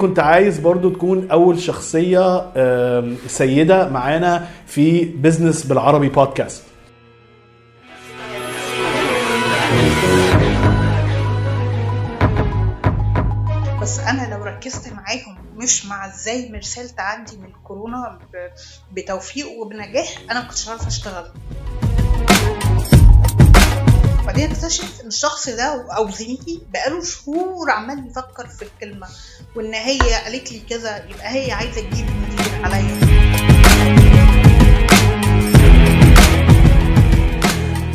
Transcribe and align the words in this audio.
وكنت 0.00 0.18
عايز 0.18 0.58
برضو 0.58 0.90
تكون 0.90 1.30
أول 1.30 1.58
شخصية 1.60 2.52
سيدة 3.26 3.88
معانا 3.88 4.48
في 4.66 5.04
بزنس 5.04 5.66
بالعربي 5.66 6.08
بودكاست 6.08 6.62
بس 13.82 13.98
أنا 13.98 14.34
لو 14.34 14.44
ركزت 14.44 14.92
معاهم 14.92 15.36
مش 15.56 15.86
مع 15.86 16.06
إزاي 16.06 16.52
مرسال 16.52 16.88
تعدي 16.88 17.36
من 17.36 17.44
الكورونا 17.44 18.18
بتوفيق 18.92 19.46
وبنجاح 19.50 20.08
أنا 20.30 20.40
كنتش 20.40 20.68
عارفة 20.68 20.86
أشتغل. 20.86 21.24
بعدين 24.26 24.50
اكتشف 24.50 25.00
إن 25.02 25.08
الشخص 25.08 25.48
ده 25.48 25.84
أو 25.96 26.10
زميلي 26.10 26.60
بقاله 26.72 27.04
شهور 27.04 27.70
عمال 27.70 28.06
يفكر 28.10 28.46
في 28.46 28.62
الكلمة 28.62 29.06
وإن 29.56 29.74
هي 29.74 29.98
قالت 29.98 30.52
لي 30.52 30.60
كذا 30.70 30.96
يبقى 31.10 31.28
هي 31.34 31.52
عايزة 31.52 31.80
تجيب 31.80 32.06
المدير 32.08 32.64
عليا. 32.64 33.00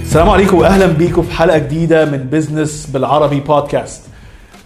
السلام 0.01 0.29
عليكم 0.29 0.57
واهلا 0.57 0.85
بيكم 0.85 1.23
في 1.23 1.31
حلقة 1.31 1.57
جديدة 1.57 2.05
من 2.05 2.17
business 2.17 2.85
بالعربي 2.85 3.39
بودكاست 3.39 4.01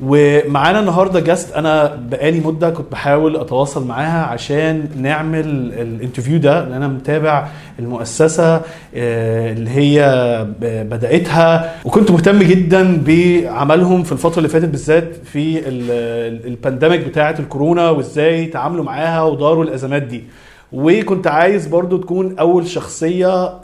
ومعانا 0.01 0.79
النهارده 0.79 1.19
guest 1.19 1.53
أنا 1.53 1.95
بقالي 2.11 2.39
مدة 2.39 2.69
كنت 2.69 2.91
بحاول 2.91 3.35
أتواصل 3.37 3.87
معاها 3.87 4.25
عشان 4.25 4.89
نعمل 4.97 5.45
ال 5.73 5.80
interview 5.80 6.39
ده 6.39 6.63
لأن 6.63 6.73
أنا 6.73 6.87
متابع 6.87 7.47
المؤسسة 7.79 8.61
آه، 8.95 9.51
اللي 9.51 9.69
هي 9.69 10.45
بدأتها 10.61 11.75
وكنت 11.85 12.11
مهتم 12.11 12.39
جدا 12.39 13.03
بعملهم 13.07 14.03
في 14.03 14.11
الفترة 14.11 14.37
اللي 14.37 14.49
فاتت 14.49 14.65
بالذات 14.69 15.15
في 15.25 15.59
ال- 15.59 15.91
ال- 15.91 16.47
ال 16.47 16.53
pandemic 16.53 16.99
بتاعة 17.07 17.35
الكورونا 17.39 17.89
وإزاي 17.89 18.45
تعاملوا 18.45 18.83
معاها 18.83 19.23
وداروا 19.23 19.63
الأزمات 19.63 20.01
دي. 20.03 20.23
وكنت 20.71 21.27
عايز 21.27 21.67
برضو 21.67 21.97
تكون 21.97 22.35
أول 22.39 22.67
شخصية 22.67 23.59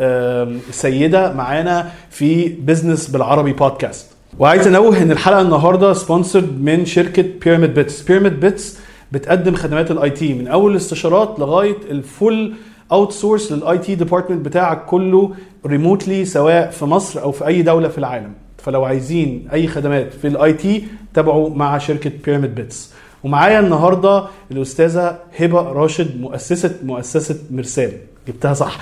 سيدة 0.72 1.34
معانا 1.34 1.88
في 2.09 2.48
business 2.48 3.08
بالعربي 3.08 3.54
بودكاست 3.54 4.15
وعايز 4.39 4.67
انوه 4.67 5.02
ان 5.02 5.11
الحلقة 5.11 5.41
النهارده 5.41 5.94
sponsored 5.94 6.62
من 6.61 6.86
شركة 6.86 7.25
Pyramid 7.44 7.73
Bits 7.73 8.02
Pyramid 8.02 8.40
Bits 8.40 8.80
بتقدم 9.11 9.55
خدمات 9.55 9.91
ال 9.92 10.09
IT 10.09 10.34
من 10.33 10.47
أول 10.47 10.72
الاستشارات 10.72 11.39
لغاية 11.39 11.75
ال 11.90 12.54
full 12.92 13.12
outsource 13.12 13.52
لل 13.52 13.78
IT 13.78 13.95
department 13.95 14.45
بتاعك 14.45 14.86
كله 14.86 15.33
remotely 15.66 16.26
سواء 16.25 16.69
في 16.72 16.86
مصر 16.86 17.22
أو 17.22 17.31
في 17.31 17.47
أي 17.47 17.61
دولة 17.61 17.88
في 17.88 17.97
العالم. 17.97 18.33
فلو 18.58 18.86
عايزين 18.86 19.47
أي 19.53 19.67
خدمات 19.67 20.13
في 20.13 20.28
ال 20.28 20.54
IT 20.54 20.84
تابعوا 21.13 21.50
مع 21.50 21.78
شركة 21.78 22.11
Pyramid 22.26 22.56
Bits 22.56 22.94
ومعايا 23.23 23.59
النهارده 23.59 24.23
الأستاذة 24.52 25.17
هبة 25.39 25.61
راشد 25.61 26.22
مؤسسة 26.22 26.75
مؤسسة 26.83 27.36
مرسال. 27.52 27.91
جبتها 28.28 28.53
صح. 28.53 28.80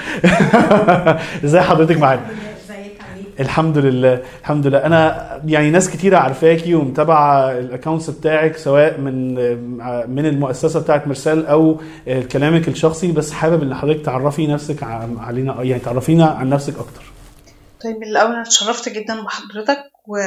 إزاي 1.45 1.61
حضرتك 1.61 1.97
معانا؟ 1.97 2.21
الحمد 3.43 3.77
لله 3.77 4.21
الحمد 4.41 4.67
لله. 4.67 4.85
أنا 4.85 5.41
يعني 5.45 5.69
ناس 5.71 5.89
كتيرة 5.89 6.17
عارفاكي 6.17 6.75
ومتابعة 6.75 7.51
الاكونتس 7.51 8.09
بتاعك 8.09 8.57
سواء 8.57 8.97
من 8.99 9.35
من 10.15 10.25
المؤسسة 10.25 10.79
بتاعت 10.81 11.07
مرسال 11.07 11.45
أو 11.45 11.81
كلامك 12.31 12.67
الشخصي 12.67 13.11
بس 13.11 13.31
حابب 13.31 13.63
إن 13.63 13.75
حضرتك 13.75 14.05
تعرفي 14.05 14.47
نفسك 14.47 14.83
علينا 15.17 15.63
يعني 15.63 15.79
تعرفينا 15.81 16.25
عن 16.25 16.49
نفسك 16.49 16.73
أكتر. 16.77 17.03
طيب 17.83 18.03
الأول 18.03 18.31
أنا 18.31 18.41
اتشرفت 18.41 18.89
جدا 18.89 19.23
بحضرتك 19.23 19.83
و 20.07 20.17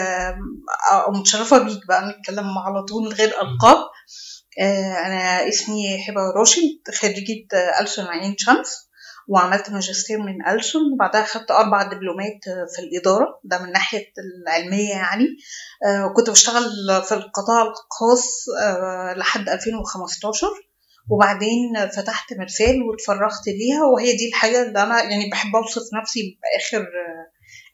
أو 1.06 1.12
متشرفة 1.12 1.58
بيك 1.64 1.86
بقى 1.88 2.08
نتكلم 2.18 2.58
على 2.58 2.82
طول 2.82 3.02
من 3.04 3.12
غير 3.12 3.28
ألقاب. 3.28 3.76
آه، 4.60 5.06
أنا 5.06 5.48
اسمي 5.48 5.96
هبه 6.08 6.20
راشد 6.36 6.78
خريجة 7.00 7.46
آه، 7.54 7.82
ألسن 7.82 8.04
عين 8.04 8.34
شمس. 8.38 8.85
وعملت 9.28 9.70
ماجستير 9.70 10.18
من 10.18 10.46
ألسن 10.48 10.78
وبعدها 10.94 11.24
خدت 11.24 11.50
أربع 11.50 11.82
دبلومات 11.82 12.48
آه، 12.48 12.66
في 12.76 12.82
الإدارة 12.82 13.40
ده 13.44 13.62
من 13.62 13.72
ناحية 13.72 14.12
العلمية 14.18 14.90
يعني. 14.90 15.26
آه، 15.86 16.06
وكنت 16.06 16.30
بشتغل 16.30 16.62
في 17.08 17.14
القطاع 17.14 17.62
الخاص 17.62 18.28
آه، 18.62 19.14
لحد 19.16 19.48
2015 19.48 20.46
وبعدين 21.10 21.88
فتحت 21.96 22.32
مرسال 22.38 22.82
واتفرغت 22.82 23.46
ليها 23.46 23.84
وهي 23.84 24.16
دي 24.16 24.28
الحاجة 24.28 24.62
اللي 24.62 24.82
أنا 24.82 25.02
يعني 25.02 25.30
بحب 25.32 25.56
أوصف 25.56 25.82
نفسي 26.00 26.38
بآخر 26.42 26.86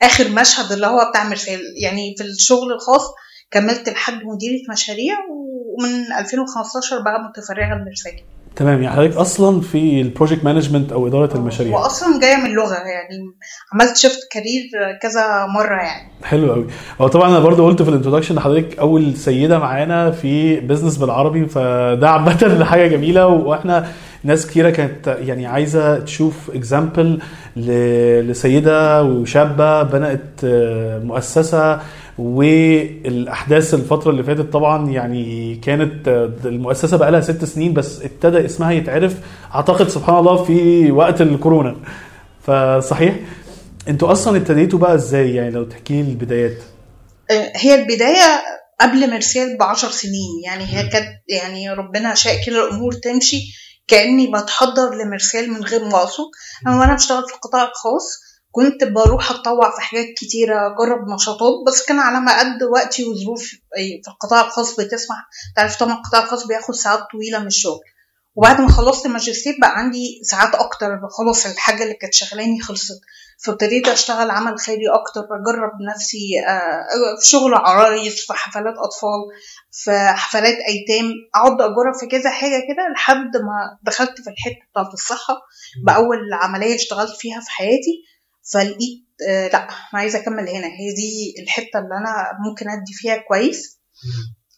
آخر 0.03 0.29
مشهد 0.29 0.73
اللي 0.73 0.87
هو 0.87 1.11
بتاع 1.11 1.25
مرسال. 1.25 1.61
يعني 1.83 2.15
في 2.19 2.25
الشغل 2.25 2.73
الخاص 2.73 3.03
كملت 3.51 3.89
لحد 3.89 4.15
مديرة 4.25 4.61
مشاريع 4.73 5.15
ومن 5.31 6.13
2015 6.13 6.99
بقى 7.03 7.21
متفرغة 7.29 7.75
لمرسال. 7.75 8.21
تمام 8.57 8.83
يعني 8.83 8.97
حضرتك 8.97 9.17
أصلا 9.17 9.61
في 9.61 10.01
ال 10.01 10.06
project 10.06 10.45
management 10.45 10.93
أو 10.93 11.07
إدارة 11.07 11.37
المشاريع. 11.37 11.79
واصلا 11.79 12.21
جاية 12.21 12.37
من 12.37 12.51
لغة 12.51 12.75
يعني 12.75 13.19
عملت 13.75 13.97
shift 13.97 14.19
career 14.33 14.63
كذا 15.03 15.47
مرة 15.47 15.75
يعني. 15.83 16.13
حلو 16.25 16.53
قوي 16.53 16.67
هو 17.01 17.09
طبعا 17.09 17.29
أنا 17.29 17.39
برضو 17.39 17.67
قلت 17.67 17.83
في 17.83 17.89
ال 17.89 17.93
introduction 17.93 18.41
حضرتك 18.41 18.79
أول 18.79 19.17
سيدة 19.17 19.59
معانا 19.59 20.11
في 20.11 20.61
business 20.61 20.97
بالعربي 20.97 21.47
فده 21.47 22.11
عامة 22.11 22.65
حاجة 22.71 22.87
جميلة 22.87 23.27
وإحنا 23.27 23.87
ناس 24.25 24.47
كتيرة 24.47 24.71
كانت 24.71 25.07
يعني 25.21 25.47
عايزة 25.47 25.99
تشوف 25.99 26.51
example 26.51 27.19
لسيدة 28.21 29.03
وشابة 29.03 29.83
بنت 29.83 30.45
آه، 30.45 30.99
مؤسسة 30.99 31.81
والأحداث 32.19 33.75
الفترة 33.75 34.11
اللي 34.11 34.23
فاتت 34.23 34.53
طبعا 34.53 34.91
يعني 34.91 35.55
كانت 35.57 36.09
المؤسسة 36.45 36.97
بقى 36.97 37.11
لها 37.11 37.21
ست 37.21 37.45
سنين 37.45 37.75
بس 37.75 38.03
ابتدى 38.03 38.45
اسمها 38.45 38.73
يتعرف 38.73 39.17
أعتقد 39.55 39.89
سبحان 39.89 40.17
الله 40.19 40.45
في 40.45 40.91
وقت 40.91 41.21
الكورونا. 41.21 41.77
فصحيح؟ 42.43 43.17
أنتوا 43.89 44.13
أصلا 44.13 44.37
ابتديتوا 44.37 44.79
بقى 44.79 44.95
إزاي؟ 44.95 45.35
يعني 45.35 45.51
لو 45.51 45.65
تحكي 45.65 46.03
لي 46.03 46.11
البدايات. 46.11 46.57
آه، 47.31 47.53
هي 47.57 47.75
البداية 47.75 48.43
قبل 48.81 49.11
مرسال 49.11 49.57
بعشر 49.59 49.89
سنين. 49.89 50.43
يعني 50.45 50.65
هي 50.65 50.89
كانت 50.89 51.09
يعني 51.29 51.71
ربنا 51.71 52.15
شاء 52.15 52.47
كده 52.47 52.69
الأمور 52.69 52.93
تمشي 52.93 53.41
كأني 53.89 54.27
بتحضر 54.27 54.95
لمرسال 54.95 55.51
من 55.51 55.65
غير 55.65 55.85
ما 55.85 55.97
أقصد. 55.97 56.25
أنا 56.67 56.81
وأنا 56.81 56.95
بشتغل 56.95 57.23
في 57.29 57.35
القطاع 57.35 57.63
الخاص 57.63 58.22
كنت 58.53 58.85
بروح 58.85 59.31
أتطوع 59.31 59.71
في 59.77 59.81
حاجات 59.81 60.07
كتيرة 60.17 60.57
أجرب 60.67 61.09
نشاطات 61.15 61.53
بس 61.67 61.87
كان 61.87 61.99
على 61.99 62.21
ما 62.21 62.39
قد 62.41 62.63
وقتي 62.63 63.05
وظروفي 63.05 63.57
في 64.05 64.11
القطاع 64.11 64.41
الخاص 64.41 64.81
بتسمح 64.81 65.17
تعرف 65.57 65.77
طبعا 65.77 65.95
القطاع 65.95 66.23
الخاص 66.23 66.47
بياخد 66.47 66.75
ساعات 66.75 67.01
طويلة 67.13 67.39
من 67.39 67.47
الشغل. 67.47 67.81
وبعد 68.35 68.61
ما 68.61 68.69
خلصت 68.69 69.07
الماجستير 69.07 69.55
بقى 69.61 69.79
عندي 69.79 70.21
ساعات 70.25 70.55
أكتر 70.55 71.01
خلاص 71.19 71.47
الحاجة 71.47 71.83
اللي 71.83 71.95
كانت 71.95 72.15
شغلاني 72.15 72.61
خلصت. 72.61 73.01
فابتديت 73.45 73.89
أشتغل 73.89 74.31
عمل 74.31 74.59
خيري 74.59 74.89
أكتر 74.95 75.21
أجرب 75.21 75.71
نفسي 75.95 76.41
آه، 76.49 76.87
في 77.21 77.29
شغل 77.29 77.55
عرايس 77.55 78.27
في 78.27 78.33
حفلات 78.33 78.75
أطفال 78.79 79.21
في 79.71 79.91
حفلات 80.17 80.55
أيتام 80.69 81.13
أقعد 81.35 81.61
أجرب 81.61 81.95
في 82.01 82.07
كذا 82.07 82.31
حاجة 82.31 82.57
كده 82.69 82.89
لحد 82.95 83.37
ما 83.37 83.79
دخلت 83.83 84.21
في 84.21 84.31
الحتة 84.31 84.67
بتاعت 84.71 84.93
الصحة 84.95 85.35
بأول 85.87 86.19
عملية 86.33 86.75
اشتغلت 86.75 87.17
فيها 87.19 87.41
في 87.41 87.51
حياتي. 87.51 88.05
فلقيت 88.53 89.03
آه، 89.29 89.49
لا 89.49 89.59
أنا 89.69 89.71
عايزة 90.01 90.19
أكمل 90.19 90.49
هنا. 90.49 90.67
هي 90.67 90.95
دي 90.97 91.43
الحتة 91.43 91.79
اللي 91.79 91.97
أنا 91.97 92.15
ممكن 92.49 92.71
أدي 92.71 92.93
فيها 92.95 93.17
كويس. 93.17 93.79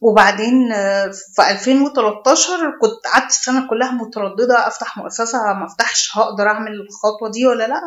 وبعدين 0.00 0.72
آه، 0.72 1.10
في 1.36 1.50
2013 1.50 2.52
كنت 2.80 3.12
قعدت 3.12 3.30
السنة 3.30 3.68
كلها 3.68 3.90
مترددة 3.92 4.66
أفتح 4.68 4.96
مؤسسة 4.98 5.38
ما 5.38 5.66
افتحش 5.66 6.10
هقدر 6.16 6.46
أعمل 6.46 6.72
الخطوة 6.72 7.30
دي 7.30 7.46
ولا 7.46 7.66
لأ؟ 7.68 7.80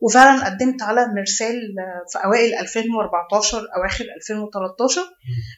وفعلا 0.00 0.44
قدمت 0.46 0.82
على 0.82 1.00
مرسال 1.16 1.54
آه، 1.54 2.04
في 2.12 2.24
أوائل 2.24 2.54
2014 2.54 3.66
أواخر 3.76 4.04
2013 4.16 5.00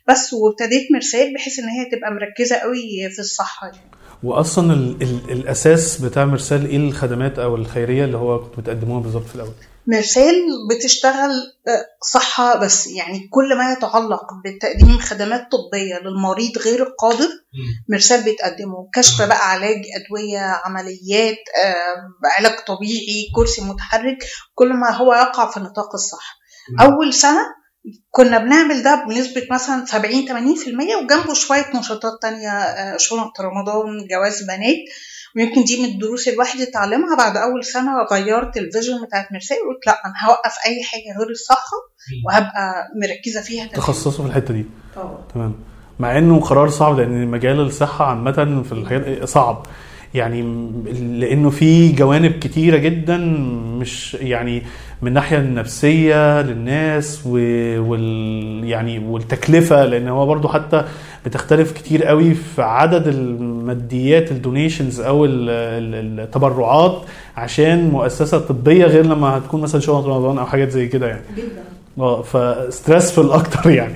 بس 0.09 0.33
وابتديت 0.33 0.93
مرسال 0.93 1.35
بحيث 1.35 1.59
إن 1.59 1.69
هي 1.69 1.85
تبقى 1.85 2.11
مركزة 2.11 2.57
قوي 2.57 3.11
في 3.13 3.19
الصحة 3.19 3.67
يعني. 3.67 3.91
واصلا 4.23 4.73
ال 4.75 5.03
ال 5.03 5.31
الأساس 5.33 6.01
بتاع 6.01 6.25
مرسال 6.25 6.67
إيه 6.67 6.77
الخدمات 6.77 7.39
أو 7.39 7.57
الخيرية 7.57 8.05
اللي 8.05 8.17
هو 8.17 8.39
كنتوا 8.45 8.63
بتقدموها 8.63 9.01
بالظبط 9.01 9.25
في 9.27 9.35
الأول؟ 9.35 9.53
مرسال 9.87 10.35
بتشتغل 10.71 11.31
آه، 11.69 11.85
صحة 12.13 12.57
بس 12.59 12.87
يعني 12.87 13.29
كل 13.31 13.59
ما 13.59 13.73
يتعلق 13.73 14.23
بتقديم 14.45 14.99
خدمات 14.99 15.41
طبية 15.53 15.99
للمريض 16.05 16.59
غير 16.59 16.83
القادر 16.83 17.29
مرسال 17.89 18.21
بتقدمه 18.33 18.89
كشف 18.95 19.23
بقى 19.29 19.51
علاج 19.51 19.83
أدوية 19.97 20.41
عمليات 20.65 21.37
علاج 22.39 22.59
طبيعي 22.67 23.27
كرسي 23.37 23.63
متحرك 23.63 24.19
كل 24.55 24.73
ما 24.73 24.91
هو 24.97 25.15
يقع 25.15 25.51
في 25.51 25.61
نطاق 25.61 25.95
الصحة. 25.95 26.35
أول 26.81 27.15
سنة 27.15 27.41
كنا 28.11 28.39
بنعمل 28.39 28.83
ده 28.83 29.05
بنسبة 29.09 29.47
مثلا 29.51 29.85
70 29.87 30.27
80% 30.29 30.97
وجنبه 31.05 31.35
شوية 31.35 31.67
نشاطات 31.75 32.13
تانية 32.23 32.51
آه، 32.51 32.97
شنط 32.97 33.41
رمضان 33.41 34.07
جواز 34.11 34.43
بنات. 34.43 34.77
ويمكن 35.37 35.65
دي 35.65 35.83
من 35.83 35.89
الدروس 35.89 36.29
الواحد 36.29 36.61
يتعلمها 36.61 37.17
بعد 37.17 37.37
أول 37.37 37.65
سنة 37.65 37.93
غيرت 38.13 38.57
الفيجن 38.57 39.05
بتاعت 39.07 39.33
مرسال 39.33 39.57
وقلت 39.57 39.87
لا 39.87 39.93
أنا 40.05 40.15
هوقف 40.29 40.55
أي 40.67 40.83
حاجة 40.83 41.19
غير 41.19 41.31
الصحة 41.31 41.77
وهبقى 42.27 42.89
مركزة 43.03 43.41
فيها. 43.43 43.65
تمام. 43.65 43.77
تخصصوا 43.77 44.25
في 44.25 44.31
الحتة 44.31 44.55
دي. 44.55 44.67
طبعا. 44.97 45.19
تمام. 45.35 45.55
مع 45.99 46.19
إنه 46.19 46.41
قرار 46.41 46.69
صعب 46.71 46.99
لأن 46.99 47.27
مجال 47.27 47.61
الصحة 47.61 48.05
عامة 48.05 48.63
في 48.63 48.73
الحاجات 48.73 49.25
صعب. 49.25 49.67
يعني 50.15 50.43
لأنه 51.19 51.51
في 51.51 51.93
جوانب 51.93 52.33
كتيرة 52.33 52.77
جدا 52.77 53.17
مش 53.81 54.15
يعني 54.21 54.63
من 55.03 55.09
الناحيه 55.09 55.39
النفسية 55.39 56.43
للناس 56.43 57.27
وال 57.27 58.65
يعني 58.65 58.99
والتكلفة 58.99 59.85
لأن 59.85 60.09
هو 60.09 60.27
برضو 60.27 60.49
حتى 60.49 60.85
بتختلف 61.27 61.73
كتير 61.73 62.05
قوي 62.05 62.35
في 62.35 62.63
عدد 62.63 63.07
الماديات 63.09 64.31
الدونيشنز 64.33 65.01
أو 65.01 65.25
ال- 65.25 65.51
ال- 65.51 66.21
التبرعات 66.21 67.03
عشان 67.37 67.91
مؤسسة 67.91 68.39
طبية 68.39 68.85
غير 68.85 69.07
لما 69.07 69.39
هتكون 69.39 69.61
مثلا 69.61 69.81
شغل 69.81 70.07
رمضان 70.07 70.39
أو 70.39 70.47
حاجات 70.47 70.71
زي 70.71 70.87
كده 70.89 71.07
يعني. 71.09 71.23
جدا. 71.37 71.63
آه 71.99 72.23
فستريسفul 72.23 73.33
أكتر 73.41 73.71
يعني. 73.71 73.95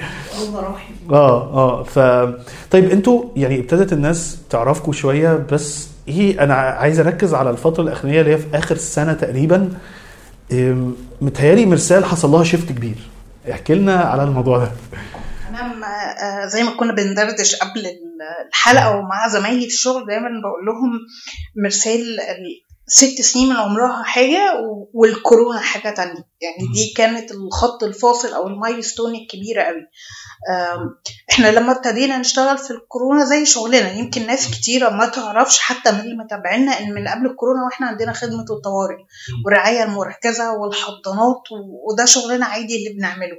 آه 1.10 1.42
آه 1.54 1.82
ف 1.82 1.98
طيب 2.70 2.84
أنتوا 2.90 3.24
يعني 3.36 3.58
ابتدت 3.60 3.92
الناس 3.92 4.38
تعرفكم 4.50 4.92
شوية 4.92 5.46
بس 5.52 5.88
إيه 6.08 6.44
أنا 6.44 6.54
عايز 6.54 7.00
أركز 7.00 7.34
على 7.34 7.50
الفترة 7.50 7.82
الاخرانيه 7.82 8.20
اللي 8.20 8.32
هي 8.32 8.38
في 8.38 8.46
آخر 8.58 8.76
سنة 8.76 9.12
تقريبا. 9.12 9.72
إم، 10.52 10.94
متهيألي 11.20 11.66
مرسال 11.66 12.04
حصل 12.04 12.30
لها 12.30 12.44
شيفت 12.44 12.68
كبير. 12.68 12.94
احكي 13.50 13.74
لنا 13.74 13.96
على 13.96 14.22
الموضوع 14.24 14.58
ده. 14.58 14.70
أنا 15.48 15.62
ما 15.74 15.86
آه، 15.86 16.46
زي 16.46 16.62
ما 16.62 16.70
كنا 16.76 16.92
بندردش 16.94 17.54
قبل 17.56 17.80
ال- 17.80 18.46
الحلقة 18.48 18.96
ومع 18.96 19.28
زمايلي 19.28 19.60
في 19.60 19.66
الشغل 19.74 20.06
دايما 20.06 20.28
بقول 20.28 20.66
لهم 20.66 20.98
مرسال 21.64 22.00
ال- 22.20 22.65
ست 22.88 23.20
سنين 23.22 23.48
من 23.48 23.56
عمرها 23.56 24.02
حاجة 24.02 24.60
و- 24.60 24.90
والكورونا 24.94 25.58
حاجة 25.60 25.94
تانية. 25.94 26.24
يعني 26.40 26.72
دي 26.74 26.92
كانت 26.96 27.30
الخط 27.32 27.84
الفاصل 27.84 28.32
أو 28.32 28.46
المايلستون 28.48 29.14
الكبيرة 29.14 29.62
قوي. 29.62 29.86
إحنا 31.30 31.48
لما 31.52 31.72
ابتدينا 31.72 32.18
نشتغل 32.18 32.58
في 32.58 32.70
الكورونا 32.70 33.24
زي 33.24 33.46
شغلنا. 33.46 33.92
يمكن 33.92 34.26
ناس 34.26 34.50
كتيرة 34.50 34.88
ما 34.90 35.06
تعرفش 35.06 35.58
حتى 35.58 35.92
من 35.92 36.00
اللي 36.00 36.16
متابعينا 36.24 36.72
إن 36.80 36.94
من 36.94 37.08
قبل 37.08 37.26
الكورونا 37.26 37.64
وإحنا 37.64 37.86
عندنا 37.86 38.12
خدمة 38.12 38.44
الطوارئ 38.50 38.96
والرعاية 39.44 39.82
المركزة 39.84 40.52
والحضانات 40.52 41.42
وده 41.88 42.04
شغلنا 42.04 42.46
عادي 42.46 42.76
اللي 42.78 42.98
بنعمله. 42.98 43.36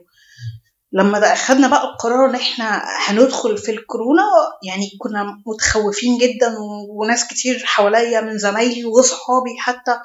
لما 0.92 1.20
ده 1.20 1.34
اخدنا 1.34 1.68
بقى 1.68 1.84
القرار 1.84 2.30
إن 2.30 2.36
إحنا 2.36 2.84
هندخل 3.08 3.58
في 3.58 3.72
الكورونا 3.72 4.24
يعني 4.68 4.86
كنا 5.00 5.26
متخوفين 5.48 6.18
جدا 6.18 6.56
وناس 6.90 7.28
كتير 7.28 7.62
حواليا 7.66 8.22
من 8.22 8.38
زمايلي 8.38 8.86
وصحابي 8.86 9.56
حتى 9.60 10.00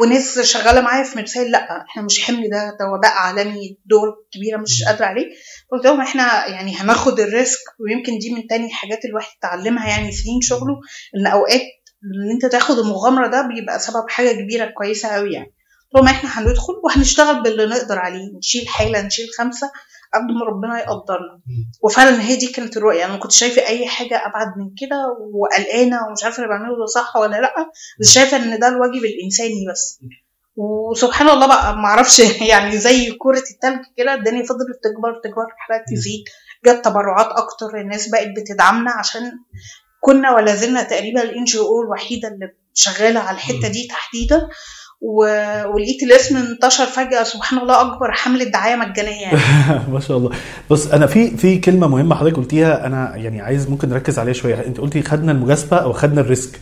وناس 0.00 0.38
شغالة 0.40 0.80
معايا 0.80 1.04
في 1.04 1.18
مرسال 1.18 1.50
لأ 1.50 1.84
إحنا 1.90 2.02
مش 2.02 2.24
حمل 2.24 2.50
ده 2.50 2.76
ده 2.80 2.86
وباء 2.94 3.12
عالمي 3.12 3.78
دول 3.86 4.08
كبيرة 4.32 4.56
مش 4.58 4.82
قادرة 4.86 5.06
عليه. 5.06 5.26
قلت 5.72 5.84
لهم 5.86 6.00
إحنا 6.00 6.46
يعني 6.46 6.76
هناخد 6.76 7.20
الريسك 7.20 7.58
ويمكن 7.80 8.18
دي 8.18 8.34
من 8.34 8.46
تاني 8.46 8.70
حاجات 8.72 9.04
الواحد 9.04 9.28
اتعلمها 9.38 9.88
يعني 9.88 10.12
سنين 10.12 10.40
شغله 10.42 10.80
إن 11.16 11.26
أوقات 11.26 11.60
إن 12.04 12.30
أنت 12.32 12.52
تاخد 12.52 12.78
المغامرة 12.78 13.26
ده 13.28 13.42
بيبقى 13.42 13.78
سبب 13.78 14.04
حاجة 14.08 14.32
كبيرة 14.32 14.66
كويسة 14.66 15.08
قوي 15.08 15.32
يعني. 15.32 15.55
قلت 15.96 16.04
لهم 16.04 16.14
إحنا 16.14 16.30
هندخل 16.40 16.74
وهنشتغل 16.84 17.42
باللي 17.42 17.66
نقدر 17.66 17.98
عليه 17.98 18.36
نشيل 18.38 18.68
حاله 18.68 19.02
نشيل 19.02 19.26
خمسة 19.38 19.70
قد 20.14 20.22
ما 20.22 20.44
ربنا 20.48 20.78
يقدرنا. 20.78 21.40
وفعلا 21.82 22.22
هي 22.22 22.36
دي 22.36 22.46
كانت 22.46 22.76
الرؤية. 22.76 23.04
أنا 23.04 23.12
ما 23.12 23.18
كنتش 23.18 23.38
شايفة 23.38 23.66
أي 23.66 23.86
حاجة 23.86 24.26
أبعد 24.26 24.48
من 24.58 24.70
كده 24.80 24.96
وقلقانة 25.34 25.96
ومش 26.08 26.24
عارفة 26.24 26.36
اللي 26.36 26.48
بعمله 26.48 26.76
ده 26.78 26.86
صح 26.86 27.16
ولا 27.16 27.36
لأ 27.36 27.54
بس 28.00 28.10
شايفة 28.10 28.36
إن 28.36 28.58
ده 28.58 28.68
الواجب 28.68 29.04
الإنساني 29.04 29.66
بس. 29.72 30.00
وسبحان 30.56 31.28
الله 31.28 31.46
بقى 31.46 31.76
ما 31.76 31.84
أعرفش 31.84 32.18
يعني 32.50 32.78
زي 32.78 33.12
كرة 33.12 33.42
التلج 33.50 33.84
كده 33.96 34.14
الدنيا 34.14 34.42
فضلت 34.42 34.78
تكبر 34.84 35.20
تكبر 35.24 35.44
الحالات 35.54 35.84
تزيد 35.92 36.24
جت 36.66 36.84
تبرعات 36.84 37.26
أكتر 37.26 37.80
الناس 37.80 38.08
بقت 38.08 38.28
بتدعمنا 38.36 38.90
عشان 38.90 39.32
كنا 40.00 40.34
ولا 40.34 40.54
زلنا 40.54 40.82
تقريبا 40.82 41.22
ال 41.22 41.44
NGO 41.44 41.82
الوحيدة 41.82 42.28
اللي 42.28 42.52
شغالة 42.74 43.20
على 43.20 43.34
الحتة 43.36 43.68
دي 43.68 43.86
تحديدا. 43.90 44.48
ولقيت 45.00 46.02
الاسم 46.02 46.36
انتشر 46.36 46.86
فجأة 46.86 47.22
سبحان 47.22 47.58
الله 47.58 47.80
أكبر 47.80 48.12
حملة 48.12 48.44
دعاية 48.44 48.76
مجانية 48.76 49.22
يعني. 49.22 49.38
ما 49.92 50.00
شاء 50.00 50.16
الله. 50.16 50.30
بص 50.70 50.86
أنا 50.86 51.06
في 51.06 51.36
في 51.36 51.58
كلمة 51.58 51.88
مهمة 51.88 52.14
حضرتك 52.14 52.36
قلتيها 52.36 52.86
أنا 52.86 53.16
يعني 53.16 53.40
عايز 53.40 53.70
ممكن 53.70 53.88
نركز 53.88 54.18
عليها 54.18 54.32
شوية. 54.32 54.66
أنت 54.66 54.80
قلتي 54.80 55.02
خدنا 55.02 55.32
المجازفة 55.32 55.76
أو 55.76 55.92
خدنا 55.92 56.20
ال 56.20 56.27
risk. 56.27 56.60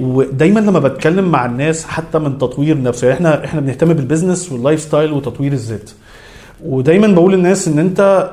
ودايما 0.00 0.60
لما 0.60 0.78
بتكلم 0.78 1.30
مع 1.30 1.46
الناس 1.46 1.84
حتى 1.84 2.18
من 2.18 2.38
تطوير 2.38 2.82
نفسه 2.82 3.08
يعني 3.08 3.18
إحنا 3.18 3.44
إحنا 3.44 3.60
بنهتم 3.60 3.92
بال 3.92 4.02
business 4.02 4.42
وال 4.42 4.52
lifestyle 4.52 5.12
وتطوير 5.12 5.52
الذات. 5.52 5.90
ودايما 6.64 7.06
بقول 7.06 7.32
للناس 7.32 7.68
إن 7.68 7.78
أنت 7.78 8.30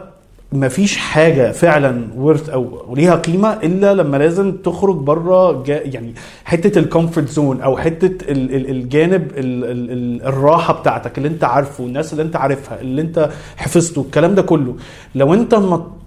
مفيش 0.51 0.97
حاجة 0.97 1.51
فعلا 1.51 2.07
worth 2.17 2.49
أو 2.49 2.95
ليها 2.95 3.15
قيمة 3.15 3.53
إلا 3.53 3.93
لما 3.93 4.17
لازم 4.17 4.51
تخرج 4.51 4.95
بره 4.95 5.63
يعني 5.67 6.13
حتة 6.45 6.79
ال 6.79 6.85
comfort 6.85 7.29
zone 7.29 7.61
أو 7.61 7.77
حتة 7.77 8.31
ال- 8.31 8.55
ال- 8.55 8.69
الجانب 8.69 9.31
ال- 9.37 9.63
ال- 9.65 9.91
ال- 9.91 10.23
الراحة 10.25 10.73
بتاعتك 10.73 11.17
اللي 11.17 11.29
أنت 11.29 11.43
عارفه 11.43 11.83
الناس 11.83 12.11
اللي 12.13 12.23
أنت 12.23 12.35
عارفها 12.35 12.81
اللي 12.81 13.01
أنت 13.01 13.29
حفظته 13.57 14.01
الكلام 14.01 14.35
ده 14.35 14.41
كله. 14.41 14.75
لو 15.15 15.33
أنت 15.33 15.55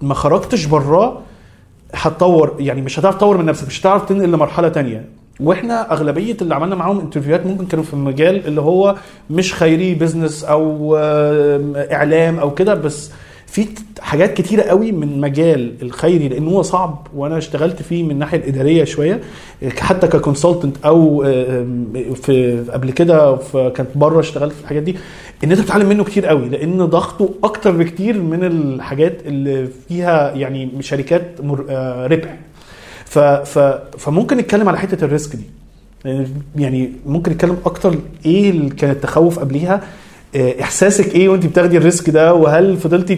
ما 0.01 0.13
خرجتش 0.13 0.65
براه 0.65 1.17
هتطور 1.93 2.55
يعني 2.59 2.81
مش 2.81 2.99
هتعرف 2.99 3.15
تطور 3.15 3.37
من 3.37 3.45
نفسك 3.45 3.67
مش 3.67 3.81
هتعرف 3.81 4.05
تنقل 4.05 4.31
لمرحلة 4.31 4.69
تانية. 4.69 5.05
وإحنا 5.39 5.91
أغلبية 5.93 6.37
اللي 6.41 6.55
عملنا 6.55 6.75
معاهم 6.75 6.99
interview 6.99 7.37
هات 7.37 7.45
ممكن 7.45 7.65
كانوا 7.65 7.83
في 7.85 7.93
المجال 7.93 8.47
اللي 8.47 8.61
هو 8.61 8.95
مش 9.29 9.53
خيري 9.53 9.95
business 9.95 10.43
أو 10.43 10.95
إعلام 11.91 12.39
أو 12.39 12.53
كده 12.53 12.73
بس 12.73 13.11
في 13.51 13.67
حاجات 13.99 14.33
كتيرة 14.33 14.61
قوي 14.61 14.91
من 14.91 15.21
مجال 15.21 15.73
الخيري 15.81 16.27
لأن 16.27 16.47
هو 16.47 16.61
صعب 16.61 17.07
وأنا 17.15 17.37
اشتغلت 17.37 17.81
فيه 17.81 18.03
من 18.03 18.11
الناحيه 18.11 18.37
الاداريه 18.37 18.83
شوية 18.83 19.21
حتى 19.77 20.07
ك 20.07 20.13
consultant 20.13 20.75
أو 20.85 21.23
في 22.23 22.65
قبل 22.73 22.91
كده 22.91 23.37
كانت 23.53 23.89
بره 23.95 24.19
اشتغلت 24.19 24.53
في 24.53 24.61
الحاجات 24.61 24.83
دي 24.83 24.95
إن 25.43 25.51
أنت 25.51 25.61
بتتعلم 25.61 25.89
منه 25.89 26.03
كتير 26.03 26.25
قوي 26.25 26.49
لأن 26.49 26.85
ضغطه 26.85 27.29
أكتر 27.43 27.71
بكتير 27.71 28.21
من 28.21 28.43
الحاجات 28.43 29.21
اللي 29.25 29.67
فيها 29.87 30.31
يعني 30.35 30.69
شركات 30.79 31.31
آه، 31.69 32.07
ربح. 32.07 32.37
فممكن 33.97 34.37
نتكلم 34.37 34.69
على 34.69 34.77
حتة 34.77 35.05
ال 35.05 35.11
risk 35.11 35.35
دي. 35.35 35.43
يعني 36.55 36.91
ممكن 37.05 37.31
نتكلم 37.31 37.57
أكتر 37.65 37.95
إيه 38.25 38.49
اللي 38.49 38.69
كان 38.69 38.89
التخوف 38.91 39.39
قبليها 39.39 39.81
إحساسك 40.35 41.15
إيه 41.15 41.29
وانت 41.29 41.45
بتاخدي 41.45 41.77
ال 41.77 41.83
risk 41.83 42.09
ده؟ 42.09 42.33
وهل 42.33 42.77
فضلتي 42.77 43.15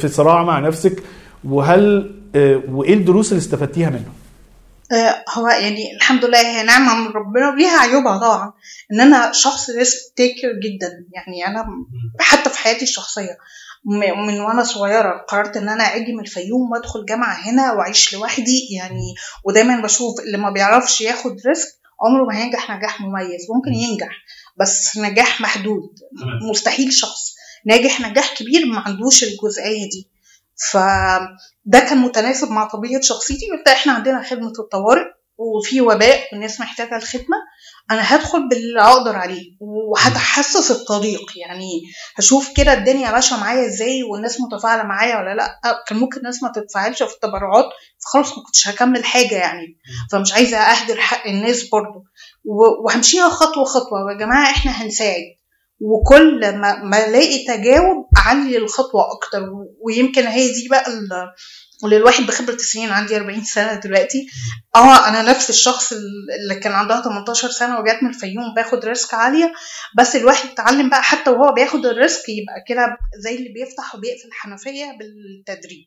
في 0.00 0.08
صراع 0.08 0.42
مع 0.42 0.58
نفسك؟ 0.58 1.02
وهل 1.44 2.14
آه، 2.34 2.62
وإيه 2.68 2.94
الدروس 2.94 3.32
اللي 3.32 3.40
استفدتيها 3.40 3.90
منه 3.90 4.12
آه، 4.92 5.24
هو 5.38 5.48
يعني 5.48 5.96
الحمد 5.96 6.24
لله 6.24 6.38
هي 6.38 6.62
نعمة 6.62 6.94
من 6.94 7.06
ربنا 7.06 7.50
وليها 7.50 7.78
عيوبها 7.80 8.18
طبعا 8.18 8.52
إن 8.92 9.00
أنا 9.00 9.32
شخص 9.32 9.70
risk 9.70 9.98
taker 10.16 10.48
جدا. 10.64 11.06
يعني 11.12 11.46
أنا 11.46 11.64
حتى 12.20 12.50
في 12.50 12.58
حياتي 12.58 12.82
الشخصية 12.82 13.38
من 14.26 14.40
وأنا 14.40 14.62
صغيرة 14.62 15.24
قررت 15.28 15.56
إن 15.56 15.68
أنا 15.68 15.84
أجي 15.84 16.12
من 16.12 16.20
الفيوم 16.20 16.70
وأدخل 16.72 17.04
جامعة 17.08 17.34
هنا 17.34 17.72
وأعيش 17.72 18.14
لوحدي. 18.14 18.68
يعني 18.76 19.14
ودايما 19.44 19.80
بشوف 19.82 20.20
اللي 20.20 20.38
ما 20.38 20.50
بيعرفش 20.50 21.00
ياخد 21.00 21.36
ريسك 21.46 21.68
عمره 22.02 22.24
ما 22.24 22.38
هينجح 22.38 22.70
نجاح 22.70 23.00
مميز 23.00 23.46
ممكن 23.54 23.72
ينجح. 23.74 24.10
بس 24.60 24.96
نجاح 24.98 25.40
محدود. 25.40 25.90
مستحيل 26.50 26.92
شخص 26.92 27.34
ناجح 27.66 28.00
نجاح 28.00 28.34
كبير 28.34 28.66
ما 28.66 28.78
عندوش 28.80 29.24
الجزئية 29.24 29.90
دي. 29.90 30.08
فده 30.72 31.78
كان 31.80 31.98
متناسب 31.98 32.50
مع 32.50 32.68
طبيعة 32.68 33.00
شخصيتي 33.02 33.46
قلت 33.50 33.68
إحنا 33.68 33.92
عندنا 33.92 34.22
خدمة 34.22 34.52
الطوارئ 34.58 35.04
وفي 35.38 35.80
وباء 35.80 36.28
والناس 36.32 36.60
محتاجة 36.60 36.96
الخدمة. 36.96 37.36
أنا 37.90 38.16
هدخل 38.16 38.48
باللي 38.48 38.80
أقدر 38.80 39.16
عليه 39.16 39.56
وهتحسس 39.60 40.70
الطريق 40.70 41.20
يعني 41.36 41.82
هشوف 42.16 42.52
كده 42.56 42.72
الدنيا 42.72 43.10
ماشية 43.10 43.36
معايا 43.36 43.66
إزاي 43.66 44.02
والناس 44.02 44.40
متفاعلة 44.40 44.82
معايا 44.82 45.16
ولا 45.16 45.34
لأ. 45.34 45.60
كان 45.88 45.98
ممكن 45.98 46.18
الناس 46.18 46.42
ما 46.42 46.52
تتفاعلش 46.54 47.02
في 47.02 47.14
التبرعات 47.14 47.64
فخلاص 48.04 48.38
ما 48.38 48.44
كنتش 48.44 48.68
هكمل 48.68 49.04
حاجة 49.04 49.34
يعني. 49.34 49.76
فمش 50.12 50.32
عايزة 50.32 50.56
أهدر 50.58 51.00
حق 51.00 51.26
الناس 51.26 51.62
برضو. 51.68 51.98
و- 51.98 52.04
وهمشيها 52.44 53.28
خطوة 53.28 53.64
خطوة. 53.64 54.12
يا 54.12 54.18
جماعة 54.18 54.50
إحنا 54.50 54.70
هنساعد. 54.72 55.24
وكل 55.80 56.40
ما 56.56 56.82
ما 56.82 57.06
ألاقي 57.08 57.44
تجاوب 57.44 58.06
أعلي 58.26 58.56
الخطوة 58.56 59.02
أكتر. 59.12 59.42
ويمكن 59.80 60.26
هي 60.26 60.46
دي 60.52 60.68
بقى 60.70 60.86
ال- 60.90 61.32
اللي 61.84 61.96
الواحد 61.96 62.26
بخبرة 62.26 62.54
السنين 62.54 62.88
عندي 62.90 63.16
40 63.16 63.44
سنة 63.44 63.74
دلوقتي. 63.74 64.26
آه 64.76 65.08
أنا 65.08 65.22
نفس 65.22 65.50
الشخص 65.50 65.92
اللي 65.92 66.60
كان 66.60 66.72
عندها 66.72 67.02
18 67.02 67.50
سنة 67.50 67.80
وجات 67.80 68.02
من 68.02 68.08
الفيوم 68.08 68.54
باخد 68.56 68.84
risk 68.84 69.14
عالية. 69.14 69.52
بس 69.98 70.16
الواحد 70.16 70.48
اتعلم 70.48 70.90
بقى 70.90 71.02
حتى 71.02 71.30
وهو 71.30 71.52
بياخد 71.54 71.86
ال 71.86 71.94
risk 71.94 72.28
يبقى 72.28 72.64
كده 72.68 72.96
زي 73.18 73.34
اللي 73.36 73.48
بيفتح 73.48 73.94
وبيقفل 73.94 74.28
الحنفية 74.28 74.84
بالتدريج 74.98 75.86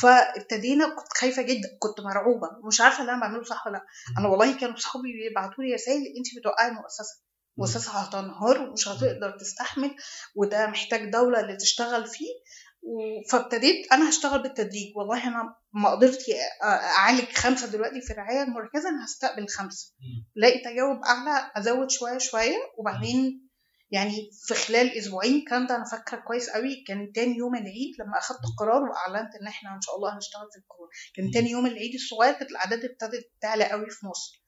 فابتدينا 0.00 0.88
كنت 0.88 1.12
خايفة 1.16 1.42
جدا 1.42 1.68
كنت 1.78 2.00
مرعوبة 2.00 2.48
مش 2.66 2.80
عارفة 2.80 3.00
اللي 3.00 3.12
أنا 3.12 3.20
بعمله 3.20 3.42
صح 3.42 3.66
ولا 3.66 3.76
لأ. 3.76 3.84
أنا 4.18 4.28
والله 4.28 4.58
كانوا 4.60 4.76
صحابي 4.76 5.12
بيبعتوا 5.12 5.64
لي 5.64 5.74
رسائل 5.74 5.96
أنت 5.98 6.38
بتوقعي 6.40 6.68
المؤسسه 6.68 7.22
مؤسسة 7.56 7.92
هتنهار 7.92 8.62
ومش 8.62 8.88
هتقدر 8.88 9.30
تستحمل 9.40 9.96
وده 10.34 10.66
محتاج 10.66 11.10
دولة 11.10 11.40
اللي 11.40 11.56
تشتغل 11.56 12.06
فيه. 12.06 12.26
فابتديت 13.30 13.92
أنا 13.92 14.08
هشتغل 14.10 14.42
بالتدريج. 14.42 14.96
والله 14.96 15.28
أنا 15.28 15.54
ما 15.72 15.90
قدرت 15.90 16.18
أعالج 16.62 17.32
خمسة 17.32 17.66
دلوقتي 17.66 18.00
في 18.00 18.12
الرعايه 18.12 18.42
المركزه 18.42 18.88
أنا 18.88 19.04
هستقبل 19.04 19.48
خمسة. 19.48 19.94
لقيت 20.36 20.64
تجاوب 20.64 21.04
أعلى 21.04 21.50
أزود 21.56 21.90
شوية 21.90 22.18
شوية 22.18 22.56
وبعدين 22.78 23.49
يعني 23.90 24.30
في 24.46 24.54
خلال 24.54 24.98
أسبوعين 24.98 25.34
الكلام 25.34 25.66
ده 25.66 25.76
أنا 25.76 25.84
فاكرة 25.84 26.16
كويس 26.26 26.50
قوي. 26.50 26.84
كان 26.86 27.12
تاني 27.12 27.36
يوم 27.36 27.54
العيد 27.54 27.94
لما 28.00 28.18
أخدت 28.18 28.38
القرار 28.50 28.82
وأعلنت 28.82 29.34
إن 29.40 29.46
إحنا 29.46 29.74
إن 29.74 29.80
شاء 29.80 29.96
الله 29.96 30.14
هنشتغل 30.16 30.48
في 30.52 30.58
الكورونا 30.58 30.90
كان 31.16 31.30
تاني 31.30 31.50
يوم 31.50 31.66
العيد 31.66 31.94
الصغير 31.94 32.32
كانت 32.32 32.50
الأعداد 32.50 32.84
ابتدت 32.84 33.24
تعلى 33.40 33.64
قوي 33.64 33.90
في 33.90 34.06
مصر. 34.06 34.42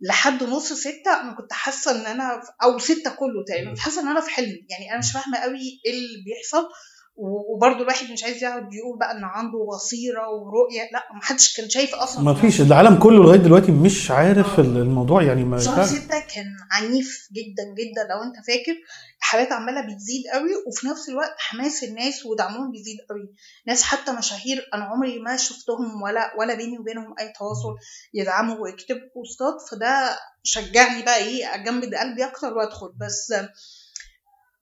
لحد 0.00 0.42
نص 0.42 0.72
ستة 0.72 1.20
أنا 1.20 1.36
كنت 1.36 1.52
حاسة 1.52 1.90
إن 1.90 2.06
أنا 2.06 2.40
أو 2.62 2.78
ستة 2.78 3.10
كله 3.10 3.44
تقريبا. 3.48 3.70
كنت 3.70 3.78
حاسة 3.78 4.02
إن 4.02 4.08
أنا 4.08 4.20
في 4.20 4.30
حلم. 4.30 4.66
يعني 4.70 4.90
أنا 4.90 4.98
مش 4.98 5.12
فاهمة 5.12 5.38
قوي 5.38 5.80
إيه 5.86 5.92
اللي 5.92 6.24
بيحصل. 6.24 6.68
وبرضه 7.16 7.80
الواحد 7.82 8.10
مش 8.12 8.24
عايز 8.24 8.42
يقعد 8.42 8.74
يقول 8.74 8.98
بقى 8.98 9.10
إن 9.12 9.24
عنده 9.24 9.58
بصيرة 9.74 10.28
ورؤية 10.30 10.82
لأ 10.92 11.02
محدش 11.16 11.56
كان 11.56 11.68
شايف 11.70 11.94
أصلا 11.94 12.22
ما 12.24 12.34
فيش 12.34 12.60
العالم 12.60 12.98
كله 12.98 13.22
لغاية 13.22 13.38
دلوقتي 13.38 13.72
مش 13.72 14.10
عارف 14.10 14.58
الموضوع 14.60 15.22
يعني 15.22 15.44
ما 15.44 15.60
شهر 15.60 15.84
ستة 15.86 16.20
كان 16.34 16.46
عنيف 16.72 17.28
جدا 17.32 17.62
جدا 17.78 18.02
لو 18.14 18.22
أنت 18.22 18.46
فاكر. 18.46 18.76
الحالات 19.18 19.52
عمالة 19.52 19.80
بتزيد 19.80 20.22
قوي 20.32 20.50
وفي 20.66 20.86
نفس 20.86 21.08
الوقت 21.08 21.34
حماس 21.38 21.84
الناس 21.84 22.26
ودعمهم 22.26 22.70
بيزيد 22.70 22.96
قوي. 23.10 23.34
ناس 23.66 23.82
حتى 23.82 24.12
مشاهير 24.12 24.68
أنا 24.74 24.84
عمري 24.84 25.18
ما 25.18 25.36
شفتهم 25.36 26.02
ولا 26.02 26.32
ولا 26.38 26.54
بيني 26.54 26.78
وبينهم 26.78 27.14
أي 27.20 27.32
تواصل 27.38 27.74
يدعموا 28.14 28.56
ويكتبوا 28.58 29.08
بوستات 29.14 29.54
فده 29.70 30.18
شجعني 30.42 31.02
بقى 31.02 31.16
إيه 31.16 31.54
أجمد 31.54 31.94
قلبي 31.94 32.24
أكتر 32.24 32.54
وأدخل. 32.58 32.92
بس 33.00 33.32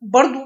برضو 0.03 0.39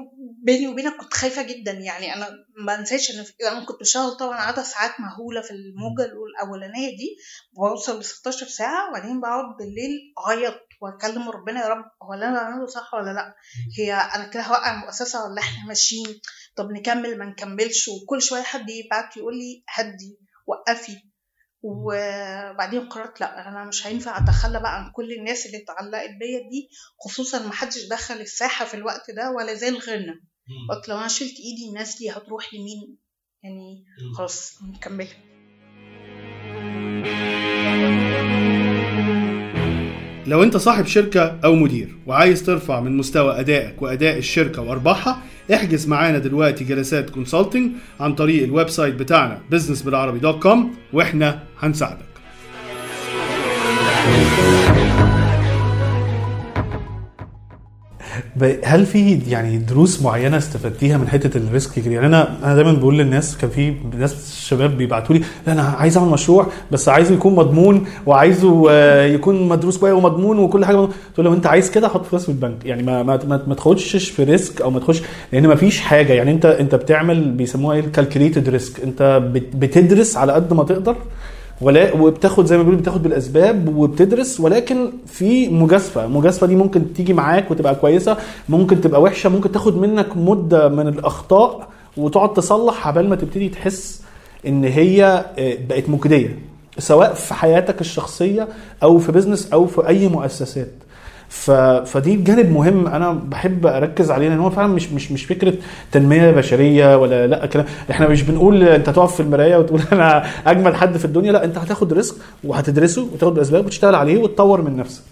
بيني 0.43 0.67
وبينك 0.67 0.95
كنت 0.97 1.13
خايفة 1.13 1.41
جدا. 1.41 1.71
يعني 1.71 2.13
أنا 2.15 2.29
ما 2.65 2.75
أنساش 2.79 3.07
في- 3.11 3.47
أنا 3.51 3.65
كنت 3.65 3.79
بشتغل 3.79 4.11
طبعا 4.11 4.37
عدد 4.37 4.61
ساعات 4.63 4.91
مهولة 4.99 5.41
في 5.41 5.51
الموجة 5.51 6.05
الأولانية 6.41 6.89
دي 6.97 7.17
بوصل 7.53 7.99
ل 7.99 8.03
16 8.05 8.47
ساعة 8.47 8.89
وبعدين 8.89 9.21
بقعد 9.21 9.45
بالليل 9.59 10.13
أعيط 10.27 10.53
وأكلم 10.81 11.29
ربنا 11.29 11.61
يا 11.63 11.67
رب 11.67 11.85
هو 12.03 12.13
اللي 12.13 12.25
أنا 12.25 12.35
بعمله 12.41 12.65
صح 12.67 12.93
ولا 12.93 13.13
لأ؟ 13.13 13.35
هي 13.77 13.93
أنا 13.93 14.27
كده 14.27 14.43
هوقع 14.43 14.73
المؤسسة 14.73 15.25
ولا 15.25 15.41
إحنا 15.41 15.65
ماشيين؟ 15.67 16.21
طب 16.55 16.71
نكمل 16.71 17.17
ما 17.17 17.25
نكملش؟ 17.25 17.87
وكل 17.87 18.21
شوية 18.21 18.41
حد 18.43 18.69
يبعت 18.69 19.17
يقول 19.17 19.37
لي 19.37 19.63
هدي 19.69 20.19
وقفي. 20.47 20.97
وبعدين 21.61 22.89
قررت 22.89 23.19
لا 23.21 23.47
أنا 23.49 23.65
مش 23.65 23.87
هينفع 23.87 24.17
أتخلى 24.17 24.59
بقى 24.59 24.77
عن 24.83 24.91
كل 24.91 25.11
الناس 25.19 25.45
اللي 25.45 25.57
اتعلقت 25.63 26.09
بيا 26.09 26.49
دي 26.49 26.69
خصوصا 26.99 27.45
ما 27.45 27.51
حدش 27.51 27.85
دخل 27.91 28.15
الساحة 28.15 28.65
في 28.65 28.73
الوقت 28.73 29.11
ده 29.11 29.31
ولا 29.31 29.53
زال 29.53 29.77
غيرنا. 29.77 30.13
قلت 30.69 30.89
لو 30.89 30.97
أنا 30.97 31.07
شلت 31.07 31.33
إيدي 31.39 31.69
الناس 31.69 31.97
دي 31.97 32.11
هتروح 32.11 32.53
لمين؟ 32.53 32.97
يعني 33.43 33.85
خلاص 34.17 34.63
نكمل. 34.63 35.07
لو 40.27 40.43
انت 40.43 40.57
صاحب 40.57 40.85
شركة 40.85 41.39
أو 41.43 41.55
مدير 41.55 41.87
وعايز 42.05 42.43
ترفع 42.43 42.79
من 42.79 42.97
مستوى 42.97 43.39
أدائك 43.39 43.81
وأداء 43.81 44.17
الشركة 44.17 44.61
وأرباحها 44.61 45.21
احجز 45.53 45.87
معانا 45.87 46.17
دلوقتي 46.17 46.63
جلسات 46.63 47.09
consulting 47.09 47.71
عن 47.99 48.15
طريق 48.15 48.43
ال 48.43 48.69
website 48.69 48.95
بتاعنا 48.95 49.39
business 49.53 49.85
بالعربي 49.85 50.19
dot 50.19 50.43
com 50.43 50.75
وإحنا 50.93 51.39
هنساعدك. 51.59 52.07
هل 58.63 58.85
في 58.85 59.19
يعني 59.29 59.57
دروس 59.57 60.01
معينة 60.01 60.37
استفدتيها 60.37 60.97
من 60.97 61.07
حتة 61.07 61.37
ال 61.37 61.45
risk 61.45 61.77
يعني 61.77 62.05
أنا 62.05 62.37
أنا 62.43 62.55
دايما 62.55 62.71
بقول 62.71 62.97
للناس 62.97 63.37
كان 63.37 63.49
في 63.49 63.73
ناس 63.99 64.39
شباب 64.47 64.77
بيبعتوا 64.77 65.15
لي 65.15 65.21
لا 65.47 65.53
أنا 65.53 65.61
عايز 65.61 65.97
أعمل 65.97 66.09
مشروع 66.09 66.47
بس 66.71 66.89
عايزه 66.89 67.13
يكون 67.13 67.35
مضمون 67.35 67.85
وعايزه 68.05 68.65
آه، 68.71 69.05
يكون 69.05 69.47
مدروس 69.47 69.77
كويس 69.77 69.93
ومضمون 69.93 70.39
وكل 70.39 70.65
حاجة. 70.65 70.75
له 70.77 70.89
لو 71.17 71.33
أنت 71.33 71.47
عايز 71.47 71.71
كده 71.71 71.87
حط 71.87 72.05
فلوس 72.05 72.23
في 72.23 72.29
البنك. 72.29 72.65
يعني 72.65 72.83
ما 72.83 73.03
ما 73.03 73.19
ما, 73.47 73.55
تخشش 73.55 74.09
في 74.09 74.23
risk 74.23 74.61
أو 74.61 74.69
ما 74.71 74.79
تخش 74.79 75.01
لأن 75.33 75.47
ما 75.47 75.55
فيش 75.55 75.79
حاجة. 75.79 76.13
يعني 76.13 76.31
انت 76.31 76.45
أنت 76.45 76.75
بتعمل 76.75 77.31
بيسموها 77.31 77.75
إيه؟ 77.75 77.81
ال 77.81 77.87
calculated 77.87 78.49
risk 78.49 78.79
أنت 78.83 79.21
بت- 79.33 79.55
بتدرس 79.55 80.17
على 80.17 80.33
قد 80.33 80.53
ما 80.53 80.63
تقدر 80.63 80.95
ولا 81.61 81.93
وبتاخد 81.93 82.45
زي 82.45 82.57
ما 82.57 82.63
بيقولوا 82.63 82.81
بتاخد 82.81 83.03
بالأسباب 83.03 83.77
وبتدرس 83.77 84.39
ولكن 84.39 84.91
في 85.05 85.49
مجازفة 85.49 86.05
المجازفه 86.05 86.47
دي 86.47 86.55
ممكن 86.55 86.93
تيجي 86.93 87.13
معاك 87.13 87.51
وتبقى 87.51 87.75
كويسة 87.75 88.17
ممكن 88.49 88.81
تبقى 88.81 89.01
وحشة 89.01 89.29
ممكن 89.29 89.51
تاخد 89.51 89.77
منك 89.77 90.17
مدة 90.17 90.67
من 90.69 90.87
الأخطاء 90.87 91.67
وتقعد 91.97 92.33
تصلح 92.33 92.87
عبال 92.87 93.09
ما 93.09 93.15
تبتدي 93.15 93.49
تحس 93.49 94.01
إن 94.47 94.63
هي 94.63 95.25
آه، 95.39 95.57
بقت 95.69 95.89
مجديه 95.89 96.39
سواء 96.79 97.13
في 97.13 97.33
حياتك 97.33 97.81
الشخصية 97.81 98.47
أو 98.83 98.97
في 98.97 99.11
business 99.11 99.53
أو 99.53 99.65
في 99.65 99.87
أي 99.87 100.07
مؤسسات. 100.07 100.71
فدي 101.29 102.15
جانب 102.15 102.51
مهم 102.51 102.87
أنا 102.87 103.11
بحب 103.11 103.65
أركز 103.65 104.11
عليه 104.11 104.29
لأن 104.29 104.39
هو 104.39 104.49
فعلا 104.49 104.67
مش 104.73 104.91
مش 104.91 105.11
مش 105.11 105.25
فكرة 105.25 105.53
تنمية 105.91 106.31
بشرية 106.31 106.97
ولا 106.97 107.27
لأ 107.27 107.45
كلام. 107.45 107.65
إحنا 107.91 108.07
مش 108.07 108.21
بنقول 108.23 108.63
أنت 108.63 108.89
تقف 108.89 109.13
في 109.15 109.19
المراية 109.19 109.57
وتقول 109.57 109.81
أنا 109.91 110.25
أجمل 110.51 110.75
حد 110.75 110.97
في 110.97 111.05
الدنيا 111.05 111.31
لأ 111.31 111.43
أنت 111.43 111.57
هتاخد 111.57 111.93
risk 111.93 112.15
وهتدرسه 112.43 113.09
وتاخد 113.13 113.33
بالاسباب 113.33 113.65
وتشتغل 113.65 113.95
عليه 113.95 114.17
وتطور 114.23 114.61
من 114.61 114.77
نفسك. 114.77 115.03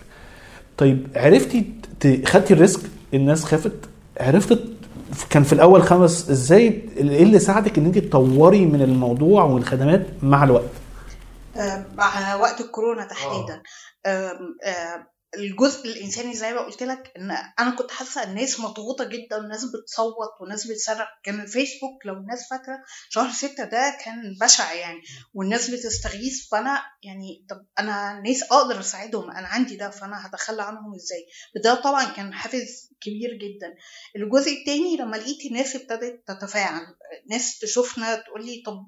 طيب 0.78 1.08
عرفتي 1.16 1.66
ت- 2.00 2.28
خدتي 2.28 2.54
الريسك 2.54 2.80
الناس 3.14 3.44
خافت. 3.44 3.72
عرفت 4.20 4.60
كان 5.30 5.44
في 5.44 5.54
الأول 5.54 5.84
خمس 5.84 6.30
إزاي 6.30 6.82
إيه 6.98 7.24
اللي 7.24 7.40
ساعدك 7.40 7.78
إن 7.78 7.86
أنت 7.86 7.98
تطوري 7.98 8.66
من 8.66 8.82
الموضوع 8.82 9.44
والخدمات 9.44 10.06
مع 10.24 10.44
الوقت؟ 10.44 10.70
آه، 11.58 11.86
على 12.00 12.42
وقت 12.42 12.62
الكورونا 12.62 13.06
تحديدا. 13.08 13.62
آم، 14.06 14.56
الجزء 15.38 15.86
الإنساني 15.86 16.34
زي 16.34 16.54
ما 16.54 16.60
قلت 16.62 16.84
لك 16.84 17.12
إن 17.18 17.32
أنا 17.60 17.76
كنت 17.76 17.92
حاسة 17.92 18.24
الناس 18.24 18.60
مضغوطة 18.60 19.04
جدا 19.04 19.38
والناس 19.38 19.66
بتصوت 19.66 20.30
وناس 20.42 20.68
بتصرخ 20.68 21.08
كان 21.24 21.40
الفيسبوك 21.42 22.06
لو 22.06 22.14
الناس 22.14 22.50
فاكرة 22.50 22.78
شهر 23.10 23.32
ستة 23.32 23.64
ده 23.64 23.98
كان 24.06 24.38
بشع 24.42 24.74
يعني 24.74 25.02
والناس 25.34 25.70
بتستغيث. 25.70 26.48
فأنا 26.52 26.84
يعني 27.04 27.46
طب 27.50 27.66
أنا 27.80 28.22
ناس 28.26 28.44
أقدر 28.44 28.80
أساعدهم 28.80 29.32
أنا 29.32 29.48
عندي 29.48 29.76
ده 29.76 29.90
فأنا 29.90 30.28
هتخلى 30.28 30.64
عنهم 30.64 30.96
إزاي؟ 30.96 31.26
ده 31.64 31.76
طبعا 31.76 32.06
كان 32.06 32.34
حافز 32.34 32.90
كبير 33.02 33.30
جدا. 33.34 33.76
الجزء 34.16 34.52
التاني 34.52 34.98
لما 34.98 35.16
لقيت 35.16 35.46
الناس 35.46 35.76
ابتدت 35.76 36.24
تتفاعل 36.28 36.86
ناس 37.30 37.60
تشوفنا 37.60 38.16
تقول 38.16 38.46
لي 38.46 38.64
طب 38.66 38.88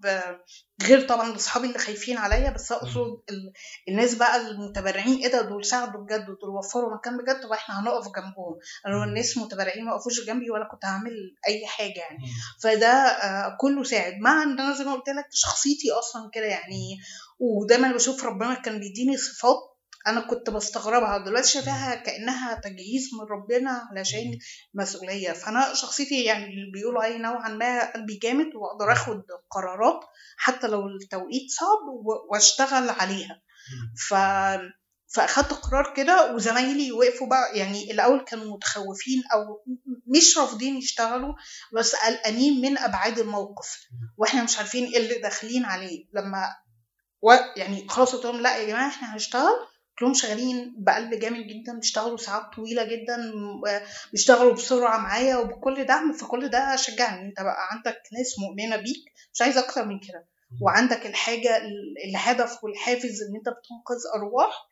غير 0.84 1.08
طبعا 1.08 1.36
أصحابي 1.36 1.68
اللي 1.68 1.80
خايفين 1.80 2.18
عليا 2.18 2.50
بس 2.50 2.72
اقصد 2.72 3.22
ال- 3.30 3.54
الناس 3.90 4.16
بقى 4.16 4.38
المتبرعين 4.42 5.18
إيه 5.24 5.32
ده؟ 5.32 5.42
دول 5.42 5.66
ساعدوا 5.66 6.02
بجد 6.02 6.26
دول 6.26 6.50
وفروا 6.50 6.96
مكان 6.96 7.18
بجد 7.18 7.42
طب 7.44 7.52
إحنا 7.52 7.80
هنقف 7.80 8.06
جنبهم. 8.16 8.60
أنا 8.86 8.94
لو 8.96 9.04
الناس 9.04 9.38
متبرعين 9.38 9.86
ما 9.86 9.94
وقفوش 9.94 10.26
جنبي 10.28 10.50
ولا 10.52 10.68
كنت 10.72 10.86
هعمل 10.86 11.12
أي 11.48 11.68
حاجة 11.68 12.00
يعني. 12.00 12.18
فده 12.64 12.88
آه، 12.88 13.58
كله 13.60 13.84
ساعد. 13.84 14.14
مع 14.22 14.44
إن 14.44 14.60
أنا 14.60 14.76
زي 14.78 14.84
ما 14.84 14.94
قلت 14.94 15.10
لك 15.10 15.26
شخصيتي 15.32 15.92
أصلا 15.92 16.30
كده 16.34 16.46
يعني 16.46 16.98
ودايما 17.40 17.92
بشوف 17.92 18.24
ربنا 18.24 18.54
كان 18.54 18.80
بيديني 18.80 19.18
صفات 19.18 19.77
أنا 20.08 20.22
كنت 20.22 20.50
بستغربها 20.50 21.18
دلوقتي 21.18 21.48
شايفاها 21.50 21.96
كأنها 21.96 22.54
تجهيز 22.64 23.10
من 23.14 23.26
ربنا 23.32 23.88
علشان 23.92 24.38
مسؤولية. 24.74 25.32
فأنا 25.32 25.74
شخصيتي 25.74 26.24
يعني 26.24 26.44
اللي 26.46 26.72
بيقولوا 26.74 27.04
علي 27.04 27.18
نوعا 27.18 27.50
ما 27.50 27.94
قلبي 27.94 28.16
جامد 28.24 28.56
وأقدر 28.56 28.92
آخد 28.94 29.22
قرارات 29.52 30.00
حتى 30.38 30.68
لو 30.68 30.88
التوقيت 30.88 31.52
صعب 31.60 31.88
وأشتغل 32.32 32.90
عليها. 32.90 33.42
ف 34.10 34.14
فأخدت 35.16 35.54
قرار 35.54 35.94
كده 35.98 36.36
وزمايلي 36.36 36.92
وقفوا 36.92 37.28
بقى. 37.28 37.58
يعني 37.58 37.92
الأول 37.92 38.24
كانوا 38.26 38.56
متخوفين 38.56 39.24
أو 39.34 39.64
مش 40.08 40.38
رافضين 40.38 40.78
يشتغلوا 40.78 41.34
بس 41.74 41.96
قلقانين 41.96 42.62
من 42.62 42.78
أبعاد 42.78 43.20
الموقف. 43.20 43.80
وإحنا 44.18 44.44
مش 44.44 44.58
عارفين 44.58 44.86
إيه 44.86 44.98
اللي 44.98 45.20
داخلين 45.22 45.66
عليه. 45.66 46.06
لما 46.14 46.48
و 47.22 47.32
يعني 47.56 47.88
خلاص 47.90 48.16
قلت 48.16 48.26
لهم 48.26 48.42
لا 48.42 48.58
يا 48.58 48.68
جماعة 48.68 48.88
إحنا 48.88 49.14
هنشتغل 49.14 49.54
كلهم 50.00 50.14
شغالين 50.14 50.76
بقلب 50.78 51.14
جامد 51.20 51.48
جدا 51.48 51.74
بيشتغلوا 51.80 52.18
ساعات 52.18 52.44
طويلة 52.56 52.84
جدا 52.84 53.32
بيشتغلوا 54.12 54.54
بسرعة 54.54 54.98
معايا 54.98 55.38
وبكل 55.38 55.86
دعم 55.86 56.14
فكل 56.14 56.48
ده 56.50 56.76
شجعني. 56.76 57.22
انت 57.30 57.42
بقى 57.42 57.68
عندك 57.72 58.02
ناس 58.18 58.36
مؤمنة 58.40 58.76
بيك 58.76 59.04
مش 59.34 59.42
عايز 59.42 59.58
أكتر 59.58 59.86
من 59.86 60.00
كده. 60.00 60.28
وعندك 60.62 61.06
الحاجة 61.06 61.58
ال- 61.58 61.96
الهدف 62.10 62.64
والحافز 62.64 63.22
إن 63.30 63.36
أنت 63.36 63.50
بتنقذ 63.50 64.02
أرواح 64.16 64.68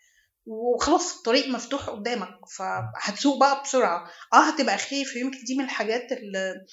وخلاص 0.46 1.18
الطريق 1.18 1.48
مفتوح 1.48 1.90
قدامك 1.90 2.40
فهتسوق 2.58 3.40
بقى 3.40 3.62
بسرعة. 3.64 4.10
آه 4.34 4.50
هتبقى 4.50 4.78
خايف 4.78 5.16
يمكن 5.16 5.38
دي 5.48 5.56
من 5.58 5.64
الحاجات 5.66 6.12
اللي 6.12 6.52
ال- 6.52 6.66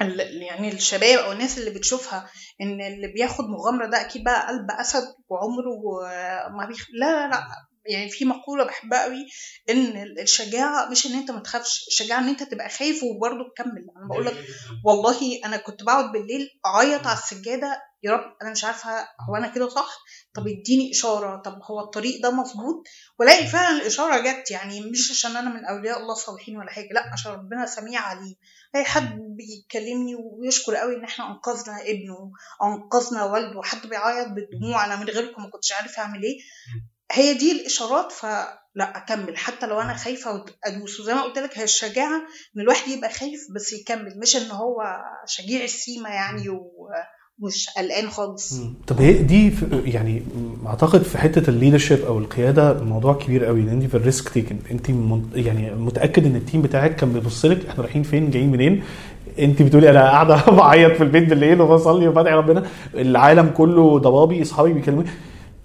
يعني 0.00 0.72
الشباب 0.72 1.18
أو 1.18 1.32
الناس 1.32 1.58
اللي 1.58 1.70
بتشوفها 1.70 2.30
إن 2.60 2.80
اللي 2.80 3.08
بياخد 3.08 3.44
مغامرة 3.44 3.86
ده 3.86 4.00
أكيد 4.00 4.24
بقى 4.24 4.46
قلب 4.48 4.70
أسد 4.70 5.04
وعمره 5.28 6.02
ما 6.58 6.66
بيخ... 6.68 6.86
لا 7.00 7.28
لا 7.28 7.46
يعني 7.86 8.08
في 8.10 8.24
مقولة 8.24 8.64
بحبها 8.64 9.02
قوي 9.02 9.26
إن 9.70 10.04
الشجاعة 10.22 10.88
مش 10.90 11.06
إن 11.06 11.12
أنت 11.12 11.30
ما 11.30 11.40
تخافش 11.40 11.84
الشجاعة 11.88 12.18
إن 12.18 12.28
أنت 12.28 12.42
تبقى 12.42 12.68
خايف 12.68 13.02
وبرضه 13.02 13.44
تكمل. 13.56 13.86
أنا 13.96 14.08
بقول 14.08 14.26
لك 14.26 14.46
والله 14.84 15.40
أنا 15.44 15.56
كنت 15.56 15.82
بقعد 15.82 16.12
بالليل 16.12 16.48
أعيط 16.66 17.06
على 17.06 17.18
السجادة 17.18 17.82
يا 18.02 18.12
رب 18.12 18.36
أنا 18.42 18.50
مش 18.50 18.64
عارفة 18.64 18.90
هو 19.28 19.36
أنا 19.36 19.48
كده 19.48 19.68
صح؟ 19.68 19.98
طب 20.34 20.42
اديني 20.48 20.90
إشارة 20.90 21.42
طب 21.42 21.58
هو 21.70 21.80
الطريق 21.80 22.22
ده 22.22 22.30
مظبوط؟ 22.30 22.84
وألاقي 23.20 23.46
فعلا 23.46 23.76
الإشارة 23.76 24.18
جت 24.18 24.50
يعني 24.50 24.80
مش 24.80 25.10
عشان 25.10 25.36
أنا 25.36 25.50
من 25.50 25.64
أولياء 25.64 26.00
الله 26.00 26.12
الصالحين 26.12 26.56
ولا 26.58 26.70
حاجة 26.70 26.88
لأ 26.92 27.10
عشان 27.12 27.32
ربنا 27.32 27.66
سميع 27.66 28.00
عليم 28.00 28.34
أي 28.76 28.84
حد 28.84 29.18
بيكلمني 29.18 30.14
ويشكر 30.14 30.74
قوي 30.76 30.96
إن 30.96 31.04
إحنا 31.04 31.26
أنقذنا 31.30 31.82
ابنه 31.82 32.32
انقذنا 32.62 33.24
والده 33.24 33.62
حد 33.62 33.86
بيعيط 33.86 34.28
بالدموع 34.28 34.84
أنا 34.84 34.96
من 34.96 35.04
غيركم 35.08 35.42
ما 35.42 35.50
كنتش 35.50 35.72
عارف 35.72 35.98
أعمل 35.98 36.22
إيه. 36.22 36.38
هي 37.12 37.34
دي 37.34 37.52
الإشارات 37.52 38.12
فلا 38.12 38.58
أكمل. 38.78 39.36
حتى 39.36 39.66
لو 39.66 39.80
أنا 39.80 39.94
خايفة 39.94 40.44
أدوس. 40.64 41.00
وزي 41.00 41.14
ما 41.14 41.22
قلت 41.22 41.38
لك 41.38 41.58
هي 41.58 41.64
الشجاعة 41.64 42.16
إن 42.56 42.60
الواحد 42.60 42.88
يبقى 42.88 43.10
خايف 43.10 43.40
بس 43.54 43.72
يكمل. 43.72 44.18
مش 44.18 44.36
إن 44.36 44.50
هو 44.50 44.82
شجيع 45.26 45.64
السيما 45.64 46.08
يعني 46.10 46.48
ومش 47.40 47.68
قلقان 47.76 48.08
خالص. 48.10 48.60
طب 48.86 49.00
هي 49.00 49.12
دي 49.12 49.52
يعني 49.84 50.22
أعتقد 50.66 51.02
في 51.02 51.18
حتة 51.18 51.50
ال 51.50 51.54
leadership 51.54 51.98
أو 52.00 52.18
القيادة 52.18 52.84
موضوع 52.84 53.14
كبير 53.14 53.44
قوي 53.44 53.62
لأن 53.62 53.74
انت 53.80 53.84
في 53.90 53.96
ال 53.96 54.02
risk 54.02 54.28
taking 54.28 54.56
انت 54.70 54.88
يعني 55.34 55.74
متأكد 55.74 56.26
إن 56.26 56.36
ال 56.36 56.41
team 56.41 56.62
بتاعك 56.62 56.96
كان 56.96 57.12
بيبص 57.12 57.44
لك 57.44 57.66
إحنا 57.66 57.82
رايحين 57.84 58.02
فين؟ 58.02 58.30
جايين 58.30 58.50
منين؟ 58.50 58.82
انت 59.38 59.62
بتقولي 59.62 59.90
أنا 59.90 60.00
قاعدة 60.00 60.50
بعيط 60.58 60.92
في 60.92 61.02
البيت 61.02 61.28
بالليل 61.28 61.60
وبصلي 61.60 62.08
وبدعي 62.08 62.34
ربنا. 62.34 62.66
العالم 62.94 63.48
كله 63.48 63.98
ضبابي 63.98 64.42
أصحابي 64.42 64.72
بيكلموني. 64.72 65.08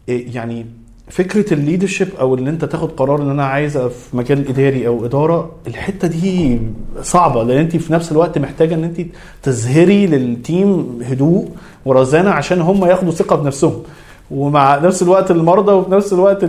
يعني 0.08 0.66
فكرة 1.12 1.54
ال 1.54 1.59
leadership 1.59 2.08
أو 2.20 2.36
ان 2.36 2.48
أنت 2.48 2.66
تاخد 2.66 2.92
قرار 2.92 3.22
إن 3.22 3.30
أنا 3.30 3.46
عايزه 3.46 3.88
في 3.88 4.18
مجال 4.18 4.48
إداري 4.48 4.88
أو 4.88 5.06
إدارة 5.06 5.52
الحتة 5.68 6.08
دي 6.08 6.60
صعبة 7.02 7.44
لأن 7.44 7.58
أنت 7.58 7.78
في 7.78 7.94
نفس 7.94 8.12
الوقت 8.12 8.38
محتاجة 8.38 8.74
إن 8.74 8.84
أنت 8.84 9.02
تظهري 9.44 10.08
لل 10.08 10.39
team 10.39 11.00
هدوء 11.04 11.50
ورزانة 11.86 12.30
عشان 12.30 12.62
هم 12.62 12.86
ياخدوا 12.86 13.12
ثقة 13.12 13.36
بنفسهم. 13.36 13.84
ومع 14.32 14.78
نفس 14.78 15.02
الوقت 15.02 15.32
المرضى 15.32 15.72
وفي 15.72 15.92
نفس 15.92 16.14
الوقت 16.14 16.40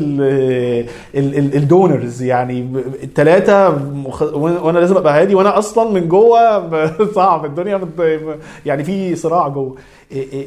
ال 1.14 1.30
donors 1.30 2.23
يعني 2.22 2.66
الثلاثه 3.02 3.68
وأنا 4.36 4.78
لازم 4.78 4.96
أبقى 4.96 5.20
هادي 5.20 5.34
وأنا 5.34 5.58
أصلا 5.58 5.90
من 5.90 6.08
جوه 6.08 6.70
صعب. 7.14 7.44
الدنيا 7.44 7.80
يعني 8.66 8.84
في 8.84 9.16
صراع 9.16 9.48
جوه. 9.48 9.76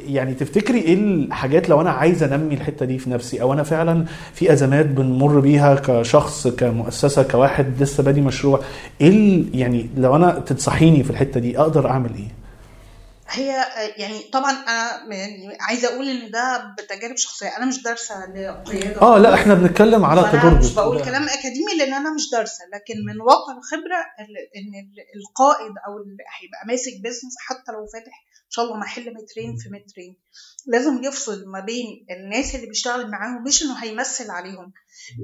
يعني 0.08 0.34
تفتكري 0.34 0.80
إيه 0.80 0.94
الحاجات 0.94 1.70
لو 1.70 1.82
أنا 1.82 1.90
عايز 1.90 2.24
أنمي 2.24 2.54
الحتة 2.54 2.86
دي 2.86 2.98
في 2.98 3.10
نفسي؟ 3.10 3.42
أو 3.42 3.54
أنا 3.54 3.64
فعلا 3.64 4.06
في 4.34 4.54
أزمات 4.54 4.86
بنمر 4.86 5.40
بيها 5.40 5.76
كشخص 5.76 6.48
كمؤسسة 6.48 7.24
كواحد 7.24 7.82
لسه 7.82 8.04
بادي 8.04 8.22
مشروع. 8.22 8.60
إيه 9.02 9.44
يعني 9.54 9.90
لو 9.98 10.16
أنا 10.16 10.40
تنصحيني 10.46 11.04
في 11.04 11.10
الحتة 11.10 11.40
دي 11.40 11.60
أقدر 11.60 11.90
أعمل 11.90 12.10
إيه؟ 12.16 12.45
هي 13.30 13.66
يعني 13.98 14.20
طبعا 14.24 14.52
أنا 14.52 15.16
يعني 15.16 15.58
عايزة 15.62 15.88
أقول 15.88 16.10
إن 16.10 16.32
ده 16.32 16.76
بتجارب 16.80 17.18
شخصية. 17.18 17.58
أنا 17.58 17.66
مش 17.66 17.82
دارسة 17.84 18.26
لقيادة 18.26 19.02
آه 19.02 19.18
لا 19.18 19.34
إحنا 19.34 19.54
بنتكلم 19.54 20.06
على 20.06 20.22
تجربه 20.22 20.60
مش 20.60 20.74
بقول 20.74 21.04
كلام 21.06 21.24
أكاديمي 21.24 21.74
لأن 21.78 21.94
أنا 21.94 22.14
مش 22.16 22.30
دارسة 22.32 22.64
لكن 22.74 22.94
من 23.08 23.22
واقع 23.22 23.58
الخبرة 23.58 23.98
إن 24.56 24.92
القائد 25.16 25.74
أو 25.88 25.98
اللي 25.98 26.24
هيبقى 26.42 26.68
ماسك 26.68 27.02
بيزنس 27.04 27.36
حتى 27.48 27.72
لو 27.72 27.86
فاتح 27.94 28.26
إن 28.46 28.50
شاء 28.52 28.66
الله 28.66 28.78
محل 28.78 29.14
مترين 29.14 29.56
في 29.58 29.70
مترين. 29.70 30.18
لازم 30.68 31.04
يفصل 31.04 31.44
ما 31.48 31.60
بين 31.60 32.06
الناس 32.12 32.56
اللي 32.56 32.68
بيشتغل 32.68 33.12
معاهم 33.12 33.44
مش 33.44 33.64
إنه 33.64 33.84
هيمثل 33.84 34.32
عليهم 34.32 34.74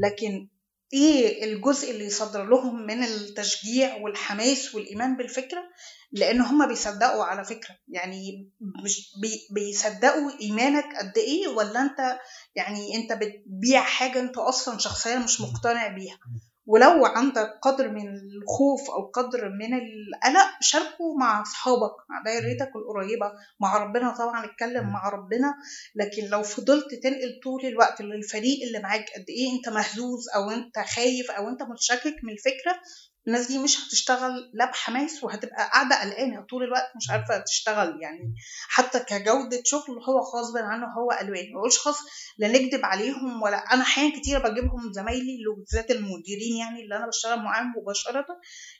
لكن 0.03 0.47
إيه 0.93 1.43
الجزء 1.53 1.91
اللي 1.91 2.05
يصدر 2.05 2.43
لهم 2.45 2.85
من 2.87 3.03
التشجيع 3.03 3.95
والحماس 3.95 4.75
والإيمان 4.75 5.17
بالفكرة؟ 5.17 5.63
لأن 6.11 6.41
هم 6.41 6.67
بيصدقوا 6.67 7.23
على 7.23 7.43
فكرة. 7.43 7.75
يعني 7.87 8.49
مش 8.83 9.11
بي 9.21 9.47
بيصدقوا 9.51 10.31
إيمانك 10.41 10.95
قد 10.99 11.17
إيه 11.17 11.47
ولا 11.47 11.81
أنت 11.81 12.19
يعني 12.55 12.95
أنت 12.95 13.13
بتبيع 13.13 13.81
حاجة 13.81 14.19
أنت 14.19 14.37
أصلا 14.37 14.77
شخصيا 14.77 15.19
مش 15.19 15.41
مقتنع 15.41 15.87
بيها. 15.87 16.19
ولو 16.65 17.05
عندك 17.05 17.59
قدر 17.61 17.89
من 17.89 18.07
الخوف 18.07 18.89
أو 18.89 19.11
قدر 19.13 19.49
من 19.49 19.73
القلق 19.73 20.49
شاركه 20.61 21.15
مع 21.19 21.41
أصحابك 21.41 21.91
مع 22.09 22.21
دايرتك 22.25 22.71
القريبة 22.75 23.31
مع 23.59 23.77
ربنا 23.77 24.15
طبعا 24.17 24.45
اتكلم 24.45 24.89
مع 24.89 25.09
ربنا 25.09 25.53
لكن 25.95 26.25
لو 26.25 26.43
فضلت 26.43 26.93
تنقل 27.03 27.39
طول 27.43 27.65
الوقت 27.65 28.01
للفريق 28.01 28.63
اللي 28.67 28.79
معاك 28.79 29.05
قد 29.15 29.25
إيه 29.29 29.57
أنت 29.57 29.69
مهزوز 29.69 30.29
أو 30.35 30.51
أنت 30.51 30.79
خايف 30.95 31.31
أو 31.31 31.49
أنت 31.49 31.63
متشكك 31.63 32.15
من 32.23 32.33
الفكرة 32.33 32.75
الناس 33.27 33.47
دي 33.47 33.57
مش 33.57 33.87
هتشتغل 33.87 34.51
لا 34.53 34.65
بحماس 34.65 35.23
وهتبقى 35.23 35.69
قاعدة 35.73 36.01
قلقانة 36.01 36.45
طول 36.49 36.63
الوقت 36.63 36.91
مش 36.95 37.09
عارفة 37.09 37.37
تشتغل. 37.37 38.01
يعني 38.01 38.35
حتى 38.69 38.99
كجودة 38.99 39.61
شغل 39.65 39.99
هو 40.09 40.19
غصب 40.19 40.57
عنه 40.57 40.85
هو 40.85 41.11
قلقان. 41.11 41.53
ما 41.53 41.59
بقولش 41.59 41.77
خاص 41.77 41.97
لا 42.37 42.47
نكذب 42.47 42.85
عليهم 42.85 43.41
ولا 43.41 43.57
أنا 43.73 43.81
أحيانا 43.81 44.19
كتير 44.19 44.39
بجيبهم 44.39 44.93
زمايلي 44.93 45.35
اللي 45.35 45.55
بالذات 45.57 45.91
المديرين 45.91 46.57
يعني 46.59 46.83
اللي 46.83 46.97
أنا 46.97 47.07
بشتغل 47.07 47.39
معاهم 47.39 47.73
مباشرة. 47.77 48.25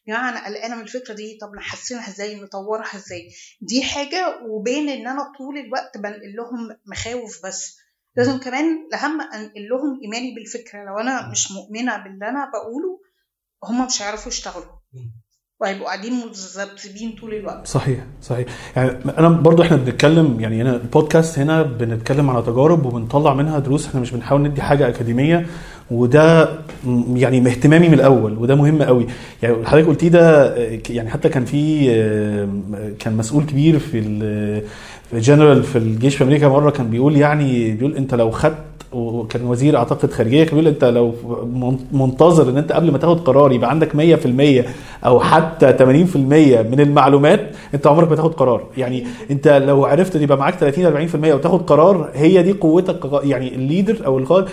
يا 0.08 0.14
يعني 0.14 0.30
أنا 0.30 0.46
قلقانة 0.46 0.76
من 0.76 0.82
الفكرة 0.82 1.14
دي. 1.14 1.38
طب 1.42 1.56
نحسنها 1.56 2.10
إزاي؟ 2.10 2.36
نطورها 2.36 2.96
إزاي؟ 2.96 3.30
دي 3.62 3.84
حاجة 3.84 4.40
وبين 4.50 4.90
إن 4.90 5.08
أنا 5.08 5.32
طول 5.38 5.58
الوقت 5.58 5.98
بنقل 5.98 6.36
لهم 6.38 6.78
مخاوف 6.86 7.46
بس. 7.46 7.78
لازم 8.16 8.38
كمان 8.40 8.88
الأهم 8.88 9.22
أنقل 9.22 9.68
لهم 9.70 10.00
إيماني 10.04 10.36
بالفكرة. 10.36 10.84
لو 10.84 11.00
أنا 11.00 11.30
مش 11.32 11.52
مؤمنة 11.52 11.98
باللي 11.98 12.30
أنا 12.30 12.52
بقوله 12.54 13.11
هم 13.64 13.86
مش 13.86 14.02
هيعرفوا 14.02 14.32
يشتغلوا. 14.32 14.66
وهيبقوا 15.62 15.86
قاعدين 15.86 16.14
متذبذبين 16.14 17.16
طول 17.22 17.34
الوقت. 17.34 17.68
صحيح 17.68 18.06
صحيح. 18.22 18.48
يعني 18.76 18.98
أنا 19.18 19.30
برضو 19.30 19.64
إحنا 19.64 19.78
بنتكلم 19.78 20.40
يعني 20.40 20.62
هنا 20.62 20.76
البودكاست 20.76 21.40
هنا 21.40 21.62
بنتكلم 21.62 22.30
على 22.30 22.42
تجارب 22.42 22.86
وبنطلع 22.86 23.34
منها 23.34 23.60
دروس. 23.60 23.88
إحنا 23.88 24.00
مش 24.00 24.12
بنحاول 24.12 24.42
ندي 24.42 24.62
حاجة 24.62 24.88
أكاديمية. 24.88 25.46
وده 25.92 26.60
يعني 27.14 27.50
اهتمامي 27.50 27.88
من 27.88 27.94
الأول 27.94 28.38
وده 28.38 28.56
مهم 28.56 28.84
قوي. 28.84 29.08
يعني 29.44 29.66
حضرتك 29.66 29.88
قلتيه 29.88 30.10
ده 30.10 30.56
يعني 30.90 31.10
حتى 31.10 31.30
كان 31.30 31.46
في 31.46 31.86
كان 33.00 33.18
مسؤول 33.18 33.46
كبير 33.46 33.80
في 33.80 34.00
الجنرال 35.14 35.64
في 35.64 35.78
الجيش 35.78 36.16
في 36.16 36.24
أمريكا 36.24 36.48
مرة 36.48 36.70
كان 36.70 36.90
بيقول 36.90 37.18
يعني 37.18 37.72
بيقول 37.72 37.96
أنت 37.96 38.16
لو 38.16 38.32
خدت 38.32 38.56
وكان 38.94 39.46
وزير 39.46 39.78
أعتقد 39.78 40.12
خارجية 40.12 40.44
بيقول 40.44 40.68
أنت 40.68 40.86
لو 40.86 41.14
منتظر 41.92 42.50
إن 42.50 42.58
أنت 42.58 42.72
قبل 42.72 42.92
ما 42.92 42.98
تاخد 42.98 43.20
قرار 43.20 43.52
يبقى 43.52 43.70
عندك 43.70 43.96
100% 43.96 45.06
أو 45.06 45.20
حتى 45.20 45.74
80% 45.78 45.84
من 46.16 46.80
المعلومات 46.80 47.52
أنت 47.74 47.88
عمرك 47.88 48.10
ما 48.10 48.16
تاخد 48.16 48.34
قرار. 48.34 48.64
يعني 48.78 49.08
أنت 49.32 49.48
لو 49.48 49.86
عرفت 49.86 50.16
يبقى 50.16 50.38
معاك 50.38 50.54
30 50.56 51.10
40% 51.10 51.16
وتاخد 51.34 51.62
قرار 51.62 52.10
هي 52.14 52.44
دي 52.44 52.52
قوتك 52.54 53.00
يعني 53.24 53.56
ال 53.56 53.63
leader 53.63 54.06
أو 54.06 54.18
القائد 54.18 54.46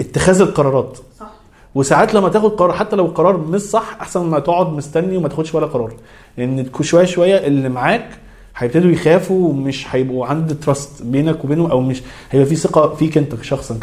اتخاذ 0.00 0.40
القرارات. 0.40 0.98
صح. 1.20 1.30
وساعات 1.74 2.14
لما 2.14 2.28
تاخد 2.28 2.50
قرار 2.50 2.72
حتى 2.72 2.96
لو 2.96 3.06
القرار 3.06 3.36
مش 3.36 3.60
صح 3.60 3.96
أحسن 4.00 4.26
ما 4.26 4.38
تقعد 4.38 4.72
مستني 4.72 5.16
وما 5.16 5.28
تاخدش 5.28 5.54
ولا 5.54 5.66
قرار. 5.66 5.92
لأن 6.38 6.66
شوية 6.80 7.04
شوية 7.04 7.36
اللي 7.46 7.68
معاك 7.68 8.08
هيبتدوا 8.56 8.90
يخافوا 8.90 9.48
ومش 9.48 9.86
هيبقوا 9.90 10.26
عند 10.26 10.56
trust 10.60 11.02
بينك 11.02 11.44
وبينهم 11.44 11.70
أو 11.70 11.80
مش 11.80 12.02
هيبقى 12.30 12.46
في 12.46 12.56
ثقة 12.56 12.94
فيك 12.94 13.18
أنت 13.18 13.42
شخصا 13.42 13.78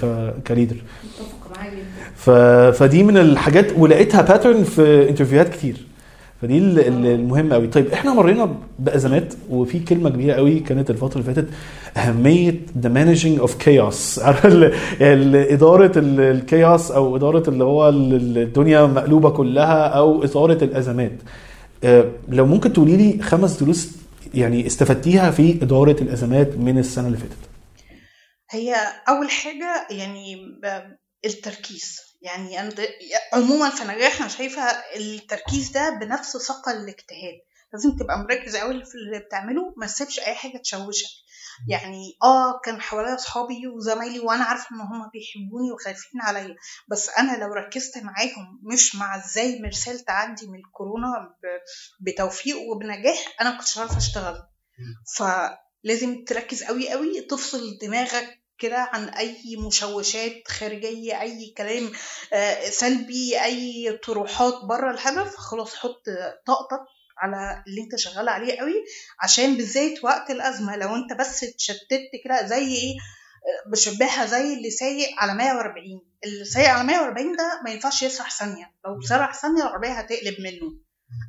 ك 0.47 0.51
leader. 0.51 0.75
ف... 2.15 2.29
فدي 2.79 3.03
من 3.03 3.17
الحاجات 3.17 3.77
ولقيتها 3.77 4.21
pattern 4.21 4.63
في 4.63 5.09
interview 5.09 5.42
هات 5.42 5.49
كتير. 5.49 5.77
فدي 6.41 6.57
المهم 6.57 7.53
قوي 7.53 7.67
طيب 7.67 7.87
إحنا 7.87 8.13
مرينا 8.13 8.55
بأزمات 8.79 9.33
وفي 9.49 9.79
كلمة 9.79 10.09
كبيرة 10.09 10.33
قوي 10.33 10.59
كانت 10.59 10.89
الفترة 10.89 11.21
اللي 11.21 11.33
فاتت 11.33 11.47
أهمية 11.97 12.55
the 12.79 12.89
managing 12.89 13.39
of 13.39 13.55
chaos 13.55 14.19
إدارة 15.01 15.91
ال 15.97 16.13
chaos 16.13 16.91
أو 16.91 17.15
إدارة 17.15 17.49
اللي 17.49 17.63
هو 17.63 17.89
الدنيا 17.89 18.85
مقلوبة 18.85 19.29
كلها 19.29 19.87
أو 19.87 20.23
اداره 20.23 20.63
الأزمات. 20.63 21.11
لو 22.29 22.45
ممكن 22.45 22.73
تقولي 22.73 22.97
لي 22.97 23.21
خمس 23.21 23.63
دروس 23.63 24.00
يعني 24.33 24.67
استفدتيها 24.67 25.31
في 25.31 25.59
إدارة 25.61 26.01
الأزمات 26.01 26.47
من 26.47 26.77
السنة 26.77 27.07
اللي 27.07 27.17
فاتت؟ 27.17 27.37
هي 28.49 28.75
أول 29.09 29.29
حاجة 29.31 29.87
يعني 29.89 30.35
التركيز. 31.25 31.97
يعني 32.21 32.59
أنا 32.59 32.73
عموما 33.33 33.69
في 33.69 33.83
نجاح 33.83 34.19
أنا 34.21 34.29
شايفة 34.29 34.61
التركيز 34.95 35.69
ده 35.71 35.89
بنفس 36.01 36.37
ثقل 36.37 36.71
الاجتهاد. 36.71 37.39
لازم 37.73 37.91
تبقى 37.97 38.19
مركز 38.19 38.55
قوي 38.55 38.85
في 38.85 38.95
اللي 38.95 39.19
بتعمله 39.19 39.73
ما 39.77 39.85
تسيبش 39.87 40.19
أي 40.19 40.35
حاجة 40.35 40.57
تشوشك. 40.57 41.07
يعني 41.69 42.17
آه 42.23 42.59
كان 42.65 42.81
حواليا 42.81 43.15
أصحابي 43.15 43.67
وزمايلي 43.67 44.19
وأنا 44.19 44.43
عارفة 44.43 44.75
إن 44.75 44.81
هم 44.81 45.09
بيحبوني 45.13 45.71
وخايفين 45.71 46.21
عليا. 46.21 46.55
بس 46.87 47.09
أنا 47.09 47.37
لو 47.37 47.53
ركزت 47.53 47.97
معاهم 47.97 48.59
مش 48.63 48.95
مع 48.95 49.15
إزاي 49.15 49.61
مرسال 49.61 49.99
تعدي 49.99 50.47
من 50.47 50.59
الكورونا 50.59 51.35
بتوفيق 51.99 52.57
وبنجاح 52.59 53.35
أنا 53.41 53.51
ما 53.51 53.57
كنتش 53.57 53.77
عارفة 53.77 53.97
أشتغل. 53.97 54.43
فلازم 55.17 56.23
تركز 56.25 56.63
قوي 56.63 56.89
قوي 56.89 57.21
تفصل 57.21 57.77
دماغك 57.81 58.41
كده 58.59 58.77
عن 58.77 59.09
أي 59.09 59.57
مشوشات 59.67 60.47
خارجية 60.47 61.21
أي 61.21 61.53
كلام 61.57 61.91
آه، 62.33 62.69
سلبي 62.69 63.43
أي 63.43 63.91
طروحات 64.03 64.53
بره 64.69 64.91
الهدف 64.91 65.35
خلاص 65.35 65.75
حط 65.75 66.03
طاقتك 66.45 66.81
على 67.21 67.63
اللي 67.67 67.81
انت 67.81 67.95
شغال 67.95 68.29
عليه 68.29 68.59
قوي 68.59 68.73
عشان 69.23 69.57
بالذات 69.57 70.03
وقت 70.03 70.31
الأزمة 70.31 70.75
لو 70.75 70.95
انت 70.95 71.13
بس 71.13 71.43
اتشتت 71.43 72.01
كده 72.25 72.45
زي 72.47 72.67
إيه 72.67 72.95
بشبهها 73.71 74.25
زي 74.25 74.53
اللي 74.53 74.69
سايق 74.71 75.09
على 75.17 75.33
140 75.33 75.85
اللي 76.25 76.45
سايق 76.45 76.69
على 76.69 76.83
140 76.83 77.35
ده 77.35 77.61
ما 77.65 77.71
ينفعش 77.71 78.01
يسرح 78.03 78.31
ثانية. 78.39 78.73
لو 78.85 79.01
سرح 79.01 79.33
ثانية 79.41 79.61
العربية 79.63 79.89
هتقلب 79.89 80.35
منه. 80.39 80.77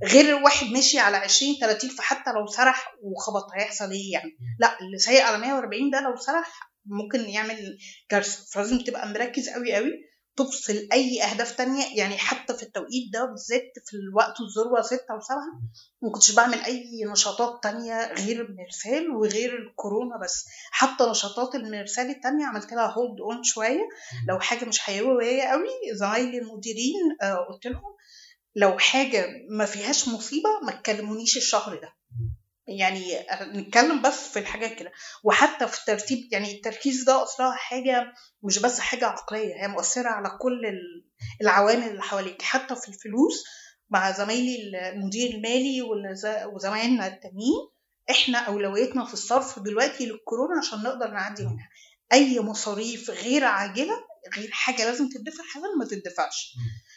غير 0.04 0.34
واحد 0.34 0.66
ماشي 0.66 0.98
على 0.98 1.16
20 1.16 1.54
30 1.60 1.90
فحتى 1.90 2.32
لو 2.32 2.46
سرح 2.46 2.94
وخبط 3.02 3.46
هيحصل 3.54 3.90
إيه 3.90 4.12
يعني؟ 4.12 4.36
لا 4.58 4.80
اللي 4.80 4.98
سايق 4.98 5.24
على 5.24 5.38
140 5.38 5.90
ده 5.90 6.00
لو 6.00 6.16
سرح 6.16 6.72
ممكن 6.86 7.20
يعمل 7.28 7.78
كارثة. 8.08 8.44
فلازم 8.52 8.78
تبقى 8.78 9.08
مركز 9.08 9.48
قوي 9.48 9.74
قوي. 9.74 9.92
تفصل 10.36 10.88
أي 10.92 11.22
أهداف 11.22 11.56
تانية 11.56 11.84
يعني 11.98 12.18
حتى 12.18 12.54
في 12.54 12.62
التوقيت 12.62 13.12
ده 13.12 13.24
بالذات 13.24 13.72
في 13.86 13.96
الوقت 13.96 14.34
الذروة 14.40 14.82
ستة 14.82 15.14
وسبعة 15.16 15.60
ما 16.02 16.10
كنتش 16.10 16.30
بعمل 16.30 16.58
أي 16.58 17.04
نشاطات 17.12 17.62
تانية 17.62 18.12
غير 18.12 18.40
المرسال 18.46 19.10
وغير 19.10 19.58
الكورونا 19.58 20.16
بس. 20.22 20.44
حتى 20.70 21.04
نشاطات 21.04 21.54
المرسال 21.54 22.10
التانية 22.10 22.46
عملت 22.46 22.72
لها 22.72 22.86
hold 22.86 23.20
on 23.20 23.42
شوية. 23.42 23.88
لو 24.28 24.40
حاجة 24.40 24.64
مش 24.64 24.78
حيويه 24.78 25.42
قوي 25.42 25.68
زمايلي 25.94 26.38
المديرين 26.38 27.16
آه، 27.22 27.34
قلت 27.34 27.66
لهم 27.66 27.92
لو 28.56 28.78
حاجة 28.78 29.26
ما 29.50 29.64
فيهاش 29.64 30.08
مصيبة 30.08 30.48
ما 30.62 30.72
تكلمونيش 30.72 31.36
الشهر 31.36 31.74
ده. 31.80 31.92
يعني 32.78 33.26
نتكلم 33.42 34.02
بس 34.02 34.28
في 34.28 34.38
الحاجات 34.38 34.74
كده. 34.78 34.92
وحتى 35.24 35.68
في 35.68 35.78
الترتيب 35.80 36.18
يعني 36.32 36.52
التركيز 36.56 37.04
ده 37.04 37.22
أصلا 37.22 37.52
حاجة 37.54 38.12
مش 38.42 38.58
بس 38.58 38.80
حاجة 38.80 39.06
عقلية 39.06 39.54
هي 39.62 39.68
مؤثرة 39.68 40.08
على 40.08 40.38
كل 40.40 40.60
العوامل 41.40 41.88
اللي 41.88 42.02
حواليك. 42.02 42.42
حتى 42.42 42.76
في 42.76 42.88
الفلوس 42.88 43.44
مع 43.90 44.10
زمايلي 44.10 44.56
المدير 44.92 45.30
المالي 45.34 45.82
وزمايلنا 46.54 47.06
التانيين 47.06 47.68
إحنا 48.10 48.38
اولويتنا 48.38 49.04
في 49.04 49.14
الصرف 49.14 49.58
دلوقتي 49.58 50.06
للكورونا 50.06 50.58
عشان 50.58 50.78
نقدر 50.82 51.10
نعدي 51.10 51.42
منها. 51.42 51.68
أي 52.12 52.40
مصاريف 52.40 53.10
غير 53.10 53.44
عاجلة 53.44 53.94
غير 54.36 54.50
حاجة 54.52 54.84
لازم 54.84 55.08
تدفع 55.08 55.44
حالا 55.54 55.66
ما 55.78 55.84
تدفعش. 55.84 56.54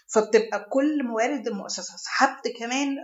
فبتبقى 0.08 0.68
كل 0.72 1.04
موارد 1.04 1.48
المؤسسة. 1.48 1.98
سحبت 1.98 2.48
كمان 2.60 2.96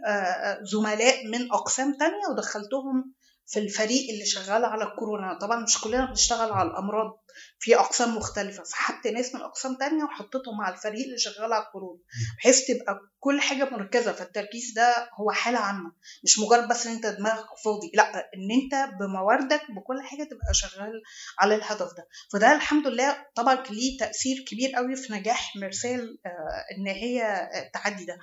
زملاء 0.71 1.27
من 1.27 1.51
أقسام 1.51 1.93
تانية 1.99 2.27
ودخلتهم 2.33 3.13
في 3.45 3.59
الفريق 3.59 4.09
اللي 4.13 4.25
شغال 4.25 4.65
على 4.65 4.83
الكورونا. 4.83 5.37
طبعا 5.41 5.63
مش 5.63 5.81
كلنا 5.81 6.05
بنشتغل 6.05 6.51
على 6.51 6.69
الأمراض 6.69 7.20
في 7.59 7.75
أقسام 7.75 8.17
مختلفة 8.17 8.63
سحبت 8.63 9.07
ناس 9.07 9.35
من 9.35 9.41
أقسام 9.41 9.75
تانية 9.75 10.03
وحطيتهم 10.03 10.57
مع 10.57 10.69
الفريق 10.69 11.05
اللي 11.05 11.17
شغال 11.17 11.53
على 11.53 11.63
الكورونا 11.63 11.99
بحيث 12.37 12.67
تبقى 12.67 12.99
كل 13.19 13.41
حاجة 13.41 13.69
مركزة 13.69 14.11
فالتركيز 14.11 14.73
ده 14.75 15.09
هو 15.19 15.31
حالة 15.31 15.59
عامة 15.59 15.91
مش 16.23 16.39
مجرد 16.39 16.67
بس 16.67 16.87
إن 16.87 16.93
أنت 16.93 17.05
دماغك 17.05 17.45
فاضي 17.65 17.91
لأ 17.93 18.15
إن 18.17 18.47
أنت 18.63 18.93
بمواردك 18.99 19.61
بكل 19.71 20.01
حاجة 20.01 20.23
تبقى 20.23 20.53
شغال 20.53 21.01
على 21.39 21.55
الهدف 21.55 21.87
ده. 21.97 22.07
فده 22.33 22.55
الحمد 22.55 22.87
لله 22.87 23.25
طبعا 23.35 23.63
ليه 23.69 23.97
تأثير 23.99 24.45
كبير 24.47 24.71
قوي 24.75 24.95
في 24.95 25.13
نجاح 25.13 25.55
مرسال 25.55 26.19
آه، 26.25 26.29
إن 26.77 26.87
هي 26.87 27.49
تعدي 27.73 28.05
ده. 28.05 28.19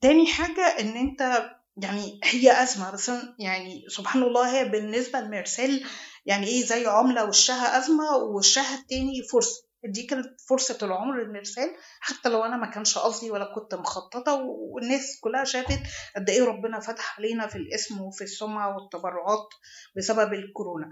تاني 0.00 0.26
حاجة 0.26 0.62
إن 0.80 0.96
أنت 0.96 1.50
يعني 1.76 2.20
هي 2.24 2.62
أزمة 2.62 2.90
بس 2.90 3.10
يعني 3.38 3.84
سبحان 3.88 4.22
الله 4.22 4.58
هي 4.58 4.64
بالنسبة 4.68 5.20
لميرسيل 5.20 5.86
يعني 6.26 6.46
إيه 6.46 6.64
زي 6.64 6.86
عملة 6.86 7.24
وشها 7.24 7.78
أزمة 7.78 8.16
ووشها 8.16 8.74
التاني 8.78 9.22
فرصة. 9.32 9.62
دي 9.84 10.02
كانت 10.02 10.40
فرصة 10.48 10.78
العمر 10.82 11.24
لميرسيل 11.24 11.70
حتى 12.00 12.28
لو 12.28 12.44
أنا 12.44 12.56
ما 12.56 12.70
كانش 12.70 12.98
قصدي 12.98 13.30
ولا 13.30 13.54
كنت 13.54 13.74
مخططة 13.74 14.34
والناس 14.44 15.18
كلها 15.20 15.44
شافت 15.44 15.80
قد 16.16 16.30
إيه 16.30 16.44
ربنا 16.44 16.80
فتح 16.80 17.18
علينا 17.18 17.46
في 17.46 17.56
الاسم 17.56 18.00
وفي 18.00 18.24
السمعة 18.24 18.76
والتبرعات 18.76 19.48
بسبب 19.96 20.32
الكورونا. 20.32 20.90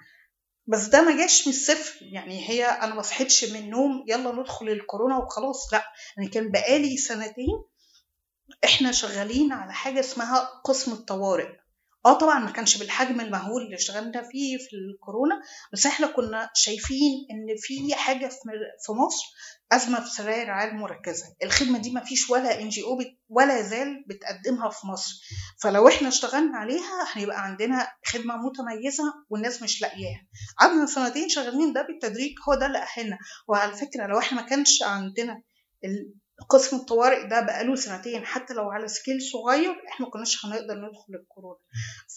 بس 0.67 0.87
ده 0.87 1.03
ما 1.03 1.17
جاش 1.17 1.47
من 1.49 1.53
الصفر. 1.53 1.99
يعني 2.03 2.49
هي 2.51 2.65
أنا 2.67 2.95
ما 2.95 3.03
صحيتش 3.03 3.45
من 3.45 3.61
النوم 3.61 4.05
يلا 4.09 4.33
ندخل 4.33 4.69
الكورونا 4.69 5.17
وخلاص. 5.19 5.73
لا 5.73 5.85
يعني 6.17 6.29
كان 6.29 6.51
بقالي 6.51 6.97
سنتين 6.97 7.65
إحنا 8.65 8.93
شغالين 8.93 9.53
على 9.53 9.73
حاجة 9.73 10.01
اسمها 10.01 10.39
قسم 10.65 10.93
الطوارئ. 10.93 11.60
آه 12.07 12.19
طبعا 12.19 12.39
ما 12.39 12.51
كانش 12.51 12.77
بالحجم 12.77 13.21
المهول 13.21 13.63
اللي 13.63 13.75
اشتغلنا 13.77 14.23
فيه 14.23 14.57
في 14.59 14.69
الكورونا 14.77 15.41
بس 15.73 15.87
إحنا 15.87 16.07
كنا 16.07 16.51
شايفين 16.55 17.27
إن 17.31 17.57
في 17.59 17.95
حاجة 17.95 18.29
في 18.87 18.93
مصر 18.93 19.25
أزمة 19.73 20.01
في 20.01 20.11
سراير 20.11 20.43
الرعايه 20.43 20.71
المركزه 20.71 21.25
الخدمة 21.43 21.79
دي 21.79 21.91
ما 21.91 22.05
فيش 22.05 22.31
ولا 22.31 22.61
ان 22.63 22.69
جي 22.69 22.83
أو 22.83 22.99
ولا 23.29 23.63
زال 23.63 24.05
بتقدمها 24.09 24.71
في 24.71 24.87
مصر. 24.87 25.15
فلو 25.63 25.89
إحنا 25.89 26.09
اشتغلنا 26.09 26.59
عليها 26.59 27.07
هيبقى 27.13 27.45
عندنا 27.45 27.89
خدمة 28.07 28.35
متميزة 28.37 29.05
والناس 29.31 29.63
مش 29.63 29.83
لاقياها. 29.83 30.27
قعدنا 30.59 30.87
سنتين 30.87 31.29
شغالين 31.29 31.73
ده 31.73 31.83
بالتدريج 31.83 32.33
هو 32.49 32.55
ده 32.55 32.67
اللي 32.67 32.79
أهلنا. 32.79 33.19
وعلى 33.49 33.73
فكرة 33.77 34.07
لو 34.07 34.19
إحنا 34.19 34.41
ما 34.43 34.49
كانش 34.49 34.83
عندنا 34.83 35.43
قسم 36.49 36.77
الطوارئ 36.77 37.29
ده 37.29 37.41
بقاله 37.41 37.75
سنتين 37.77 38.25
حتى 38.27 38.55
لو 38.55 38.71
على 38.71 38.89
سكيل 38.89 39.23
صغير 39.33 39.71
إحنا 39.89 40.07
ما 40.07 40.13
كناش 40.13 40.47
هنقدر 40.47 40.75
ندخل 40.75 41.15
الكورونا. 41.15 41.59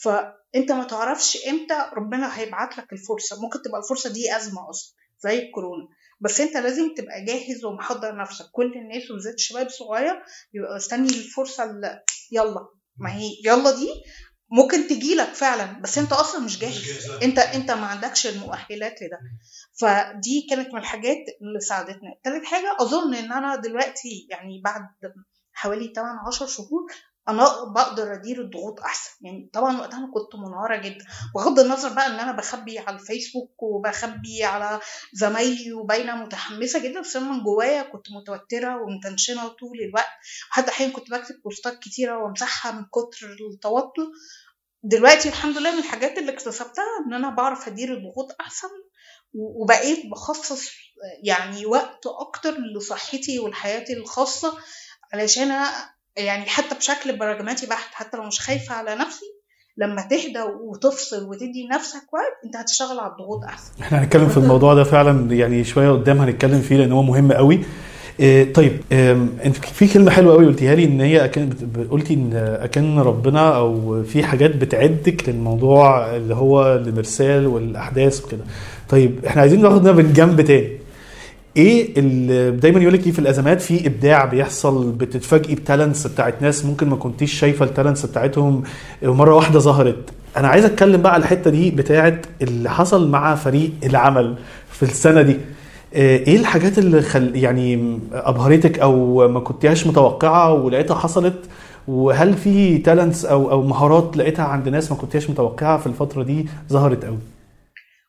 فانت 0.04 0.72
ما 0.72 0.84
تعرفش 0.84 1.38
إمتى 1.48 1.90
ربنا 1.98 2.40
هيبعت 2.40 2.78
لك 2.78 2.94
الفرصة. 2.94 3.42
ممكن 3.42 3.62
تبقى 3.62 3.80
الفرصة 3.80 4.10
دي 4.14 4.36
أزمة 4.38 4.70
أصلا 4.70 4.96
زي 5.20 5.40
الكورونا. 5.40 5.88
بس 6.22 6.42
انت 6.42 6.58
لازم 6.58 6.94
تبقى 6.98 7.26
جاهز 7.26 7.66
ومحضر 7.66 8.16
نفسك. 8.18 8.46
كل 8.52 8.74
الناس 8.76 9.12
وبالذات 9.12 9.34
الشباب 9.34 9.66
الصغير 9.66 10.24
يبقى 10.54 10.76
مستني 10.76 11.10
الفرصة 11.10 11.64
اللي 11.64 12.04
يلا. 12.32 12.68
ما 12.98 13.14
هي 13.16 13.30
يلا 13.46 13.72
دي 13.72 13.90
ممكن 14.52 14.88
تجيلك 14.88 15.28
فعلا 15.34 15.80
بس 15.82 15.98
أنت 15.98 16.14
أصلا 16.14 16.42
مش 16.46 16.60
جاهز. 16.60 17.08
أنت 17.24 17.40
أنت 17.40 17.72
ما 17.72 17.86
عندكش 17.86 18.28
المؤهلات 18.28 19.02
لده. 19.02 19.20
فدي 19.80 20.48
كانت 20.50 20.74
من 20.74 20.80
الحاجات 20.80 21.18
اللي 21.42 21.60
ساعدتنا 21.60 22.16
تالت 22.24 22.46
حاجة 22.46 22.78
أظن 22.80 23.14
إن 23.16 23.32
أنا 23.32 23.56
دلوقتي 23.56 24.28
يعني 24.30 24.62
بعد 24.64 24.88
حوالي 25.54 25.94
8 25.96 26.20
10 26.28 26.46
شهور 26.46 26.88
أنا 27.30 27.64
بقدر 27.64 28.14
أدير 28.14 28.42
الضغوط 28.42 28.80
أحسن. 28.80 29.12
يعني 29.22 29.50
طبعا 29.54 29.80
وقتها 29.80 29.98
أنا 29.98 30.12
كنت 30.14 30.36
منهارة 30.36 30.76
جدا. 30.78 31.06
بغض 31.36 31.60
النظر 31.60 31.90
بقى 31.90 32.08
إن 32.08 32.20
أنا 32.20 32.32
بخبي 32.32 32.80
على 32.80 32.96
الفيسبوك 33.00 33.64
وبخبي 33.64 34.44
على 34.44 34.80
زمايلي 35.14 35.74
وباينة 35.74 36.16
متحمسة 36.16 36.80
جدا 36.80 37.02
بس 37.02 37.16
أنا 37.16 37.32
من 37.32 37.44
جوايا 37.44 37.82
كنت 37.84 38.06
متوترة 38.12 38.82
ومتنشنة 38.82 39.48
طول 39.48 39.80
الوقت. 39.90 40.08
وحتى 40.52 40.72
أحيانا 40.72 40.94
كنت 40.94 41.12
بكتب 41.12 41.42
بوستات 41.44 41.80
كتيرة 41.80 42.18
وامسحها 42.18 42.72
من 42.72 42.86
كتر 42.86 43.36
التوتر. 43.54 44.08
دلوقتي 44.84 45.30
الحمد 45.30 45.58
لله 45.58 45.72
من 45.72 45.80
الحاجات 45.80 46.18
اللي 46.18 46.32
اكتسبتها 46.32 46.86
إن 47.08 47.14
أنا 47.14 47.30
بعرف 47.30 47.68
أدير 47.68 47.94
الضغوط 47.94 48.36
أحسن 48.42 48.68
وبقيت 49.34 50.06
بخصص 50.12 50.70
يعني 51.24 51.66
وقت 51.66 52.08
أكتر 52.08 52.58
لصحتي 52.78 53.40
ولحياتي 53.40 53.94
الخاصة 53.94 54.58
علشان 55.14 55.52
يعني 56.18 56.46
حتى 56.46 56.76
بشكل 56.76 57.18
براجماتي 57.18 57.66
بحت 57.68 57.94
حتى 57.94 58.18
لو 58.18 58.24
مش 58.24 58.40
خايفة 58.40 58.76
على 58.76 58.96
نفسي 58.96 59.26
لما 59.78 60.02
تهدى 60.02 60.42
وتفصل 60.62 61.24
وتدي 61.30 61.68
نفسك 61.72 62.14
وقت 62.14 62.46
انت 62.46 62.56
هتشتغل 62.56 63.00
على 63.00 63.12
الضغوط 63.12 63.44
أحسن. 63.44 63.72
إحنا 63.82 64.04
هنتكلم 64.04 64.30
في 64.30 64.38
الموضوع 64.38 64.74
ده 64.74 64.84
فعلا 64.84 65.34
يعني 65.36 65.64
شوية 65.64 65.90
قدام 65.92 66.18
هنتكلم 66.18 66.62
فيه 66.62 66.78
لأن 66.78 66.92
هو 66.92 67.04
مهم 67.04 67.32
قوي. 67.32 67.60
إيه 68.20 68.54
طيب 68.54 68.82
انت 69.46 69.58
في 69.58 69.88
كلمة 69.88 70.12
حلوة 70.12 70.34
قوي 70.34 70.46
قلتيها 70.46 70.76
لي 70.76 70.84
إن 70.86 71.02
هي 71.02 71.26
أكن 71.26 71.50
قلتي 71.92 72.14
إن 72.14 72.58
أكن 72.62 73.00
ربنا 73.00 73.56
أو 73.58 74.04
في 74.04 74.24
حاجات 74.24 74.56
بتعدك 74.56 75.30
للموضوع 75.30 76.16
اللي 76.16 76.36
هو 76.36 76.76
المرسال 76.76 77.48
والأحداث 77.48 78.26
وكده. 78.26 78.44
طيب 78.90 79.26
إحنا 79.26 79.42
عايزين 79.42 79.62
ناخد 79.62 79.84
ده 79.84 79.92
من 79.94 80.14
جنب 80.14 80.42
تاني. 80.42 80.83
إيه 81.58 82.00
اللي 82.00 82.52
دايما 82.52 82.80
يقول 82.80 82.94
لك 82.94 83.06
إيه 83.08 83.12
في 83.12 83.20
الأزمات 83.20 83.62
في 83.62 83.88
إبداع 83.88 84.26
بيحصل 84.26 84.92
بتتفاجئي 84.92 85.56
ب 85.56 85.62
talents 85.62 86.08
بتاعت 86.08 86.42
ناس 86.42 86.66
ممكن 86.66 86.90
ما 86.90 86.96
كنتيش 86.96 87.34
شايفة 87.34 87.66
ال 87.66 87.71
talents 87.71 88.06
بتاعتهم 88.06 88.64
مره 89.04 89.36
واحدة 89.36 89.60
ظهرت. 89.60 90.10
أنا 90.38 90.48
عايز 90.48 90.66
أتكلم 90.66 91.02
بقى 91.02 91.14
على 91.14 91.22
الحتة 91.24 91.50
دي 91.52 91.72
بتاعت 91.72 92.26
اللي 92.42 92.70
حصل 92.70 93.10
مع 93.10 93.36
فريق 93.36 93.72
العمل 93.84 94.36
في 94.72 94.84
السنة 94.84 95.22
دي. 95.22 95.38
إيه 95.94 96.38
الحاجات 96.38 96.78
اللي 96.78 97.02
خل 97.02 97.36
يعني 97.36 98.00
أبهرتك 98.14 98.80
أو 98.80 99.28
ما 99.28 99.40
كنتيهاش 99.40 99.88
متوقعة 99.88 100.54
ولقيتها 100.54 100.96
حصلت؟ 100.96 101.36
وهل 101.88 102.34
في 102.34 102.78
تالنتس 102.78 103.26
أو 103.26 103.52
أو 103.52 103.62
مهارات 103.64 104.18
لقيتها 104.18 104.46
عند 104.46 104.70
ناس 104.70 104.92
ما 104.92 104.98
كنتيهاش 104.98 105.30
متوقعة 105.30 105.78
في 105.78 105.88
الفترة 105.88 106.24
دي 106.24 106.48
ظهرت 106.70 107.06
قوي 107.06 107.18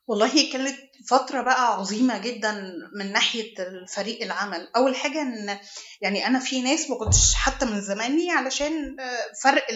والله 0.09 0.29
كانت 0.53 0.75
فترة 1.09 1.43
بقى 1.43 1.75
عظيمة 1.75 2.19
جدا 2.19 2.73
من 2.99 3.13
ناحية 3.13 3.55
فريق 3.95 4.23
العمل. 4.23 4.69
أول 4.77 4.97
حاجة 4.97 5.23
إن 5.23 5.59
يعني 6.01 6.27
أنا 6.27 6.39
في 6.39 6.63
ناس 6.63 6.91
ما 6.91 6.99
كنتش 6.99 7.35
حتى 7.35 7.67
من 7.67 7.81
زماني 7.81 8.31
علشان 8.31 8.97
فرق 9.43 9.67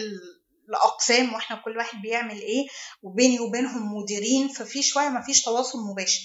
الأقسام 0.69 1.33
وإحنا 1.33 1.61
كل 1.65 1.77
واحد 1.77 2.01
بيعمل 2.01 2.41
إيه 2.41 2.67
وبيني 3.01 3.39
وبينهم 3.39 3.97
مديرين 3.97 4.47
ففي 4.47 4.83
شوية 4.83 5.09
ما 5.09 5.21
فيش 5.21 5.41
تواصل 5.41 5.79
مباشر. 5.91 6.21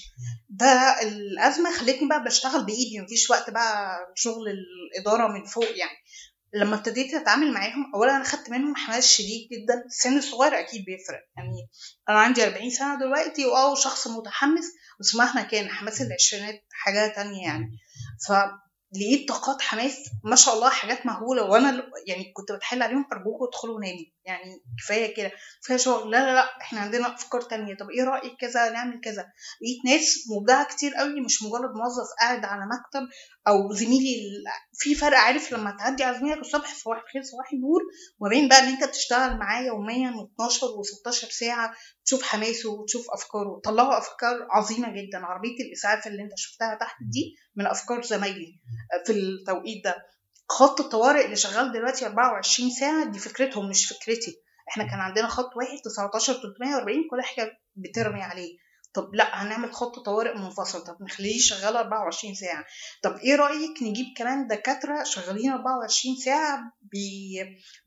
ده 0.49 1.01
الأزمة 1.01 1.71
خلتني 1.77 2.07
بقى 2.09 2.23
بشتغل 2.23 2.65
بإيدي 2.65 2.99
مفيش 3.01 3.29
وقت 3.29 3.49
بقى 3.49 3.97
شغل 4.15 4.45
الإدارة 4.47 5.27
من 5.27 5.45
فوق 5.45 5.69
يعني. 5.77 5.97
لما 6.53 6.75
ابتديت 6.75 7.13
أتعامل 7.13 7.53
معاهم 7.53 7.91
اولا 7.95 8.15
أنا 8.15 8.23
خدت 8.23 8.49
منهم 8.49 8.75
حماس 8.75 9.07
شديد 9.07 9.49
جدا. 9.51 9.83
السن 9.85 10.17
الصغير 10.17 10.59
أكيد 10.59 10.85
بيفرق. 10.85 11.19
يعني 11.37 11.69
أنا 12.09 12.19
عندي 12.19 12.43
40 12.43 12.69
سنة 12.69 12.99
دلوقتي 12.99 13.45
وآه 13.45 13.75
شخص 13.75 14.07
متحمس. 14.07 14.65
بس 14.99 15.15
مهما 15.15 15.41
كان 15.41 15.69
حماس 15.69 16.01
العشرينات 16.01 16.63
حاجة 16.71 17.13
تانية 17.15 17.43
يعني. 17.43 17.77
ف 18.27 18.31
لقيت 18.95 19.29
طاقات 19.29 19.61
حماس 19.61 19.97
ما 20.23 20.35
شاء 20.35 20.53
الله 20.55 20.69
حاجات 20.69 21.05
مهولة 21.05 21.43
وأنا 21.43 21.83
يعني 22.07 22.31
كنت 22.33 22.51
بتحل 22.51 22.81
عليهم 22.81 23.05
أرجوكم 23.13 23.45
ادخلوا 23.45 23.79
نامي. 23.79 24.14
يعني 24.25 24.61
كفاية 24.83 25.15
كده 25.15 25.31
كفاية 25.63 25.77
شغل 25.77 26.11
لا 26.11 26.17
لا 26.17 26.33
لا 26.33 26.61
إحنا 26.61 26.79
عندنا 26.79 27.13
أفكار 27.15 27.41
تانية. 27.41 27.75
طب 27.75 27.89
إيه 27.89 28.03
رأيك 28.03 28.33
كذا 28.41 28.69
نعمل 28.69 29.01
كذا؟ 29.03 29.25
لقيت 29.61 29.85
ناس 29.99 30.15
مبدعة 30.37 30.67
كتير 30.75 30.93
قوي 30.93 31.21
مش 31.21 31.43
مجرد 31.43 31.69
موظف 31.75 32.07
قاعد 32.19 32.45
على 32.45 32.61
مكتب 32.65 33.07
أو 33.47 33.73
زميلي 33.73 34.15
في 34.73 34.95
فرق 34.95 35.17
عارف 35.17 35.53
لما 35.53 35.75
تعدي 35.79 36.03
على 36.03 36.17
زميلك 36.19 36.37
الصبح 36.37 36.73
صباح 36.75 36.97
الخير 36.97 37.21
صباح 37.23 37.53
النور 37.53 37.81
وما 38.19 38.29
بين 38.29 38.47
بقى 38.49 38.59
إن 38.59 38.67
أنت 38.67 38.83
بتشتغل 38.83 39.37
معاه 39.37 39.61
يوميا 39.63 40.09
12 40.35 40.67
و16 40.67 41.29
ساعة 41.39 41.73
تشوف 42.05 42.23
حماسه 42.23 42.69
وتشوف 42.71 43.05
أفكاره. 43.13 43.61
طلعوا 43.63 43.97
أفكار 43.97 44.47
عظيمة 44.51 44.87
جدا. 44.89 45.25
عربية 45.25 45.55
الإسعاف 45.67 46.07
اللي 46.07 46.23
أنت 46.23 46.31
شفتها 46.35 46.75
تحت 46.75 46.95
دي 47.01 47.35
من 47.55 47.67
أفكار 47.67 48.01
زمايلي 48.01 48.59
في 49.05 49.11
التوقيت 49.11 49.83
ده. 49.83 49.95
خط 50.49 50.81
الطوارئ 50.81 51.25
اللي 51.25 51.35
شغال 51.35 51.71
دلوقتي 51.71 52.05
24 52.05 52.69
ساعة 52.71 53.05
دي 53.11 53.19
فكرتهم 53.19 53.69
مش 53.69 53.85
فكرتي. 53.85 54.41
إحنا 54.69 54.83
كان 54.83 54.99
عندنا 54.99 55.27
خط 55.27 55.49
واحد 55.57 55.77
19 55.85 56.33
340 56.33 57.07
كل 57.11 57.21
حاجة 57.21 57.59
بترمي 57.75 58.21
عليه. 58.23 58.57
طب 58.93 59.15
لا 59.15 59.43
هنعمل 59.43 59.73
خط 59.73 59.99
طوارئ 59.99 60.37
منفصل. 60.37 60.83
طب 60.83 60.97
نخليه 61.01 61.39
شغال 61.39 61.75
24 61.75 62.35
ساعة. 62.35 62.65
طب 63.03 63.15
إيه 63.17 63.35
رأيك 63.35 63.83
نجيب 63.83 64.05
كمان 64.17 64.47
دكاترة 64.47 65.03
شغالين 65.03 65.51
24 65.51 66.15
ساعة 66.25 66.59
بي 66.81 67.35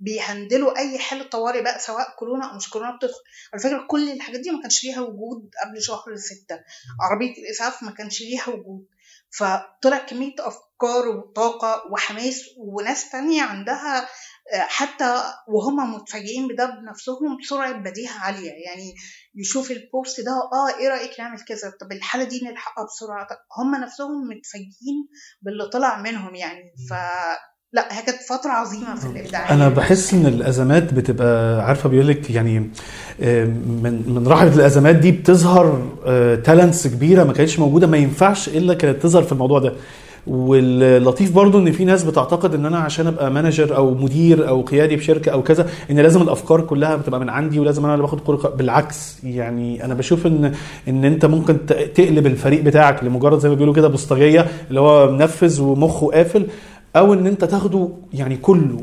بيهندلوا 0.01 0.79
أي 0.79 0.99
حاله 0.99 1.25
طوارئ 1.25 1.63
بقى 1.63 1.79
سواء 1.79 2.17
كورونا 2.19 2.51
أو 2.53 2.57
مش 2.57 2.71
كورونا 2.71 2.97
بتدخل. 2.97 3.21
على 3.53 3.63
فكرة 3.63 3.87
كل 3.91 4.11
الحاجات 4.13 4.41
دي 4.41 4.51
ما 4.51 4.61
كانش 4.63 4.85
ليها 4.85 5.01
وجود 5.01 5.51
قبل 5.65 5.83
شهر 5.83 6.17
ستة. 6.17 6.61
عربية 7.01 7.33
الإسعاف 7.43 7.83
ما 7.83 7.91
كانش 7.91 8.21
ليها 8.21 8.49
وجود. 8.49 8.87
فطلع 9.31 9.99
كمية 9.99 10.35
أفكار 10.39 11.09
وطاقة 11.09 11.83
وحماس 11.93 12.43
وناس 12.59 13.11
تانية 13.11 13.43
عندها 13.43 14.09
حتى 14.53 15.23
وهم 15.49 15.95
متفاجئين 15.95 16.49
بده 16.49 16.67
بنفسهم 16.67 17.39
سرعه 17.49 17.73
بديهة 17.73 18.19
عالية. 18.21 18.51
يعني 18.51 18.95
يشوف 19.35 19.71
ال 19.71 19.81
post 19.81 20.21
ده 20.21 20.33
آه 20.33 20.79
إيه 20.81 20.89
رأيك 20.89 21.21
نعمل 21.21 21.41
كذا؟ 21.41 21.73
طب 21.81 21.93
الحالة 21.93 22.25
دي 22.25 22.41
نلحقها 22.45 22.85
بسرعة؟ 22.85 23.29
هم 23.59 23.75
نفسهم 23.75 24.29
متفاجئين 24.29 25.09
باللي 25.43 25.69
طلع 25.73 26.01
منهم 26.01 26.35
يعني. 26.35 26.73
ف 26.91 26.93
لا 27.73 27.99
هي 27.99 28.03
كانت 28.03 28.19
فترة 28.23 28.51
عظيمة 28.51 28.95
في 28.95 29.07
الإبداع. 29.07 29.55
أنا 29.55 29.69
بحس 29.69 30.15
إن 30.15 30.27
الأزمات 30.27 30.95
بتبقى 30.95 31.65
عارفة 31.67 31.89
بيقول 31.89 32.09
لك 32.09 32.31
يعني 32.31 32.59
من 33.83 34.03
من 34.07 34.25
رحلة 34.27 34.55
الأزمات 34.55 34.97
دي 34.97 35.13
بتظهر 35.13 35.83
talents 36.45 36.87
كبيرة 36.87 37.25
ما 37.25 37.33
كانتش 37.33 37.59
موجودة. 37.59 37.87
ما 37.87 37.97
ينفعش 37.97 38.49
إلا 38.49 38.75
كانت 38.75 39.03
تظهر 39.03 39.23
في 39.23 39.33
الموضوع 39.33 39.59
ده. 39.59 39.73
واللطيف 40.27 41.33
برضو 41.33 41.59
إن 41.59 41.73
في 41.73 41.85
ناس 41.85 42.05
بتعتقد 42.05 42.55
إن 42.55 42.67
أنا 42.67 42.79
عشان 42.79 43.07
أبقى 43.07 43.31
manager 43.31 43.77
أو 43.77 43.95
مدير 43.95 44.49
أو 44.49 44.63
قيادي 44.63 44.97
في 44.97 45.05
شركه 45.05 45.33
أو 45.33 45.43
كذا 45.43 45.71
إن 45.91 45.99
لازم 46.01 46.23
الأفكار 46.23 46.61
كلها 46.61 46.97
بتبقى 46.97 47.21
من 47.21 47.31
عندي 47.31 47.61
ولازم 47.61 47.85
أنا 47.85 47.95
اللي 47.95 48.03
باخد 48.03 48.21
كل 48.21 48.39
بالعكس 48.57 49.17
يعني 49.25 49.85
أنا 49.85 49.95
بشوف 49.95 50.27
إن 50.27 50.55
إن 50.89 51.05
أنت 51.05 51.25
ممكن 51.27 51.67
تقلب 51.67 52.27
الفريق 52.27 52.63
بتاعك 52.63 53.05
لمجرد 53.05 53.39
زي 53.39 53.49
ما 53.49 53.55
بيقولوا 53.55 53.75
كده 53.75 53.89
بوسطجية 53.89 54.47
اللي 54.69 54.81
هو 54.81 55.13
منفذ 55.13 55.63
ومخه 55.63 56.07
قافل. 56.07 56.47
أو 56.99 57.15
إن 57.15 57.27
أنت 57.27 57.45
تاخده 57.45 57.89
يعني 58.13 58.37
كله 58.37 58.81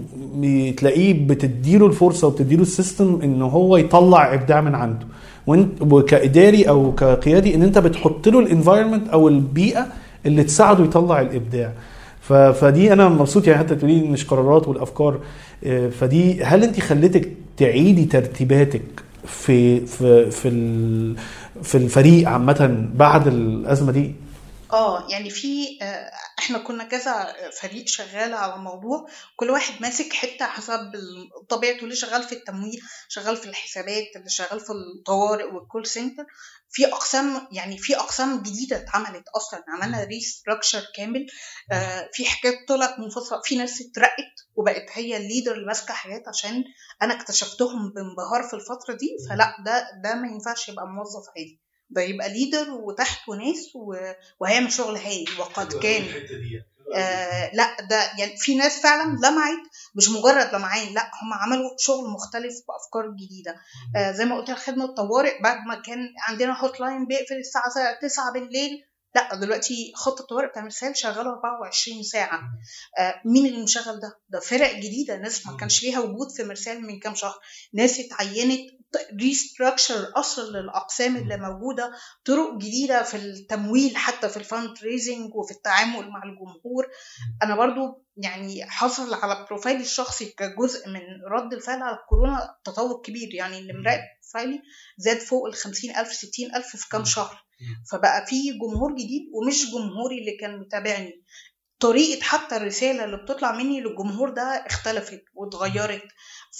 تلاقيه 0.78 1.28
بتديله 1.28 1.86
الفرصة 1.88 2.28
وبتديله 2.28 2.62
ال 2.62 2.70
system 2.70 3.19
إن 3.23 3.41
هو 3.41 3.78
يطلع 3.78 4.34
إبداع 4.34 4.62
من 4.62 4.75
عنده. 4.75 5.06
وانت 5.47 5.82
وكإداري 5.82 6.63
أو 6.69 6.91
كقيادي 6.95 7.56
إن 7.56 7.63
أنت 7.63 7.78
بتحط 7.78 8.28
له 8.28 8.39
ال 8.39 8.45
environment 8.45 9.10
أو 9.10 9.28
البيئة 9.28 9.88
اللي 10.25 10.43
تساعده 10.43 10.84
يطلع 10.84 11.21
الإبداع. 11.21 11.71
فدي 12.54 12.93
أنا 12.93 13.10
مبسوط 13.10 13.47
يعني 13.47 13.60
حتى 13.60 13.75
تقولي 13.75 14.01
مش 14.01 14.25
قرارات 14.25 14.67
والأفكار 14.67 15.19
فدي 15.99 16.43
هل 16.43 16.63
أنت 16.63 16.80
خليتك 16.80 17.32
تعيدي 17.58 18.06
ترتيباتك 18.06 18.82
في 19.25 19.86
في 19.86 20.32
في 20.32 20.49
في 21.63 21.75
الفريق 21.78 22.30
عامة 22.30 22.88
بعد 22.95 23.28
الأزمة 23.28 23.91
دي؟ 23.91 24.12
آه 24.73 25.04
يعني 25.10 25.30
في 25.30 25.47
إحنا 26.39 26.58
كنا 26.58 26.84
كذا 26.84 27.36
فريق 27.62 27.88
شغال 27.88 28.34
على 28.34 28.58
موضوع 28.58 29.08
كل 29.36 29.50
واحد 29.50 29.82
ماسك 29.82 30.13
حتة 30.13 30.45
حسب 30.45 30.91
طبيعته 31.50 31.84
اللي 31.84 31.95
شغال 31.95 32.24
في 32.24 32.32
التمويل 32.36 32.82
شغال 33.10 33.38
في 33.38 33.45
الحسابات 33.50 34.04
اللي 34.15 34.30
شغال 34.30 34.60
في 34.60 34.71
الطوارئ 34.71 35.43
والكول 35.43 35.86
سنتر 35.88 36.24
في 36.69 36.88
أقسام 36.88 37.48
يعني 37.52 37.78
في 37.78 37.95
أقسام 37.98 38.43
جديدة 38.43 38.78
اتعملت 38.78 39.24
أصلا 39.36 39.63
عملنا 39.67 40.04
restructure 40.04 40.84
كامل. 40.95 41.26
آه 41.71 42.10
في 42.13 42.26
حاجات 42.26 42.54
طلعت 42.67 43.00
منفصله 43.00 43.41
في 43.43 43.56
ناس 43.56 43.82
اترقت 43.82 44.36
وبقت 44.56 44.86
هي 44.93 45.17
ال 45.17 45.23
leader 45.23 45.54
اللي 45.54 45.65
ماسكة 45.67 45.93
حاجات 45.93 46.28
عشان 46.28 46.63
أنا 47.02 47.13
اكتشفتهم 47.21 47.89
بانبهار 47.93 48.43
في 48.50 48.54
الفترة 48.56 48.93
دي. 49.00 49.10
فلا 49.30 49.56
ده 49.65 49.88
ده 50.04 50.15
ما 50.15 50.28
ينفعش 50.28 50.69
يبقى 50.69 50.86
موظف 50.88 51.30
عادي. 51.38 51.62
ده 51.89 52.02
يبقى 52.02 52.30
leader 52.34 52.71
وتحته 52.71 53.36
ناس 53.36 53.69
وهيعمل 54.39 54.71
شغل 54.71 54.95
هايل. 54.95 55.30
وقد 55.39 55.74
كان. 55.74 56.04
آه 56.95 57.52
لا 57.54 57.78
ده 57.89 58.12
يعني 58.19 58.38
في 58.38 58.56
ناس 58.56 58.80
فعلا 58.82 59.04
لمعت 59.17 59.58
مش 59.95 60.10
مجرد 60.10 60.56
لمعان 60.56 60.93
لا 60.93 61.12
هم 61.24 61.34
عملوا 61.34 61.69
شغل 61.80 62.10
مختلف 62.10 62.54
بأفكار 62.67 63.12
جديدة. 63.26 63.56
آه 63.95 64.12
زي 64.12 64.26
ما 64.26 64.36
قلت 64.38 64.50
لك 64.50 64.58
خدمة 64.58 64.86
الطوارئ 64.86 65.41
بعد 65.41 65.67
ما 65.67 65.76
كان 65.82 66.10
عندنا 66.28 66.60
hotline 66.62 67.06
بيقفل 67.06 67.36
الساعة 67.36 67.63
9 68.02 68.34
بالليل. 68.34 68.82
لا 69.15 69.36
دلوقتي 69.36 69.91
خط 69.95 70.21
الطوارئ 70.21 70.48
بتاع 70.48 70.63
مرسال 70.63 70.98
شغال 70.98 71.28
24 71.28 72.04
ساعة. 72.04 72.41
آه 73.00 73.21
مين 73.26 73.45
اللي 73.45 73.63
مشغل 73.63 74.00
ده؟ 74.00 74.19
ده 74.30 74.39
فرق 74.39 74.76
جديدة. 74.76 75.17
ناس 75.17 75.48
ما 75.48 75.58
كانش 75.58 75.84
ليها 75.84 76.00
وجود 76.00 76.28
في 76.36 76.43
مرسال 76.43 76.82
من 76.88 77.00
كام 77.00 77.15
شهر. 77.15 77.36
ناس 77.74 78.00
اتعينت 78.00 78.60
restructure 79.21 80.12
أصل 80.15 80.54
للاقسام 80.54 81.15
اللي 81.17 81.38
موجودة 81.38 81.91
طرق 82.26 82.58
جديدة 82.58 83.04
في 83.04 83.17
التمويل 83.17 83.98
حتى 83.98 84.30
في 84.30 84.38
ال 84.38 84.78
fundraising 84.84 85.36
وفي 85.36 85.52
التعامل 85.52 86.10
مع 86.10 86.21
الجمهور. 86.24 86.88
أنا 87.43 87.56
برضو 87.56 88.06
يعني 88.17 88.65
حصل 88.69 89.13
على 89.13 89.45
profile 89.49 89.78
ي 89.78 89.82
الشخصي 89.82 90.26
كجزء 90.26 90.89
من 90.89 91.02
رد 91.32 91.54
الفعل 91.54 91.82
على 91.82 91.95
الكورونا 91.95 92.56
تطور 92.63 93.02
كبير. 93.02 93.34
يعني 93.34 93.60
اللي 93.60 93.74
مراقب 93.74 94.02
بروفايلي 94.24 94.62
زاد 94.98 95.17
فوق 95.17 95.45
ال 95.48 95.54
50000 95.54 96.13
60000 96.13 96.76
في 96.76 96.89
كام 96.89 97.06
شهر. 97.06 97.45
فبقى 97.91 98.26
في 98.26 98.52
جمهور 98.52 98.93
جديد 98.93 99.21
ومش 99.34 99.65
جمهوري 99.71 100.19
اللي 100.19 100.38
كان 100.39 100.60
متابعني. 100.60 101.24
طريقة 101.80 102.21
حتى 102.24 102.58
الرسالة 102.58 103.06
اللي 103.06 103.17
بتطلع 103.17 103.52
مني 103.52 103.82
للجمهور 103.82 104.30
ده 104.30 104.41
اختلفت 104.43 105.24
واتغيرت. 105.34 106.04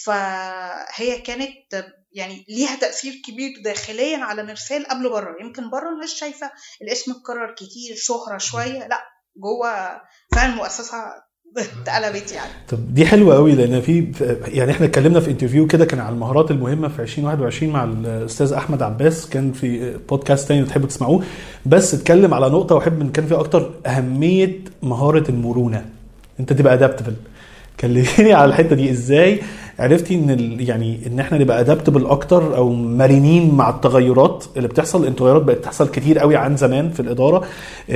فهي 0.06 1.22
كانت 1.26 1.86
يعني 2.16 2.46
ليها 2.50 2.76
تأثير 2.76 3.14
كبير 3.28 3.50
داخليا 3.64 4.18
على 4.18 4.44
مرسال 4.44 4.86
قبل 4.86 5.10
بره. 5.10 5.36
يمكن 5.42 5.70
بره 5.70 5.90
الناس 5.96 6.16
شايفة 6.16 6.52
الاسم 6.82 7.12
اتكرر 7.12 7.54
كتير 7.58 7.96
شهرة 7.96 8.38
شوية 8.38 8.88
لأ 8.88 9.00
جوه 9.38 10.02
فعلا 10.36 10.56
مؤسسة 10.56 10.98
اتقلبت 11.58 12.32
يعني. 12.32 12.52
طب 12.70 12.94
دي 12.94 13.06
حلوة 13.06 13.36
قوي 13.36 13.56
لأن 13.56 13.82
في 13.82 14.12
يعني 14.48 14.72
إحنا 14.72 14.86
اتكلمنا 14.86 15.20
في 15.20 15.32
انترفيو 15.32 15.68
كده 15.68 15.86
كان 15.86 16.00
على 16.00 16.14
المهارات 16.14 16.52
المهمة 16.52 16.88
في 16.88 17.02
2021 17.02 17.74
مع 17.74 17.84
الأستاذ 17.84 18.54
أحمد 18.54 18.82
عباس 18.82 19.30
كان 19.30 19.52
في 19.52 19.98
بودكاست 20.10 20.48
تاني 20.48 20.66
تحبوا 20.66 20.88
تسمعوه. 20.88 21.24
بس 21.66 21.94
اتكلم 21.94 22.34
على 22.34 22.50
نقطة 22.50 22.76
وأحب 22.76 23.04
نتكلم 23.04 23.28
فيها 23.28 23.40
أكتر 23.40 23.74
أهمية 23.86 24.60
مهارة 24.84 25.30
المرونة. 25.30 25.90
أنت 26.40 26.54
تبقى 26.54 26.74
ادابتبل 26.74 27.16
كلميني 27.80 28.34
على 28.34 28.46
الحتة 28.46 28.76
دي 28.76 28.92
إزاي 28.92 29.42
عرفتي 29.80 30.16
إن 30.16 30.56
يعني 30.60 31.00
إن 31.08 31.20
إحنا 31.20 31.38
نبقى 31.38 31.60
ادابتبل 31.60 32.06
أكتر 32.06 32.58
أو 32.58 32.74
مرنين 32.74 33.56
مع 33.56 33.70
التغيرات 33.70 34.46
اللي 34.58 34.68
بتحصل. 34.68 35.08
التغيرات 35.08 35.42
بقت 35.42 35.58
تحصل 35.64 35.88
كتير 35.88 36.20
قوي 36.20 36.36
عن 36.36 36.58
زمان 36.58 36.90
في 36.92 37.00
الإدارة. 37.00 37.44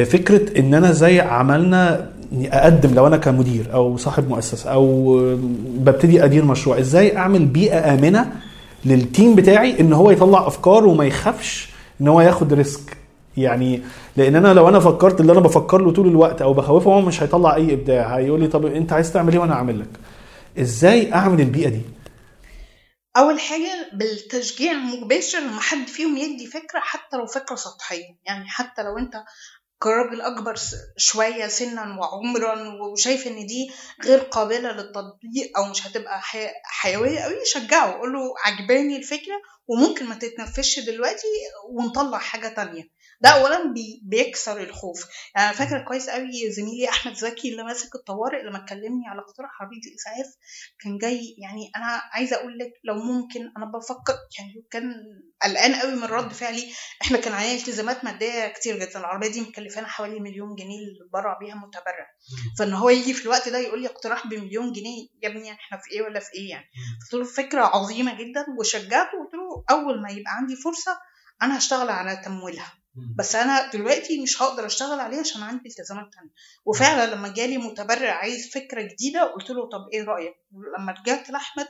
فكرة 0.05 0.59
إن 0.59 0.73
أنا 0.73 0.91
زي 0.91 1.19
عملنا 1.19 2.09
أقدم 2.43 2.93
لو 2.95 3.07
أنا 3.07 3.17
كمدير 3.17 3.65
أو 3.73 3.97
صاحب 3.97 4.29
مؤسسة 4.29 4.69
أو 4.69 5.15
ببتدي 5.77 6.23
أدير 6.25 6.45
مشروع 6.45 6.79
إزاي 6.79 7.17
أعمل 7.17 7.45
بيئة 7.45 7.93
آمنة 7.93 8.31
لل 8.85 9.02
team 9.02 9.35
بتاعي 9.35 9.79
إن 9.79 9.93
هو 9.93 10.11
يطلع 10.11 10.47
أفكار 10.47 10.85
وما 10.85 11.05
يخافش 11.05 11.69
إن 12.01 12.07
هو 12.07 12.21
ياخد 12.21 12.53
risk. 12.53 12.97
يعني 13.37 13.81
لأن 14.17 14.35
أنا 14.35 14.53
لو 14.53 14.69
أنا 14.69 14.79
فكرت 14.79 15.21
اللي 15.21 15.31
أنا 15.31 15.39
بفكر 15.39 15.81
له 15.81 15.91
طول 15.91 16.07
الوقت 16.07 16.41
أو 16.41 16.53
بخوفه 16.53 16.91
هو 16.93 17.01
مش 17.01 17.23
هيطلع 17.23 17.55
أي 17.55 17.73
إبداع 17.73 18.17
هيقول 18.17 18.39
لي 18.39 18.47
طب 18.47 18.65
أنت 18.65 18.93
عايز 18.93 19.13
تعمل 19.13 19.33
إيه 19.33 19.39
وأنا 19.39 19.53
أعمل 19.53 19.79
لك؟ 19.79 19.87
إزاي 20.61 21.13
أعمل 21.13 21.41
البيئة 21.41 21.69
دي؟ 21.69 21.81
أول 23.17 23.39
حاجة 23.39 23.89
بالتشجيع 23.93 24.71
المباشر 24.71 25.39
لما 25.39 25.61
حد 25.61 25.87
فيهم 25.87 26.17
يدي 26.17 26.47
فكرة 26.47 26.79
حتى 26.79 27.17
لو 27.17 27.25
فكرة 27.25 27.55
سطحية. 27.55 28.17
يعني 28.25 28.45
حتى 28.49 28.83
لو 28.83 28.97
أنت 28.97 29.23
كراجل 29.79 30.21
أكبر 30.21 30.55
شوية 30.97 31.47
سنا 31.47 31.97
وعمرا 31.99 32.73
وشايف 32.81 33.27
إن 33.27 33.45
دي 33.45 33.71
غير 34.05 34.19
قابلة 34.19 34.71
للتطبيق 34.71 35.57
أو 35.57 35.65
مش 35.69 35.87
هتبقى 35.87 36.21
حي- 36.21 36.51
حيوية 36.63 37.19
قوي 37.19 37.35
شجعه. 37.45 37.91
قول 37.91 38.13
له 38.13 38.19
عجباني 38.45 38.97
الفكرة 38.97 39.41
وممكن 39.67 40.05
ما 40.05 40.15
تتنفذش 40.15 40.79
دلوقتي 40.79 41.27
ونطلع 41.69 42.17
حاجة 42.17 42.47
تانية. 42.47 42.83
ده 43.21 43.29
اولا 43.29 43.73
بي 43.73 44.01
بيكسر 44.03 44.63
الخوف. 44.63 45.07
يعني 45.35 45.53
فاكرة 45.55 45.83
كويس 45.87 46.09
قوي 46.09 46.51
زميلي 46.51 46.89
أحمد 46.89 47.13
زكي 47.13 47.51
اللي 47.51 47.63
ماسك 47.63 47.95
الطوارئ 47.95 48.41
لما 48.43 48.65
كلمني 48.69 49.07
على 49.07 49.19
اقتراح 49.21 49.49
عربيه 49.61 49.77
الإسعاف 49.89 50.35
كان 50.83 50.97
جاي 50.97 51.35
يعني 51.37 51.71
أنا 51.75 52.01
عايزة 52.13 52.35
أقول 52.35 52.57
لك 52.57 52.71
لو 52.83 52.95
ممكن 52.95 53.41
أنا 53.57 53.65
بفكر 53.65 54.13
يعني 54.39 54.65
كان 54.71 54.93
قلقان 55.41 55.75
قوي 55.75 55.95
من 55.95 56.03
رد 56.03 56.33
فعلي. 56.33 56.71
إحنا 57.01 57.17
كان 57.17 57.33
علينا 57.33 57.53
التزامات 57.55 58.03
مادية 58.05 58.47
كتير 58.47 58.79
جدا 58.79 58.99
العربية 58.99 59.27
دي 59.27 59.41
مكلفانا 59.41 59.87
حوالي 59.87 60.19
مليون 60.19 60.55
جنيه 60.55 60.79
اللي 60.79 60.99
بتبرع 61.05 61.37
بيها 61.39 61.55
متبرع. 61.55 62.07
فإن 62.59 62.73
هو 62.73 62.89
يجي 62.89 63.13
في 63.13 63.23
الوقت 63.25 63.49
ده 63.49 63.57
يقول 63.57 63.81
لي 63.81 63.87
اقتراح 63.87 64.27
بمليون 64.27 64.71
جنيه 64.71 65.07
يا 65.23 65.29
ابني 65.29 65.51
إحنا 65.51 65.77
في 65.77 65.91
إيه 65.91 66.01
ولا 66.01 66.19
في 66.19 66.33
إيه 66.33 66.49
يعني؟ 66.49 66.65
قلت 67.01 67.13
له 67.13 67.23
فكرة 67.23 67.61
عظيمة 67.61 68.13
جدا 68.13 68.45
وشجعته 68.59 69.17
وقلت 69.17 69.33
له 69.33 69.63
أول 69.69 70.01
ما 70.01 70.09
يبقى 70.09 70.31
عندي 70.35 70.55
فرصة 70.55 70.99
أنا 71.41 71.57
هشتغل 71.57 71.89
على 71.89 72.21
تمويلها. 72.25 72.78
بس 73.17 73.35
أنا 73.35 73.71
دلوقتي 73.71 74.21
مش 74.23 74.41
هقدر 74.41 74.65
أشتغل 74.65 74.99
عليه 74.99 75.19
عشان 75.19 75.43
عندي 75.43 75.69
التزامات 75.69 76.13
تانية. 76.13 76.29
وفعلا 76.65 77.15
لما 77.15 77.33
جالي 77.33 77.57
متبرع 77.57 78.11
عايز 78.11 78.51
فكرة 78.53 78.81
جديدة 78.81 79.23
قلت 79.23 79.49
له 79.49 79.69
طب 79.69 79.87
إيه 79.93 80.03
رأيك؟ 80.03 80.35
لما 80.79 80.91
رجعت 80.91 81.29
لأحمد 81.29 81.67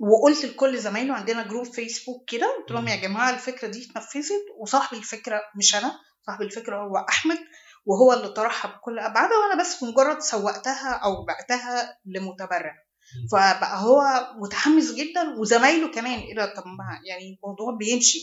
وقلت 0.00 0.44
لكل 0.44 0.78
زمايله 0.78 1.14
عندنا 1.14 1.42
جروب 1.46 1.64
فيسبوك 1.66 2.30
كده 2.30 2.56
قلت 2.58 2.70
لهم 2.70 2.88
يا 2.88 2.96
جماعة 2.96 3.30
الفكرة 3.30 3.68
دي 3.68 3.84
اتنفذت 3.90 4.44
وصاحب 4.58 4.96
الفكرة 4.96 5.40
مش 5.56 5.74
أنا 5.76 5.92
صاحب 6.26 6.42
الفكرة 6.42 6.76
هو 6.76 6.96
أحمد 7.08 7.38
وهو 7.86 8.12
اللي 8.12 8.28
طرحها 8.28 8.70
بكل 8.76 8.98
أبعادها 8.98 9.38
وأنا 9.38 9.60
بس 9.60 9.82
مجرد 9.82 10.20
سوقتها 10.20 10.90
أو 11.04 11.24
بعتها 11.24 11.98
لمتبرع. 12.06 12.83
فبقى 13.32 13.82
هو 13.82 14.02
متحمس 14.42 14.92
جدا 14.94 15.34
وزمايله 15.38 15.88
كمان 15.88 16.18
إيه 16.18 16.34
ده؟ 16.34 16.54
طب 16.54 16.64
يعني 17.04 17.38
الموضوع 17.42 17.76
بيمشي. 17.76 18.18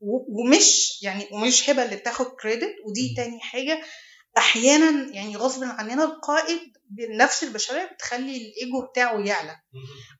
ومش 0.00 0.98
يعني 1.02 1.28
ومش 1.32 1.70
هبة 1.70 1.84
اللي 1.84 1.96
بتاخد 1.96 2.26
كريدت 2.26 2.74
ودي 2.86 3.14
تاني 3.16 3.40
حاجة. 3.40 3.82
أحيانا 4.38 5.14
يعني 5.14 5.36
غصب 5.36 5.64
عننا 5.64 6.04
القائد 6.04 6.60
بالنفس 6.90 7.44
البشرية 7.44 7.84
بتخلي 7.94 8.36
الإيجو 8.36 8.86
بتاعه 8.90 9.18
يعلى. 9.18 9.56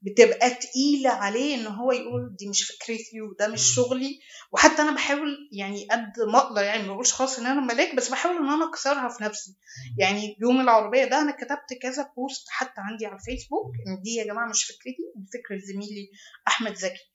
بتبقى 0.02 0.50
تقيلة 0.50 1.10
عليه 1.10 1.54
إن 1.54 1.66
هو 1.66 1.92
يقول 1.92 2.36
دي 2.38 2.48
مش 2.48 2.62
فكرتي 2.70 3.20
وده 3.20 3.48
مش 3.48 3.74
شغلي. 3.74 4.20
وحتى 4.52 4.82
أنا 4.82 4.90
بحاول 4.94 5.48
يعني 5.52 5.86
قد 5.90 6.12
ما 6.32 6.38
أقدر 6.38 6.62
يعني 6.62 6.82
ما 6.86 6.92
بقولش 6.92 7.12
خلاص 7.12 7.38
إن 7.38 7.46
أنا 7.46 7.60
ملاك 7.60 7.94
بس 7.94 8.08
بحاول 8.08 8.36
إن 8.36 8.48
أنا 8.52 8.68
أكسرها 8.68 9.08
في 9.08 9.24
نفسي. 9.24 9.56
يعني 9.98 10.36
يوم 10.40 10.60
العربية 10.60 11.04
ده 11.04 11.20
أنا 11.22 11.32
كتبت 11.32 11.78
كذا 11.82 12.12
بوست 12.16 12.46
حتى 12.48 12.80
عندي 12.80 13.06
على 13.06 13.16
الفيسبوك 13.16 13.72
إن 13.86 14.02
دي 14.02 14.14
يا 14.14 14.24
جماعة 14.24 14.48
مش 14.48 14.64
فكرتي 14.64 14.96
دي 15.16 15.26
فكرة 15.38 15.58
زميلي 15.72 16.10
أحمد 16.48 16.74
زكي. 16.74 17.09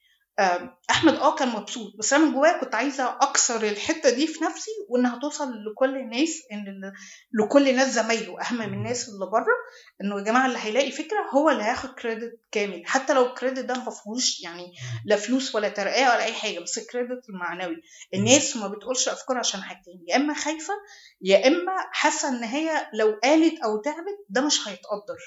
أحمد 0.89 1.13
آه 1.15 1.35
كان 1.35 1.47
مبسوط 1.49 1.93
بس 1.99 2.13
أنا 2.13 2.25
من 2.25 2.33
جوايا 2.33 2.57
كنت 2.61 2.75
عايزة 2.75 3.17
أكسر 3.21 3.63
الحتة 3.63 4.09
دي 4.09 4.27
في 4.27 4.43
نفسي 4.43 4.71
وإنها 4.89 5.19
توصل 5.19 5.51
لكل 5.71 5.95
الناس 5.97 6.41
إن 6.51 6.93
لكل 7.33 7.69
الناس 7.69 7.89
زمايله 7.93 8.41
أهم 8.41 8.57
من 8.57 8.73
الناس 8.73 9.09
اللي 9.09 9.25
بره 9.25 9.55
إنه 10.01 10.19
يا 10.19 10.23
جماعة 10.23 10.45
اللي 10.47 10.59
هيلاقي 10.59 10.91
فكرة 10.91 11.21
هو 11.33 11.49
اللي 11.49 11.63
هياخد 11.63 11.89
كريدت 11.89 12.39
كامل. 12.51 12.83
حتى 12.85 13.13
لو 13.13 13.25
الكريدت 13.25 13.59
ده 13.59 13.73
ما 13.73 13.91
فيهوش 13.91 14.41
يعني 14.43 14.65
لا 15.05 15.15
فلوس 15.15 15.55
ولا 15.55 15.69
ترقية 15.69 16.03
ولا 16.05 16.23
أي 16.23 16.33
حاجة 16.33 16.59
بس 16.59 16.77
الكريدت 16.77 17.29
المعنوي 17.29 17.75
الناس 18.13 18.57
ما 18.57 18.67
بتقولش 18.67 19.07
أفكار 19.09 19.37
عشان 19.37 19.63
حاجتين 19.63 20.03
يا 20.07 20.15
إما 20.15 20.33
خايفة 20.33 20.73
يا 21.21 21.47
إما 21.47 21.73
حاسة 21.91 22.29
إن 22.29 22.43
هي 22.43 22.87
لو 22.93 23.19
قالت 23.23 23.63
أو 23.63 23.81
تعبت 23.81 24.25
ده 24.29 24.41
مش 24.41 24.67
هيتقدر. 24.67 25.17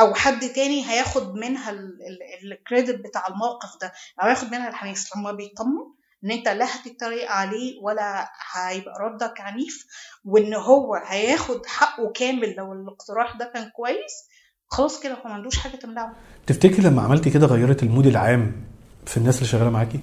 أو 0.00 0.14
حد 0.14 0.40
تاني 0.48 0.90
هياخد 0.90 1.34
منها 1.34 1.70
ال- 1.70 1.98
ال- 2.02 2.52
الكريدت 2.52 3.00
بتاع 3.08 3.26
الموقف 3.28 3.68
ده. 3.82 3.92
أو 4.22 4.26
هياخد 4.28 4.46
منها 4.48 4.68
الحماس 4.68 5.16
لما 5.16 5.32
بيطمن 5.32 5.82
إن 6.24 6.30
أنت 6.30 6.48
لا 6.48 6.66
هتتريق 6.76 7.30
عليه 7.30 7.80
ولا 7.82 8.30
هيبقى 8.54 8.94
ردك 9.00 9.40
عنيف 9.40 9.86
وإن 10.24 10.54
هو 10.54 10.94
هياخد 10.94 11.66
حقه 11.66 12.12
كامل 12.14 12.54
لو 12.54 12.72
الاقتراح 12.72 13.36
ده 13.36 13.50
كان 13.54 13.70
كويس 13.76 14.28
خلاص 14.68 15.00
كده 15.00 15.14
هو 15.14 15.24
ما 15.28 15.34
عندوش 15.34 15.58
حاجة 15.58 15.76
تمنعه. 15.76 16.16
تفتكر 16.46 16.82
لما 16.82 17.02
عملتي 17.02 17.30
كده 17.30 17.46
غيرت 17.46 17.82
المود 17.82 18.06
العام 18.06 18.64
في 19.06 19.16
الناس 19.16 19.36
اللي 19.36 19.48
شغالة 19.48 19.70
معاكي؟ 19.70 20.00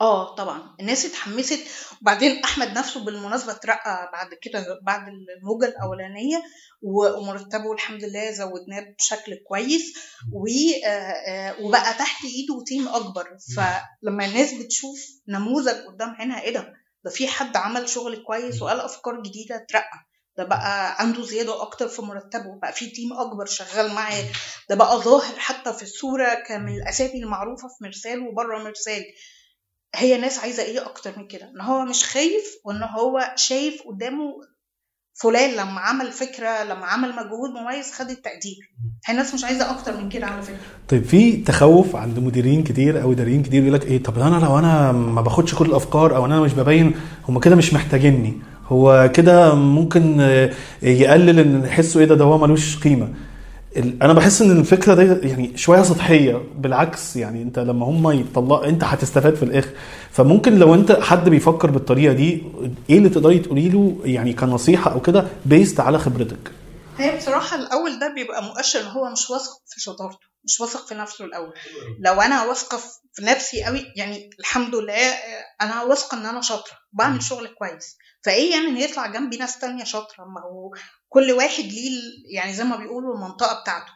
آه 0.00 0.34
طبعا. 0.34 0.76
الناس 0.80 1.06
اتحمست. 1.06 1.60
وبعدين 2.02 2.44
أحمد 2.44 2.68
نفسه 2.78 3.04
بالمناسبة 3.04 3.52
اترقى 3.52 4.10
بعد 4.12 4.28
كده 4.42 4.80
بعد 4.82 5.02
الموجة 5.38 5.66
الأولانية 5.66 6.42
ومرتبه 6.82 7.72
الحمد 7.72 8.04
لله 8.04 8.30
زودناه 8.32 8.94
بشكل 8.98 9.34
كويس 9.48 9.94
و 10.32 10.46
آه، 10.86 10.88
آه، 10.88 11.60
وبقى 11.62 11.94
تحت 11.94 12.24
إيده 12.24 12.64
تيم 12.66 12.88
أكبر. 12.88 13.26
فلما 13.56 14.24
الناس 14.24 14.52
بتشوف 14.54 14.98
نموذج 15.28 15.74
قدام 15.86 16.10
عينها 16.10 16.40
إيه 16.42 16.54
ده؟ 16.54 16.72
ده 17.04 17.10
في 17.10 17.28
حد 17.28 17.56
عمل 17.56 17.88
شغل 17.88 18.16
كويس 18.26 18.62
وقال 18.62 18.80
أفكار 18.80 19.22
جديدة 19.22 19.56
اترقى. 19.56 20.06
ده 20.36 20.44
بقى 20.44 21.00
عنده 21.02 21.22
زيادة 21.24 21.62
أكتر 21.62 21.88
في 21.88 22.02
مرتبه. 22.02 22.58
بقى 22.62 22.72
في 22.72 22.86
تيم 22.90 23.12
أكبر 23.12 23.46
شغال 23.46 23.94
معاه. 23.94 24.24
ده 24.70 24.76
بقى 24.76 24.98
ظاهر 25.00 25.38
حتى 25.38 25.72
في 25.72 25.82
الصورة 25.82 26.34
كمن 26.34 26.76
الأسامي 26.76 27.22
المعروفة 27.22 27.68
في 27.68 27.84
مرسال 27.84 28.20
وبره 28.28 28.58
مرسال. 28.58 29.02
هي 29.94 30.18
ناس 30.18 30.38
عايزة 30.38 30.62
إيه 30.62 30.86
أكتر 30.86 31.12
من 31.16 31.26
كده؟ 31.26 31.50
إن 31.56 31.60
هو 31.60 31.84
مش 31.84 32.04
خايف 32.04 32.44
وإن 32.64 32.82
هو 32.82 33.32
شايف 33.36 33.82
قدامه 33.86 34.32
فلان 35.22 35.50
لما 35.50 35.80
عمل 35.80 36.12
فكرة 36.12 36.64
لما 36.64 36.86
عمل 36.86 37.08
مجهود 37.08 37.50
مميز 37.50 37.92
خد 37.92 38.10
التقدير. 38.10 38.56
هي 39.06 39.12
الناس 39.14 39.34
مش 39.34 39.44
عايزة 39.44 39.70
أكتر 39.70 39.96
من 39.96 40.08
كده 40.08 40.26
على 40.26 40.42
فكرة. 40.42 40.56
طيب 40.88 41.04
في 41.04 41.36
تخوف 41.36 41.96
عند 41.96 42.18
مديرين 42.18 42.64
كتير 42.64 43.02
أو 43.02 43.12
إداريين 43.12 43.42
كتير 43.42 43.62
يقول 43.62 43.74
لك 43.74 43.86
إيه 43.86 44.02
طب 44.02 44.18
أنا 44.18 44.44
لو 44.44 44.58
أنا 44.58 44.92
ما 44.92 45.20
باخدش 45.22 45.54
كل 45.54 45.66
الأفكار 45.66 46.16
أو 46.16 46.26
أنا 46.26 46.40
مش 46.40 46.52
ببين 46.52 46.94
هم 47.28 47.40
كده 47.40 47.56
مش 47.56 47.74
محتاجيني. 47.74 48.40
هو 48.66 49.10
كده 49.14 49.54
ممكن 49.54 50.20
آه، 50.20 50.50
يقلل 50.82 51.38
إن 51.38 51.64
يحسوا 51.64 52.00
إيه 52.00 52.06
ده 52.06 52.14
ده 52.14 52.24
هو 52.24 52.38
ملوش 52.38 52.78
قيمة. 52.78 53.14
أنا 53.76 54.12
بحس 54.12 54.42
إن 54.42 54.58
الفكرة 54.58 54.94
دي 54.94 55.28
يعني 55.28 55.56
شوية 55.56 55.82
سطحية 55.82 56.42
بالعكس 56.54 57.16
يعني 57.16 57.42
أنت 57.42 57.58
لما 57.58 57.86
هم 57.86 58.10
يطلع 58.10 58.64
أنت 58.64 58.84
هتستفاد 58.84 59.34
في 59.34 59.42
الآخر. 59.42 59.70
فممكن 60.10 60.58
لو 60.58 60.74
أنت 60.74 60.92
حد 60.92 61.28
بيفكر 61.28 61.70
بالطريقة 61.70 62.12
دي 62.12 62.42
إيه 62.90 62.98
اللي 62.98 63.08
تقدري 63.08 63.38
تقولي 63.38 63.68
له 63.68 63.96
يعني 64.04 64.32
كنصيحة 64.32 64.92
أو 64.92 65.00
كده 65.00 65.26
بيست 65.46 65.80
على 65.80 65.98
خبرتك؟ 65.98 66.50
هي 66.98 67.16
بصراحة 67.16 67.56
الأول 67.56 67.98
ده 67.98 68.14
بيبقى 68.14 68.42
مؤشر 68.42 68.80
هو 68.80 69.10
مش 69.10 69.30
واثق 69.30 69.50
في 69.68 69.80
شطارته 69.80 70.18
مش 70.44 70.60
واثق 70.60 70.86
في 70.86 70.94
نفسه 70.94 71.24
الأول. 71.24 71.52
لو 71.98 72.12
أنا 72.20 72.44
واثقة 72.44 72.76
في 73.12 73.24
نفسي 73.24 73.64
قوي 73.64 73.86
يعني 73.96 74.30
الحمد 74.40 74.74
لله 74.74 74.94
آه، 74.94 75.64
أنا 75.64 75.82
واثقة 75.82 76.18
إن 76.18 76.26
أنا 76.26 76.40
شاطرة 76.40 76.74
بعمل 76.92 77.22
شغل 77.22 77.46
كويس. 77.58 77.96
فإيه 78.24 78.50
يعني 78.54 78.66
إن 78.66 78.76
يطلع 78.76 79.06
جنبي 79.06 79.36
ناس 79.36 79.58
تانية 79.58 79.84
شاطرة؟ 79.84 80.24
ما 80.24 80.40
هو 80.40 80.70
كل 81.08 81.32
واحد 81.32 81.64
ليه 81.64 82.00
يعني 82.34 82.52
زي 82.52 82.64
ما 82.64 82.76
بيقولوا 82.76 83.14
المنطقة 83.14 83.60
بتاعته. 83.62 83.92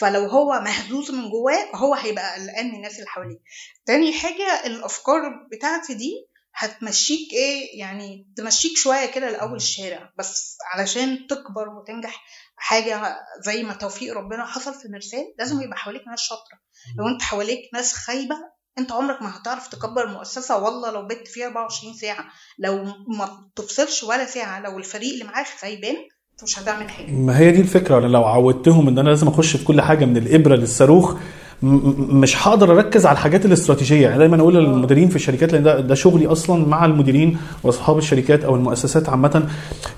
فلو 0.00 0.26
هو 0.26 0.60
مهزوز 0.60 1.10
من 1.10 1.30
جواه 1.30 1.76
هو 1.76 1.94
هيبقى 1.94 2.34
قلقان 2.34 2.68
من 2.68 2.74
الناس 2.74 2.94
اللي 2.96 3.06
حواليه. 3.06 3.38
تاني 3.86 4.12
حاجة 4.12 4.66
الأفكار 4.66 5.20
بتاعتي 5.52 5.94
دي 5.94 6.12
هتمشيك 6.54 7.32
إيه 7.32 7.78
يعني 7.80 8.32
تمشيك 8.36 8.76
شوية 8.76 9.06
كده 9.06 9.30
لأول 9.30 9.56
الشارع 9.56 10.12
بس 10.18 10.56
علشان 10.74 11.26
تكبر 11.26 11.68
وتنجح 11.68 12.24
حاجة 12.56 13.16
زي 13.46 13.62
ما 13.62 13.74
توفيق 13.74 14.14
ربنا 14.14 14.46
حصل 14.46 14.74
في 14.74 14.88
مرسال 14.88 15.34
لازم 15.38 15.62
يبقى 15.62 15.76
حواليك 15.76 16.02
ناس 16.08 16.20
شاطرة. 16.20 16.58
لو 16.98 17.08
أنت 17.08 17.22
حواليك 17.22 17.60
ناس 17.74 17.92
خايبة 17.92 18.36
انت 18.78 18.92
عمرك 18.92 19.22
ما 19.22 19.36
هتعرف 19.36 19.68
تكبر 19.68 20.06
مؤسسة 20.08 20.62
والله 20.64 20.92
لو 20.92 21.06
بت 21.06 21.28
فيها 21.28 21.46
24 21.46 21.94
ساعة. 21.94 22.24
لو 22.58 22.84
ما 23.18 23.28
تفصلش 23.56 24.04
ولا 24.04 24.26
ساعة 24.26 24.60
لو 24.60 24.78
الفريق 24.78 25.12
اللي 25.12 25.24
معاك 25.24 25.46
خايبان 25.60 25.94
انت 26.32 26.44
مش 26.44 26.58
هتعمل 26.58 26.90
حاجة. 26.90 27.10
ما 27.10 27.38
هي 27.38 27.50
دي 27.50 27.60
الفكرة. 27.60 27.98
أنا 27.98 28.06
لو 28.06 28.24
عودتهم 28.24 28.88
إن 28.88 28.98
أنا 28.98 29.08
لازم 29.08 29.28
أخش 29.28 29.56
في 29.56 29.64
كل 29.64 29.80
حاجة 29.80 30.04
من 30.04 30.16
الإبرة 30.16 30.56
للصاروخ 30.56 31.16
مش 31.62 32.48
هقدر 32.48 32.72
أركز 32.72 33.06
على 33.06 33.14
الحاجات 33.14 33.46
الاستراتيجية. 33.46 34.02
يعني 34.02 34.18
دايما 34.18 34.40
أقول 34.40 34.54
للمديرين 34.54 35.08
في 35.08 35.16
الشركات 35.16 35.52
لأن 35.52 35.62
ده, 35.62 35.80
ده 35.80 35.94
شغلي 35.94 36.26
أصلا 36.26 36.66
مع 36.68 36.84
المديرين 36.84 37.38
وأصحاب 37.62 37.98
الشركات 37.98 38.44
أو 38.44 38.54
المؤسسات 38.54 39.08
عامة. 39.08 39.48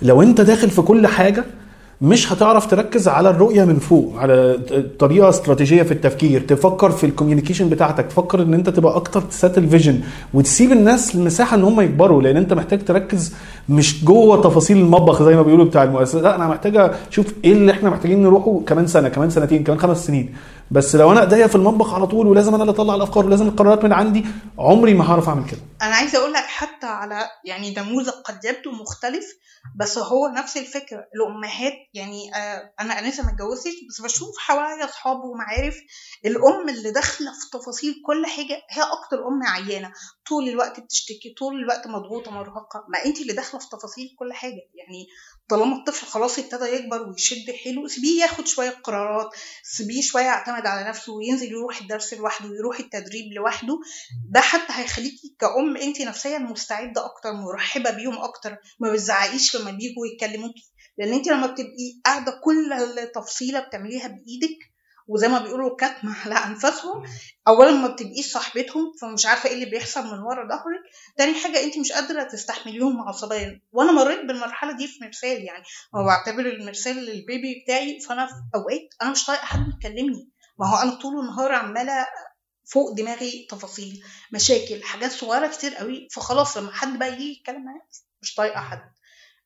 لو 0.02 0.22
أنت 0.22 0.40
داخل 0.40 0.70
في 0.70 0.82
كل 0.82 1.06
حاجة 1.06 1.44
مش 2.02 2.32
هتعرف 2.32 2.66
تركز 2.66 3.08
على 3.08 3.30
الرؤية 3.30 3.64
من 3.64 3.78
فوق 3.78 4.12
على 4.18 4.58
طريقة 4.98 5.28
استراتيجية 5.28 5.82
في 5.82 5.92
التفكير 5.92 6.40
تفكر 6.40 6.90
في 6.90 7.06
ال 7.06 7.11
communication 7.11 7.68
بتاعتك 7.68 8.06
تفكر 8.06 8.42
إن 8.42 8.54
أنت 8.54 8.68
تبقى 8.70 8.96
أكتر 8.96 9.20
تset 9.20 9.58
ال 9.58 9.64
vision 9.64 10.00
وتسيب 10.34 10.72
الناس 10.72 11.14
المساحة 11.14 11.56
إن 11.56 11.62
هم 11.64 11.80
يكبروا 11.80 12.22
لأن 12.22 12.36
أنت 12.36 12.52
محتاج 12.52 12.84
تركز 12.84 13.34
مش 13.68 14.04
جوه 14.04 14.42
تفاصيل 14.42 14.76
المطبخ 14.76 15.22
زي 15.22 15.36
ما 15.36 15.42
بيقولوا 15.42 15.64
بتاع 15.64 15.82
المؤسسة 15.82 16.20
لا 16.20 16.36
أنا 16.36 16.48
محتاج 16.48 16.76
أشوف 17.12 17.26
إيه 17.44 17.52
اللي 17.52 17.72
إحنا 17.72 17.90
محتاجين 17.90 18.22
نروحه 18.22 18.60
كمان 18.66 18.86
سنة 18.86 19.08
كمان 19.08 19.30
سنتين 19.30 19.64
كمان 19.64 19.78
خمس 19.78 20.06
سنين. 20.06 20.28
بس 20.72 20.96
لو 20.96 21.12
أنا 21.12 21.20
ايديا 21.20 21.46
في 21.46 21.54
المطبخ 21.54 21.94
على 21.94 22.06
طول 22.06 22.26
ولازم 22.26 22.54
أنا 22.54 22.62
اللي 22.62 22.72
أطلع 22.72 22.94
الأفكار 22.94 23.26
ولازم 23.26 23.48
القرارات 23.48 23.84
من 23.84 23.92
عندي 23.92 24.24
عمري 24.58 24.94
ما 24.94 25.10
هعرف 25.10 25.28
أعمل 25.28 25.50
كده. 25.50 25.60
أنا 25.82 25.94
عايزة 25.94 26.18
أقول 26.18 26.32
لك 26.32 26.44
حتى 26.44 26.86
على 26.86 27.28
يعني 27.44 27.74
نموذج 27.74 28.08
قد 28.08 28.44
يبدو 28.44 28.70
مختلف 28.70 29.24
بس 29.76 29.98
هو 29.98 30.28
نفس 30.28 30.56
الفكرة. 30.56 31.04
الأمهات 31.14 31.72
يعني 31.94 32.34
آه 32.34 32.72
أنا 32.80 33.08
لسه 33.08 33.24
ما 33.24 33.30
اتجوزتش 33.30 33.74
بس 33.88 34.00
بشوف 34.00 34.38
حواليا 34.38 34.84
أصحاب 34.84 35.16
ومعارف 35.24 35.76
الأم 36.26 36.68
اللي 36.68 36.90
داخلة 36.92 37.30
في 37.32 37.58
تفاصيل 37.58 37.94
كل 38.06 38.26
حاجة 38.26 38.62
هي 38.70 38.82
أكتر 38.82 39.16
أم 39.28 39.42
عيانة. 39.42 39.92
طول 40.28 40.48
الوقت 40.48 40.80
بتشتكي 40.80 41.34
طول 41.38 41.54
الوقت 41.54 41.86
مضغوطة 41.86 42.30
مرهقة. 42.30 42.84
ما 42.88 43.04
انت 43.04 43.20
اللي 43.20 43.32
داخلة 43.32 43.60
في 43.60 43.66
تفاصيل 43.68 44.06
كل 44.18 44.32
حاجة. 44.32 44.62
يعني 44.74 45.06
طالما 45.52 45.76
الطفل 45.76 46.06
خلاص 46.06 46.38
ابتدى 46.38 46.64
يكبر 46.64 47.08
ويشد 47.08 47.50
حيله 47.64 47.88
سيبيه 47.88 48.22
ياخد 48.22 48.46
شوية 48.46 48.70
قرارات 48.70 49.30
سيبيه 49.62 50.02
شوية 50.02 50.22
يعتمد 50.24 50.66
على 50.66 50.88
نفسه 50.88 51.12
وينزل 51.12 51.46
يروح 51.52 51.80
الدرس 51.80 52.14
لوحده 52.14 52.48
ويروح 52.48 52.78
التدريب 52.78 53.32
لوحده. 53.32 53.78
ده 54.30 54.40
حتى 54.40 54.72
هيخليكي 54.72 55.36
كأم 55.38 55.76
انت 55.76 56.00
نفسيا 56.00 56.38
مستعدة 56.38 57.04
أكتر 57.04 57.32
مرحبة 57.32 57.90
بيهم 57.90 58.18
أكتر 58.18 58.56
ما 58.80 58.92
بتزعقيش 58.92 59.56
لما 59.56 59.70
بيجوا 59.70 60.06
يتكلموكي 60.06 60.72
لأن 60.98 61.12
انت 61.12 61.28
لما 61.28 61.46
بتبقي 61.46 62.00
قاعدة 62.04 62.40
كل 62.44 62.70
تفصيلة 63.14 63.60
بتعمليها 63.60 64.08
بإيدك 64.08 64.71
وزي 65.08 65.28
ما 65.28 65.38
بيقولوا 65.38 65.76
كتمة 65.76 66.16
على 66.24 66.34
أنفاسهم. 66.34 67.02
أولا 67.48 67.70
ما 67.70 67.88
بتبقيش 67.88 68.32
صاحبتهم 68.32 68.92
فمش 69.00 69.26
عارفة 69.26 69.48
إيه 69.48 69.54
اللي 69.54 69.66
بيحصل 69.66 70.04
من 70.06 70.18
ورا 70.18 70.48
ظهرك. 70.48 70.80
تاني 71.18 71.34
حاجة 71.34 71.64
أنت 71.64 71.78
مش 71.78 71.92
قادرة 71.92 72.22
تستحمليهم 72.22 73.00
عصبيا. 73.08 73.60
وأنا 73.72 73.92
مريت 73.92 74.20
بالمرحلة 74.24 74.76
دي 74.76 74.88
في 74.88 75.04
مرسال 75.04 75.44
يعني. 75.44 75.64
هو 75.94 76.04
بعتبر 76.04 76.46
المرسال 76.46 76.96
للبيبي 76.96 77.62
بتاعي 77.64 78.00
فأنا 78.00 78.26
في 78.26 78.32
أوقات 78.54 78.88
أنا 79.02 79.10
مش 79.10 79.24
طايقة 79.26 79.44
حد 79.44 79.66
يكلمني. 79.78 80.30
ما 80.58 80.66
هو 80.68 80.76
أنا 80.82 80.94
طول 80.94 81.20
النهار 81.20 81.52
عمالة 81.52 82.06
فوق 82.64 82.92
دماغي 82.94 83.46
تفاصيل 83.50 84.04
مشاكل 84.32 84.82
حاجات 84.82 85.10
صغيرة 85.12 85.46
كتير 85.46 85.74
قوي. 85.74 86.08
فخلاص 86.12 86.56
لما 86.56 86.72
حد 86.72 86.98
بقى 86.98 87.12
يجي 87.12 87.32
يتكلم 87.32 87.64
معايا 87.64 87.80
مش 88.22 88.34
طايقة 88.34 88.60
حد. 88.60 88.92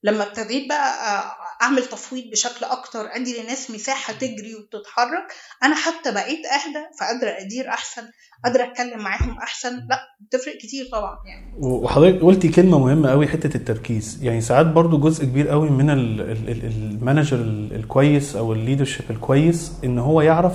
لما 0.07 0.23
ابتديت 0.25 0.69
بقى 0.69 1.25
أعمل 1.63 1.85
تفويض 1.85 2.25
بشكل 2.33 2.65
أكتر 2.65 3.01
أدي 3.13 3.41
للناس 3.41 3.71
مساحة 3.71 4.13
تجري 4.13 4.55
وتتحرك 4.55 5.33
أنا 5.65 5.75
حتى 5.75 6.13
بقيت 6.13 6.39
أهدى 6.47 6.85
فقادرة 7.01 7.31
أدير 7.47 7.69
أحسن 7.69 8.03
قادرة 8.45 8.65
أتكلم 8.65 8.99
معاهم 9.03 9.39
أحسن. 9.39 9.71
لأ 9.71 10.01
بتفرق 10.21 10.57
كتير 10.57 10.89
طبعا 10.93 11.17
يعني. 11.27 11.53
وحضرتك 11.59 12.23
قلتي 12.23 12.49
كلمة 12.49 12.79
مهمة 12.79 13.11
قوي 13.11 13.29
حتة 13.29 13.57
التركيز. 13.57 14.19
يعني 14.23 14.41
ساعات 14.41 14.67
برضو 14.67 14.99
جزء 14.99 15.25
كبير 15.25 15.49
قوي 15.49 15.71
من 15.71 15.91
المانجر 15.91 17.37
الكويس 17.77 18.37
أو 18.37 18.53
ال 18.53 18.57
leadership 18.57 19.05
الكويس 19.11 19.73
إن 19.85 19.99
هو 19.99 20.21
يعرف 20.21 20.53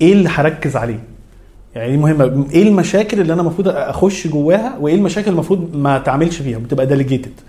إيه 0.00 0.12
اللي 0.12 0.28
هركز 0.28 0.76
عليه. 0.76 1.04
يعني 1.74 1.90
دي 1.90 1.96
مهمة؟ 1.96 2.50
إيه 2.52 2.62
المشاكل 2.62 3.20
اللي 3.20 3.32
أنا 3.32 3.40
المفروض 3.42 3.68
أخش 3.68 4.26
جواها 4.26 4.76
وإيه 4.80 4.94
المشاكل 4.94 5.30
المفروض 5.30 5.76
ما 5.76 5.98
تعملش 5.98 6.36
فيها؟ 6.42 6.58
بتبقى 6.58 6.86
delegated 6.86 7.40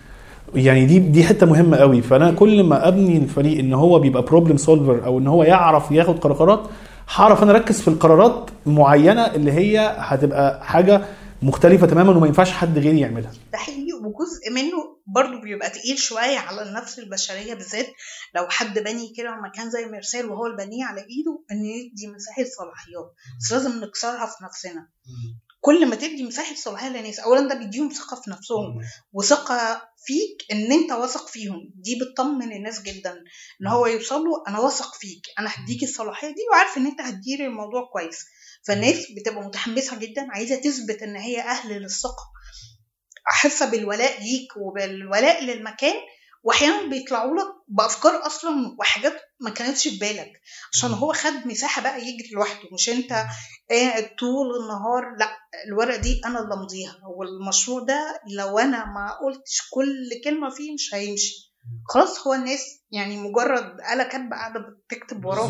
يعني 0.56 0.86
دي 0.86 1.00
دي 1.00 1.24
حتة 1.24 1.46
مهمة 1.46 1.78
قوي. 1.78 2.02
فأنا 2.02 2.32
كل 2.32 2.64
ما 2.64 2.88
أبني 2.88 3.18
الفريق 3.18 3.60
إن 3.60 3.74
هو 3.74 4.00
بيبقى 4.00 4.22
problem 4.24 4.58
solver 4.58 5.06
أو 5.06 5.20
إن 5.20 5.28
هو 5.28 5.44
يعرف 5.44 5.92
ياخد 5.92 6.20
قرارات 6.20 6.70
هعرف 7.16 7.44
أنا 7.44 7.52
أركز 7.52 7.82
في 7.82 7.88
القرارات 7.88 8.50
معينة 8.66 9.26
اللي 9.26 9.52
هي 9.52 9.96
هتبقى 10.00 10.66
حاجة 10.66 11.06
مختلفة 11.42 11.88
تماما 11.88 12.12
وما 12.18 12.28
ينفعش 12.28 12.52
حد 12.52 12.78
غيري 12.78 13.00
يعملها. 13.00 13.32
ده 13.52 13.58
حقيقي. 13.58 13.88
وجزء 13.94 14.52
منه 14.56 14.98
برضه 15.08 15.42
بيبقى 15.42 15.70
تقيل 15.70 15.98
شوية 15.98 16.38
على 16.38 16.62
النفس 16.70 17.00
البشرية 17.00 17.54
بالذات 17.54 17.88
لو 18.36 18.46
حد 18.50 18.80
بني 18.80 19.14
كده 19.18 19.30
مكان 19.50 19.70
زي 19.70 19.86
مرسال 19.86 20.26
وهو 20.26 20.46
البنيه 20.46 20.86
على 20.86 21.02
إيده 21.02 21.44
إن 21.52 21.66
يدي 21.66 22.08
مساحة 22.16 22.44
صلاحيات. 22.58 23.14
بس 23.40 23.52
لازم 23.52 23.84
نكسرها 23.86 24.26
في 24.26 24.44
نفسنا. 24.44 24.88
كل 25.68 25.86
ما 25.86 25.96
تدي 25.96 26.24
مساحة 26.24 26.56
صلاحية 26.56 26.90
للناس 26.90 27.20
اولا 27.20 27.48
ده 27.50 27.56
بيديهم 27.56 27.90
ثقة 27.90 28.22
في 28.22 28.30
نفسهم 28.32 28.76
وثقة 29.14 29.82
فيك 30.06 30.52
إن 30.52 30.72
أنت 30.72 30.92
واثق 30.92 31.28
فيهم 31.28 31.72
دي 31.76 32.00
بتطمن 32.02 32.52
الناس 32.52 32.82
جدا 32.82 33.12
إن 33.62 33.68
هو 33.68 33.88
يوصل 33.88 34.22
له 34.22 34.44
أنا 34.48 34.60
واثق 34.60 34.96
فيك 34.96 35.22
أنا 35.40 35.50
هديك 35.56 35.84
الصلاحية 35.84 36.28
دي 36.28 36.42
وعارف 36.52 36.78
إن 36.78 36.86
أنت 36.86 37.02
هتدير 37.02 37.46
الموضوع 37.46 37.90
كويس. 37.94 38.26
فالناس 38.68 38.96
بتبقى 39.18 39.44
متحمسة 39.44 40.00
جدا 40.00 40.28
عايزة 40.32 40.56
تثبت 40.56 41.02
إن 41.04 41.16
هي 41.16 41.42
أهل 41.42 41.82
للثقة. 41.82 42.24
حاسه 43.26 43.66
بالولاء 43.72 44.22
ليك 44.24 44.58
وبالولاء 44.58 45.44
للمكان 45.44 45.96
واحيانا 46.48 46.90
بيطلعوا 46.90 47.36
لك 47.36 47.48
بأفكار 47.68 48.26
أصلا 48.26 48.76
وحاجات 48.80 49.14
ما 49.40 49.50
كانتش 49.50 49.88
في 49.88 49.98
بالك 49.98 50.32
عشان 50.74 50.92
هو 50.92 51.14
خد 51.14 51.48
مساحة 51.48 51.82
بقى 51.82 52.02
يجري 52.02 52.30
لوحده 52.34 52.70
مش 52.74 52.90
أنت 52.90 53.10
قاعد 53.70 54.10
طول 54.20 54.48
النهار 54.62 55.16
لأ 55.20 55.38
الورقة 55.68 55.98
دي 55.98 56.22
أنا 56.26 56.40
اللي 56.40 56.54
أمضيها 56.54 56.96
والمشروع 57.18 57.80
ده 57.84 58.22
لو 58.38 58.60
أنا 58.60 58.86
ما 58.86 59.12
قلتش 59.22 59.62
كل 59.74 60.10
كلمة 60.24 60.50
فيه 60.50 60.74
مش 60.74 60.94
هيمشي. 60.94 61.54
خلاص 61.90 62.28
هو 62.28 62.34
الناس 62.34 62.80
يعني 62.92 63.18
مجرد 63.18 63.78
آلة 63.94 64.04
كاتبة 64.04 64.36
قاعدة 64.36 64.60
بتكتب 64.60 65.26
وراه. 65.26 65.48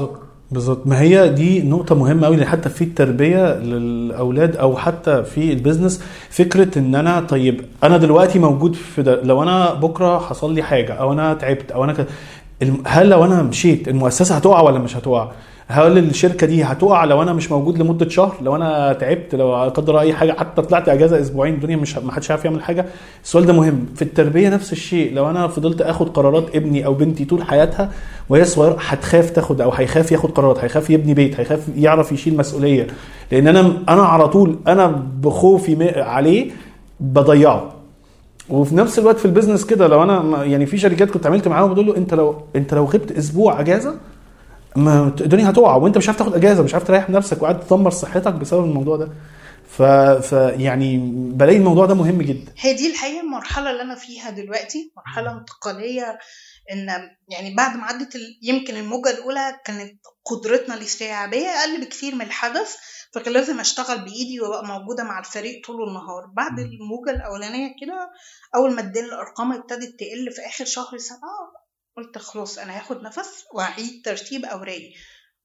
بالظبط 0.52 0.88
ما 0.88 1.02
هي 1.02 1.30
دي 1.30 1.62
نقطة 1.62 1.96
مهمة 1.96 2.26
قوي 2.28 2.46
حتى 2.46 2.70
في 2.70 2.84
التربية 2.84 3.56
للأولاد 3.60 4.56
أو 4.56 4.78
حتى 4.78 5.24
في 5.24 5.54
البيزنس 5.54 6.04
فكرة 6.30 6.80
إن 6.80 6.96
أنا 6.96 7.20
طيب 7.20 7.62
أنا 7.84 7.98
دلوقتي 7.98 8.40
موجود 8.40 8.74
في 8.76 9.02
ده 9.02 9.22
لو 9.24 9.44
أنا 9.44 9.74
بكرة 9.74 10.20
حصل 10.20 10.54
لي 10.54 10.64
حاجة 10.64 10.94
أو 10.94 11.14
أنا 11.14 11.34
تعبت 11.34 11.72
أو 11.72 11.84
أنا 11.84 11.94
ك... 11.94 12.08
هل 12.88 13.10
لو 13.10 13.26
أنا 13.26 13.42
مشيت 13.44 13.88
المؤسسة 13.88 14.36
هتقع 14.36 14.62
ولا 14.62 14.80
مش 14.80 14.98
هتقع؟ 14.98 15.32
هل 15.70 15.98
الشركة 15.98 16.48
دي 16.48 16.64
هتقع 16.64 17.04
لو 17.04 17.22
أنا 17.22 17.34
مش 17.34 17.52
موجود 17.52 17.78
لمدة 17.82 18.10
شهر؟ 18.10 18.36
لو 18.42 18.56
أنا 18.56 18.94
تعبت 18.94 19.36
لو 19.36 19.56
قدر 19.56 20.00
أي 20.00 20.14
حاجة 20.14 20.32
حتى 20.40 20.62
طلعت 20.62 20.90
إجازة 20.90 21.22
أسبوعين 21.22 21.54
الدنيا 21.54 21.76
مش 21.76 21.98
ما 21.98 22.12
حدش 22.12 22.32
عارف 22.32 22.46
يعمل 22.46 22.64
حاجة. 22.64 22.86
السؤال 23.24 23.46
ده 23.46 23.54
مهم. 23.54 23.86
في 23.96 24.02
التربية 24.02 24.50
نفس 24.50 24.72
الشيء. 24.72 25.14
لو 25.14 25.30
أنا 25.30 25.48
فضلت 25.48 25.82
آخد 25.82 26.10
قرارات 26.10 26.56
ابني 26.56 26.86
أو 26.86 26.94
بنتي 26.94 27.26
طول 27.26 27.44
حياتها 27.44 27.92
وهي 28.30 28.46
صغيرة 28.46 28.78
هتخاف 28.80 29.30
تاخد 29.30 29.62
أو 29.62 29.72
هيخاف 29.72 30.12
ياخد 30.12 30.32
قرارات 30.32 30.60
هيخاف 30.60 30.90
يبني 30.90 31.14
بيت 31.14 31.40
هيخاف 31.40 31.68
يعرف 31.76 32.12
يشيل 32.12 32.38
مسؤولية. 32.38 32.88
لأن 33.32 33.48
أنا 33.48 33.74
أنا 33.90 34.02
على 34.04 34.28
طول 34.28 34.60
أنا 34.68 34.88
بخوفي 35.22 36.00
عليه 36.02 36.52
بضيعه. 37.00 37.72
وفي 38.50 38.76
نفس 38.76 39.00
الوقت 39.00 39.18
في 39.18 39.26
البيزنس 39.26 39.66
كده 39.66 39.88
لو 39.88 40.04
أنا 40.04 40.44
يعني 40.44 40.66
في 40.66 40.78
شركات 40.78 41.12
كنت 41.12 41.28
عملت 41.28 41.48
معاهم 41.48 41.74
بقول 41.74 41.86
له 41.88 41.98
أنت 41.98 42.14
لو 42.14 42.36
أنت 42.56 42.74
لو 42.74 42.86
غبت 42.86 43.12
أسبوع 43.12 43.60
إجازة 43.60 43.96
ما 44.78 45.08
الدنيا 45.22 45.50
هتقع 45.50 45.76
وانت 45.76 45.98
مش 45.98 46.08
عارف 46.08 46.18
تاخد 46.20 46.36
اجازة 46.36 46.64
مش 46.64 46.74
عارف 46.74 46.88
تريح 46.88 47.10
نفسك 47.10 47.42
وقاعد 47.42 47.60
تدمر 47.68 47.92
صحتك 47.92 48.34
بسبب 48.34 48.64
الموضوع 48.64 48.98
ده. 48.98 49.10
ف... 49.70 49.82
ف 50.28 50.32
يعني 50.60 50.98
بلاقي 51.34 51.58
الموضوع 51.58 51.86
ده 51.86 51.94
مهم 51.94 52.22
جدا. 52.22 52.54
هي 52.60 52.74
دي 52.74 52.92
الحقيقة 52.92 53.22
المرحلة 53.22 53.72
اللي 53.72 53.82
أنا 53.82 53.96
فيها 53.96 54.30
دلوقتي 54.30 54.92
مرحلة 54.98 55.32
انتقالية 55.32 56.20
إن 56.74 56.88
يعني 57.30 57.56
بعد 57.56 57.78
ما 57.78 57.84
عدت 57.84 58.16
ال... 58.16 58.40
يمكن 58.44 58.76
الموجة 58.78 59.10
الأولى 59.10 59.60
كانت 59.66 60.00
قدرتنا 60.26 60.76
الاستيعابيه 60.76 61.48
أقل 61.48 61.82
بكثير 61.86 62.16
من 62.16 62.22
الحدث 62.22 62.76
فكان 63.14 63.34
لازم 63.34 63.60
أشتغل 63.60 63.98
بإيدي 63.98 64.42
وأبقى 64.42 64.66
موجودة 64.80 65.04
مع 65.04 65.20
الفريق 65.20 65.66
طول 65.68 65.88
النهار. 65.88 66.26
بعد 66.36 66.60
الموجة 66.60 67.12
الأولانية 67.12 67.68
كده 67.82 68.10
أول 68.56 68.76
ما 68.76 68.82
الأرقام 68.82 69.52
ابتدت 69.54 69.96
تقل 70.00 70.32
في 70.32 70.42
آخر 70.48 70.66
شهر 70.66 70.98
سبعة 70.98 71.67
قلت 71.98 72.18
خلاص 72.18 72.58
أنا 72.58 72.78
هاخد 72.78 73.04
نفس 73.04 73.46
واعيد 73.54 74.02
ترتيب 74.06 74.46
أوراقي. 74.46 74.94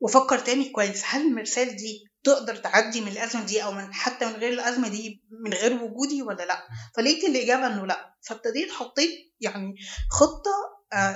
وأفكر 0.00 0.38
تاني 0.38 0.68
كويس 0.68 1.02
هل 1.06 1.26
المرسال 1.26 1.76
دي 1.76 2.04
تقدر 2.24 2.56
تعدي 2.56 3.00
من 3.00 3.08
الأزمة 3.08 3.44
دي 3.44 3.64
أو 3.64 3.72
من 3.72 3.94
حتى 3.94 4.26
من 4.26 4.32
غير 4.32 4.52
الأزمة 4.52 4.88
دي 4.88 5.22
من 5.30 5.52
غير 5.54 5.82
وجودي 5.82 6.22
ولا 6.22 6.42
لأ؟ 6.42 6.66
فلقيت 6.96 7.24
الإجابة 7.24 7.66
إنه 7.66 7.86
لأ. 7.86 8.14
فابتديت 8.22 8.70
حطيت 8.72 9.10
يعني 9.40 9.74
خطة 10.10 10.50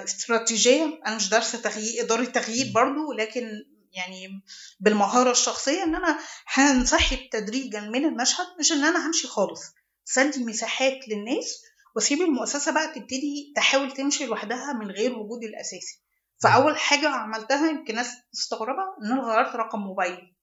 استراتيجية. 0.04 1.00
أنا 1.06 1.16
مش 1.16 1.28
دارسه 1.28 1.58
تغيير 1.58 2.04
إدارة 2.04 2.24
تغيير 2.24 2.72
برضو 2.74 3.12
لكن 3.12 3.48
يعني 3.92 4.42
بالمهارة 4.80 5.30
الشخصية 5.30 5.82
إن 5.82 5.94
أنا 5.94 6.18
هنسحب 6.46 7.18
تدريجا 7.32 7.80
من 7.80 8.04
المشهد 8.04 8.46
مش 8.60 8.72
إن 8.72 8.84
أنا 8.84 9.06
همشي 9.06 9.26
خالص. 9.28 9.60
سدي 10.04 10.44
مساحات 10.44 10.98
للناس 11.08 11.62
واسيب 11.96 12.20
المؤسسة 12.20 12.72
بقى 12.72 12.94
تبتدي 12.94 13.52
تحاول 13.56 13.92
تمشي 13.92 14.26
لوحدها 14.26 14.72
من 14.72 14.90
غير 14.90 15.18
وجودي 15.18 15.46
الأساسي. 15.46 16.02
فأول 16.42 16.76
حاجة 16.76 17.08
عملتها 17.08 17.70
يمكن 17.70 17.94
ناس 17.94 18.08
تستغربها 18.32 18.96
إن 19.02 19.12
أنا 19.12 19.22
غيرت 19.22 19.56
رقم 19.56 19.78
موبايلي. 19.78 20.36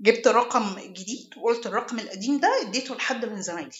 جبت 0.00 0.28
رقم 0.28 0.78
جديد 0.78 1.30
وقلت 1.36 1.66
الرقم 1.66 1.98
القديم 1.98 2.40
ده 2.40 2.48
اديته 2.62 2.94
لحد 2.94 3.24
من 3.24 3.42
زمايلي. 3.42 3.70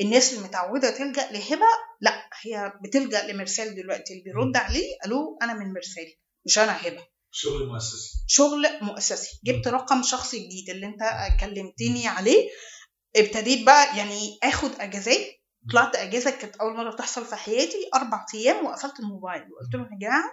الناس 0.00 0.32
اللي 0.32 0.44
متعوده 0.44 0.90
تلجأ 0.90 1.32
لهبة 1.32 1.66
لأ 2.00 2.28
هي 2.42 2.72
بتلجأ 2.84 3.26
لمرسال 3.32 3.74
دلوقتي. 3.74 4.12
اللي 4.12 4.24
بيرد 4.24 4.56
عليه 4.56 4.86
ألو 5.06 5.38
أنا 5.42 5.54
من 5.54 5.72
مرسال 5.72 6.14
مش 6.46 6.58
أنا 6.58 6.86
هبة. 6.86 7.06
شغل 7.30 7.66
مؤسسي. 7.68 8.24
شغل 8.26 8.66
مؤسسي. 8.82 9.40
جبت 9.44 9.68
رقم 9.68 10.02
شخصي 10.02 10.38
جديد 10.38 10.70
اللي 10.70 10.86
أنت 10.86 11.00
كلمتني 11.40 12.08
عليه. 12.08 12.48
ابتديت 13.16 13.66
بقى 13.66 13.98
يعني 13.98 14.38
آخد 14.42 14.70
أجازات 14.80 15.39
طلعت 15.72 15.96
أجازة 15.96 16.30
كانت 16.30 16.56
أول 16.56 16.76
مرة 16.76 16.90
تحصل 16.96 17.24
في 17.24 17.36
حياتي 17.36 17.88
أربع 17.94 18.26
أيام 18.34 18.66
وقفلت 18.66 19.00
الموبايل. 19.00 19.42
وقلت 19.42 19.74
لهم 19.74 19.88
يا 19.92 19.98
جماعة 19.98 20.30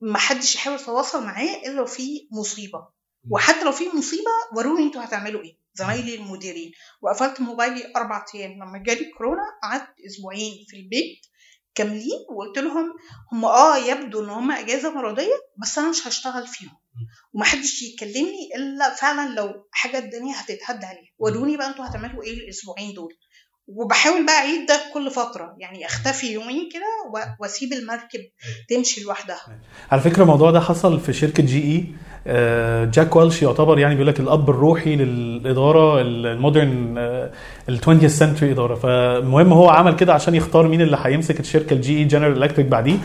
ما 0.00 0.18
حدش 0.18 0.54
يحاول 0.54 0.76
يتواصل 0.80 1.24
معايا 1.24 1.62
إلا 1.66 1.72
لو 1.76 1.86
في 1.86 2.28
مصيبة. 2.32 2.88
وحتى 3.30 3.64
لو 3.64 3.72
في 3.72 3.88
مصيبة 3.96 4.30
وروني 4.56 4.82
أنتوا 4.86 5.04
هتعملوا 5.04 5.42
إيه؟ 5.42 5.56
زمايلي 5.74 6.14
المديرين. 6.14 6.72
وقفلت 7.02 7.40
موبايلي 7.40 7.92
أربع 7.96 8.24
أيام. 8.34 8.52
لما 8.52 8.78
جالي 8.78 9.04
كورونا 9.18 9.42
قعدت 9.62 9.88
أسبوعين 10.06 10.64
في 10.68 10.76
البيت 10.76 11.26
كاملين 11.74 12.18
وقلت 12.30 12.58
لهم 12.58 12.94
هم 13.32 13.44
آه 13.44 13.76
يبدو 13.76 14.24
إن 14.24 14.30
هم 14.30 14.50
أجازة 14.52 14.90
مرضية 14.90 15.34
بس 15.62 15.78
أنا 15.78 15.90
مش 15.90 16.06
هشتغل 16.06 16.46
فيهم. 16.46 16.76
ومحدش 17.32 17.82
يكلمني 17.82 18.48
إلا 18.56 18.94
فعلا 18.94 19.34
لو 19.34 19.68
حاجة 19.72 19.98
الدنيا 19.98 20.34
هتتهد 20.40 20.84
عليها. 20.84 21.10
وروني 21.18 21.56
بقى 21.56 21.66
أنتوا 21.68 21.86
هتعملوا 21.86 22.22
إيه 22.22 22.32
الأسبوعين 22.44 22.94
دول؟ 22.94 23.14
وبحاول 23.68 24.26
بقى 24.26 24.34
أعيد 24.34 24.66
ده 24.68 24.74
كل 24.94 25.10
فترة 25.10 25.54
يعني 25.58 25.86
أختفي 25.86 26.32
يومين 26.32 26.68
كده 26.72 27.12
وأسيب 27.40 27.72
المركب 27.72 28.20
تمشي 28.68 29.04
لوحدها. 29.04 29.36
على 29.90 30.00
فكرة 30.00 30.22
الموضوع 30.22 30.50
ده 30.50 30.60
حصل 30.60 31.00
في 31.00 31.12
شركة 31.12 31.42
GE 31.42 31.84
آه، 32.26 32.84
جاك 32.84 33.16
والش 33.16 33.42
يعتبر 33.42 33.78
يعني 33.78 33.94
بيقول 33.94 34.06
لك 34.08 34.20
الأب 34.20 34.50
الروحي 34.50 34.96
للإدارة 34.96 36.00
ال 36.00 36.13
modern 36.13 36.94
ال 37.68 37.80
20th 37.84 38.06
century 38.06 38.52
إدارة. 38.52 38.74
فالمهم 38.74 39.52
هو 39.52 39.68
عمل 39.68 39.96
كده 39.96 40.14
عشان 40.14 40.34
يختار 40.34 40.68
مين 40.68 40.80
اللي 40.80 40.98
هيمسك 41.02 41.40
الشركة 41.40 41.74
ال 41.74 41.98
GE 41.98 42.04
General 42.04 42.42
Electric 42.42 42.66
بعديه. 42.66 42.96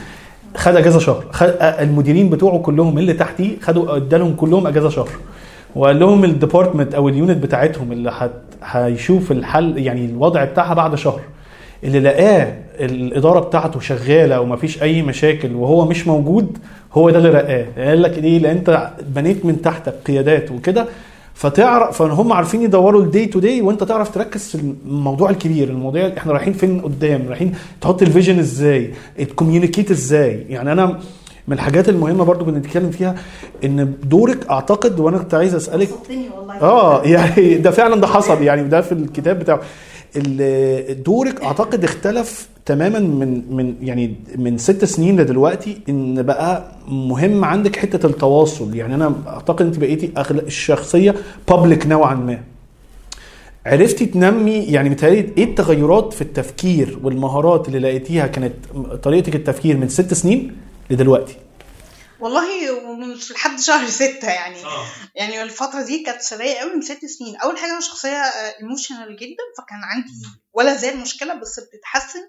خد 0.58 0.76
أجازة 0.76 1.00
شهر. 1.00 1.26
خد 1.32 1.48
آه، 1.48 1.84
المديرين 1.84 2.30
بتوعه 2.30 2.60
كلهم 2.60 2.98
اللي 2.98 3.14
تحتيه 3.14 3.60
خدوا 3.60 3.96
ادالهم 3.96 4.36
كلهم 4.36 4.68
أجازة 4.68 4.90
شهر. 4.90 5.10
وقال 5.76 6.00
لهم 6.00 6.24
ال 6.24 6.30
department 6.30 6.96
أو 6.96 7.10
ال 7.10 7.15
unit 7.15 7.38
بتاعتهم 7.44 7.92
اللي 7.92 8.12
هت- 8.18 8.42
هيشوف 8.64 9.32
الحل 9.32 9.78
يعني 9.78 10.06
الوضع 10.06 10.44
بتاعها 10.44 10.74
بعد 10.74 10.96
شهر 10.96 11.22
اللي 11.84 12.00
لقاه 12.00 12.54
الإدارة 12.80 13.40
بتاعته 13.40 13.80
شغالة 13.80 14.42
ومفيش 14.42 14.84
أي 14.84 15.02
مشاكل 15.02 15.54
وهو 15.56 15.86
مش 15.86 16.08
موجود 16.08 16.58
هو 16.94 17.10
ده 17.10 17.18
اللي 17.18 17.30
رقاه 17.30 17.66
قال 17.78 18.02
لك 18.02 18.18
ليه 18.20 18.40
لأن 18.40 18.58
أنت 18.58 18.90
بنيت 19.16 19.46
من 19.46 19.62
تحتك 19.62 19.94
قيادات 20.08 20.52
وكده 20.52 20.86
فتعرف 21.34 21.98
فهم 22.04 22.34
عارفين 22.34 22.62
يدوروا 22.62 23.02
ال 23.02 23.08
day 23.08 23.26
to 23.26 23.40
day 23.40 23.62
وأنت 23.62 23.84
تعرف 23.84 24.10
تركز 24.14 24.50
في 24.50 24.74
الموضوع 24.86 25.30
الكبير 25.30 25.70
الموضوع 25.70 26.12
إحنا 26.18 26.32
رايحين 26.34 26.54
فين 26.54 26.82
قدام 26.82 27.26
رايحين 27.30 27.54
تحط 27.82 28.02
ال 28.02 28.07
vision 28.07 28.40
إزاي 28.40 28.92
ت 29.18 29.24
communicate 29.24 29.92
إزاي. 29.92 30.46
يعني 30.50 30.72
أنا 30.72 31.00
من 31.50 31.54
الحاجات 31.56 31.90
المهمة 31.90 32.24
برضو 32.24 32.46
بنتكلم 32.46 32.90
فيها 32.92 33.16
إن 33.64 33.94
دورك 34.04 34.50
أعتقد 34.50 35.00
وأنا 35.00 35.18
كنت 35.18 35.34
عايز 35.34 35.56
أسألك 35.56 35.90
آه 36.62 37.04
يعني 37.04 37.56
ده 37.58 37.72
فعلا 37.72 37.96
ده 38.02 38.08
حصل 38.08 38.42
يعني 38.44 38.64
ده 38.64 38.82
في 38.82 38.92
الكتاب 38.92 39.40
بتاعه. 39.40 39.62
دورك 41.06 41.42
أعتقد 41.44 41.84
اختلف 41.84 42.50
تماما 42.66 43.00
من 43.00 43.56
من 43.56 43.76
يعني 43.82 44.16
من 44.36 44.58
ست 44.58 44.86
سنين 44.86 45.22
لدلوقتي 45.22 45.78
إن 45.90 46.22
بقى 46.24 46.72
مهم 46.88 47.46
عندك 47.46 47.76
حتة 47.76 48.06
التواصل. 48.08 48.76
يعني 48.76 48.96
أنا 48.96 49.14
أعتقد 49.28 49.66
انت 49.66 49.80
بقيتي 49.80 50.12
الشخصية 50.32 51.16
بابليك 51.50 51.88
نوعا 51.88 52.16
ما. 52.16 52.40
عرفتي 53.66 54.06
تنمي 54.06 54.52
يعني 54.58 54.90
متهيألي 54.90 55.30
إيه 55.38 55.44
التغيرات 55.44 56.14
في 56.14 56.22
التفكير 56.22 57.00
والمهارات 57.04 57.68
اللي 57.68 57.80
لقيتيها 57.80 58.28
كانت 58.28 58.54
طريقتك 59.04 59.36
التفكير 59.36 59.78
من 59.78 59.88
ست 59.90 60.14
سنين؟ 60.14 60.52
لدلوقتي. 60.90 61.38
والله 62.20 62.72
ومش 62.72 63.32
لحد 63.32 63.60
شهر 63.60 63.88
ستة 63.90 64.30
يعني. 64.30 64.66
آه. 64.66 64.86
يعني 65.16 65.44
الفترة 65.44 65.82
دي 65.82 66.04
كانت 66.04 66.22
سرية 66.22 66.56
قوي 66.58 66.74
من 66.76 66.82
ست 66.82 67.06
سنين. 67.06 67.36
أول 67.38 67.58
حاجة 67.58 67.72
أنا 67.72 67.80
شخصية 67.82 68.22
ايموشنال 68.60 69.16
جدا 69.18 69.44
فكان 69.58 69.84
عندي 69.84 70.12
ولا 70.54 70.76
زال 70.76 70.98
مشكلة 70.98 71.34
بس 71.34 71.60
بتتحسن 71.60 72.20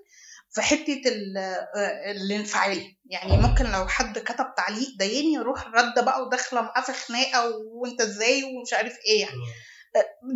في 0.54 0.62
حتة 0.62 1.02
ال- 1.06 1.36
آه، 1.76 2.10
الانفعال. 2.10 2.96
يعني 3.06 3.36
ممكن 3.36 3.64
لو 3.64 3.88
حد 3.88 4.18
كتب 4.18 4.46
تعليق 4.56 4.88
ضايقني 4.98 5.38
أروح 5.38 5.66
رد 5.66 6.04
بقى 6.04 6.22
وداخلة 6.22 6.60
معاه 6.60 6.82
في 6.82 6.92
خناقة 6.92 7.50
وأنت 7.72 8.00
إزاي 8.00 8.42
ومش 8.44 8.72
عارف 8.72 8.92
إيه 9.06 9.20
يعني. 9.20 9.36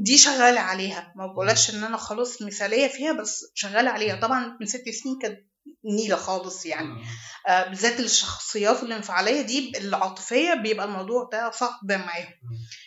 دي 0.03 0.19
شغالة 0.19 0.61
عليها. 0.61 1.13
ما 1.17 1.27
بقولكش 1.27 1.75
إن 1.75 1.85
أنا 1.85 1.97
خلاص 1.97 2.43
مثالية 2.43 2.87
فيها 2.89 3.13
بس 3.13 3.45
شغالة 3.55 3.91
عليها. 3.91 4.21
طبعا 4.21 4.57
من 4.61 4.67
ست 4.67 4.89
سنين 4.89 5.19
كانت 5.23 5.39
نيلة 5.85 6.17
خالص 6.17 6.67
يعني. 6.67 7.05
آه، 7.49 7.69
بالذات 7.69 8.01
الشخصيات 8.01 8.83
الانفعاليه 8.83 9.43
دي 9.43 9.79
العاطفيه 9.79 10.55
بيبقى 10.55 10.87
الموضوع 10.87 11.29
ده 11.33 11.51
صعب 11.51 11.93
معاهم. 11.93 12.35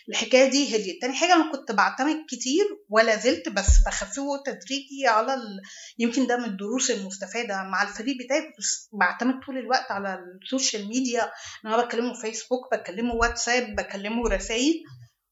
الحكاية 0.10 0.50
دي 0.52 0.76
هديت 0.76 1.02
تاني 1.02 1.14
حاجة 1.14 1.34
أنا 1.34 1.52
كنت 1.52 1.72
بعتمد 1.72 2.26
كتير 2.30 2.66
ولا 2.90 3.16
زلت 3.16 3.50
بس 3.50 3.68
بخففه 3.88 4.44
تدريجي 4.46 5.08
على 5.08 5.34
ال... 5.34 5.62
يمكن 6.00 6.28
ده 6.28 6.38
من 6.38 6.46
الدروس 6.46 6.92
المستفادة 6.92 7.64
مع 7.64 7.84
الفريق 7.84 8.16
بتاعي 8.26 8.42
كنت 8.42 8.66
بعتمد 9.00 9.34
طول 9.46 9.58
الوقت 9.58 9.92
على 9.92 10.20
ال 10.44 10.50
social 10.50 10.88
media. 10.88 11.24
إن 11.66 11.74
أنا 11.74 11.84
بكلمه 11.86 12.14
فيسبوك 12.14 12.72
بكلمه 12.74 13.14
واتساب 13.14 13.76
بكلمه 13.76 14.30
رسائل 14.30 14.84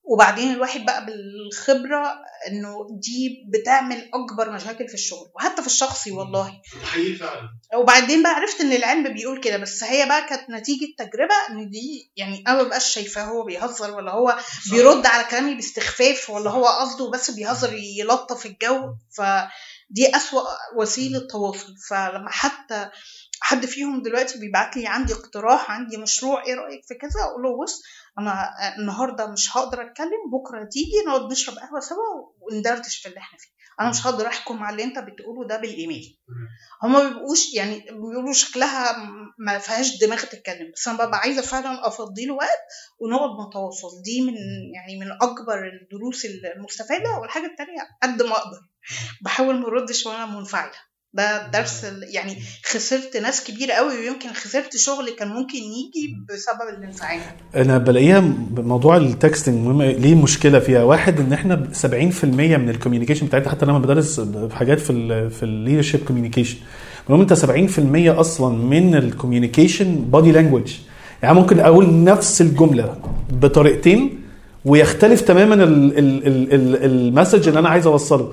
وبعدين 0.07 0.51
الواحد 0.53 0.85
بقى 0.85 1.05
بالخبرة 1.05 2.21
إنه 2.47 2.87
دي 2.91 3.45
بتعمل 3.53 4.09
أكبر 4.13 4.51
مشاكل 4.51 4.87
في 4.87 4.93
الشغل 4.93 5.27
وحتى 5.35 5.61
في 5.61 5.67
الشخصي 5.67 6.11
والله. 6.11 6.61
حقيقي 6.83 7.15
فعلا. 7.15 7.49
وبعدين 7.75 8.23
بقى 8.23 8.31
عرفت 8.31 8.61
إن 8.61 8.71
العلم 8.71 9.13
بيقول 9.13 9.41
كده 9.41 9.57
بس 9.57 9.83
هي 9.83 10.05
بقى 10.05 10.25
كانت 10.29 10.49
نتيجة 10.49 10.85
تجربة 10.97 11.33
إن 11.49 11.69
دي 11.69 12.11
يعني 12.15 12.43
أنا 12.47 12.63
مبقاش 12.63 12.93
شايفاه 12.93 13.23
هو 13.23 13.43
بيهزر 13.45 13.91
ولا 13.91 14.11
هو 14.11 14.37
بيرد 14.71 15.05
على 15.05 15.23
كلامي 15.23 15.55
باستخفاف 15.55 16.29
ولا 16.29 16.49
هو 16.51 16.65
قصده 16.65 17.09
بس 17.11 17.31
بيهزر 17.31 17.73
يلطف 17.73 18.45
الجو. 18.45 18.95
فدي 19.17 20.15
أسوأ 20.15 20.41
وسيلة 20.75 21.19
تواصل. 21.19 21.75
فلما 21.89 22.29
حتى 22.29 22.89
حد 23.41 23.65
فيهم 23.65 24.01
دلوقتي 24.01 24.39
بيبعت 24.39 24.77
لي 24.77 24.87
عندي 24.87 25.13
اقتراح 25.13 25.71
عندي 25.71 25.97
مشروع 25.97 26.45
إيه 26.45 26.53
رأيك 26.55 26.81
في 26.87 26.93
كذا؟ 26.95 27.21
أقول 27.23 27.43
له 27.43 27.63
بص 27.63 27.81
أنا 28.19 28.49
النهارده 28.77 29.27
مش 29.27 29.57
هقدر 29.57 29.81
اتكلم 29.81 30.29
بكره 30.33 30.63
تيجي 30.71 31.03
نقعد 31.07 31.31
نشرب 31.31 31.55
قهوة 31.57 31.79
سوا 31.79 32.31
وندردش 32.41 32.97
في 32.97 33.07
اللي 33.09 33.19
إحنا 33.19 33.37
فيه. 33.39 33.49
أنا 33.79 33.89
مش 33.89 34.07
هقدر 34.07 34.27
احكم 34.27 34.63
على 34.63 34.73
اللي 34.73 34.83
انت 34.83 34.99
بتقوله 34.99 35.47
ده 35.47 35.57
بالإيميل. 35.57 36.19
هما 36.83 37.03
ما 37.03 37.09
بيبقوش 37.09 37.53
يعني 37.53 37.79
بيقولوا 37.79 38.33
شكلها 38.33 38.97
ما 39.37 39.57
فيهاش 39.59 39.97
دماغ 40.01 40.21
تتكلم 40.21 40.71
بس 40.75 40.87
أنا 40.87 40.97
ببقى 41.05 41.19
عايزة 41.19 41.41
فعلا 41.41 41.87
أفضي 41.87 42.25
له 42.25 42.33
وقت 42.33 42.59
ونقعد 42.99 43.47
نتواصل. 43.49 44.01
دي 44.05 44.21
من 44.21 44.33
يعني 44.75 44.99
من 44.99 45.11
أكبر 45.21 45.67
الدروس 45.67 46.25
المستفادة 46.25 47.09
والحاجة 47.21 47.45
التانية 47.45 47.81
قد 48.03 48.21
ما 48.21 48.31
أقدر. 48.37 48.59
بحاول 49.21 49.59
ما 49.59 49.67
أردش 49.67 50.05
وأنا 50.05 50.25
منفعلة. 50.25 50.73
ده 51.15 51.47
درس 51.47 51.85
يعني 52.01 52.37
خسرت 52.65 53.17
ناس 53.17 53.43
كبيرة 53.43 53.73
قوي 53.73 53.93
ويمكن 53.99 54.33
خسرت 54.33 54.77
شغل 54.77 55.09
كان 55.19 55.27
ممكن 55.27 55.57
يجي 55.57 56.15
بسبب 56.29 56.77
الانفعال 56.77 57.19
أنا 57.55 57.77
بلاقيها 57.77 58.19
موضوع 58.57 58.97
ال 58.97 59.08
texting 59.08 59.81
ليه 59.81 60.15
مشكلة 60.15 60.59
فيها؟ 60.59 60.83
واحد 60.83 61.19
إن 61.19 61.33
إحنا 61.33 61.69
70% 61.81 61.87
من 62.25 62.69
ال 62.69 62.73
communication 62.73 63.25
بتاعتنا 63.25 63.51
حتى 63.51 63.65
لما 63.65 63.79
بدرس 63.79 64.21
حاجات 64.51 64.79
في 64.79 64.89
ال 64.89 65.31
في 65.31 65.43
ال 65.43 65.49
leadership 65.49 66.05
communication 66.05 66.57
المهم 67.09 67.21
أنت 67.21 67.33
70% 67.33 68.19
أصلا 68.19 68.55
من 68.57 68.95
ال 68.95 69.02
communication 69.02 69.95
body 69.95 70.31
language 70.31 70.73
يعني 71.23 71.35
ممكن 71.35 71.59
أقول 71.59 72.03
نفس 72.03 72.41
الجملة 72.41 72.97
بطريقتين 73.29 74.24
ويختلف 74.65 75.21
تماما 75.21 75.55
ال- 75.55 75.97
ال- 75.97 76.27
ال- 76.27 76.53
ال- 76.53 76.83
ال 76.85 76.93
message 76.93 77.47
اللي 77.47 77.59
أنا 77.59 77.69
عايز 77.69 77.87
أوصله. 77.87 78.31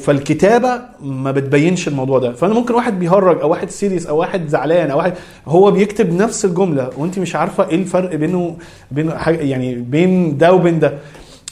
فالكتابة 0.00 0.80
ما 1.02 1.30
بتبينش 1.32 1.88
الموضوع 1.88 2.18
ده. 2.18 2.32
فأنا 2.32 2.54
ممكن 2.54 2.74
واحد 2.74 2.98
بيهرج 2.98 3.40
أو 3.40 3.50
واحد 3.50 3.70
serious 3.70 4.06
أو 4.06 4.16
واحد 4.18 4.48
زعلان 4.48 4.90
أو 4.90 4.98
واحد 4.98 5.12
هو 5.46 5.70
بيكتب 5.70 6.12
نفس 6.12 6.44
الجملة 6.44 6.90
وأنت 6.98 7.18
مش 7.18 7.36
عارفة 7.36 7.68
إيه 7.68 7.74
الفرق 7.76 8.14
بينه 8.14 8.56
بين 8.90 9.10
يعني 9.26 9.74
بين 9.74 10.38
ده 10.38 10.52
وبين 10.52 10.78
ده. 10.78 10.92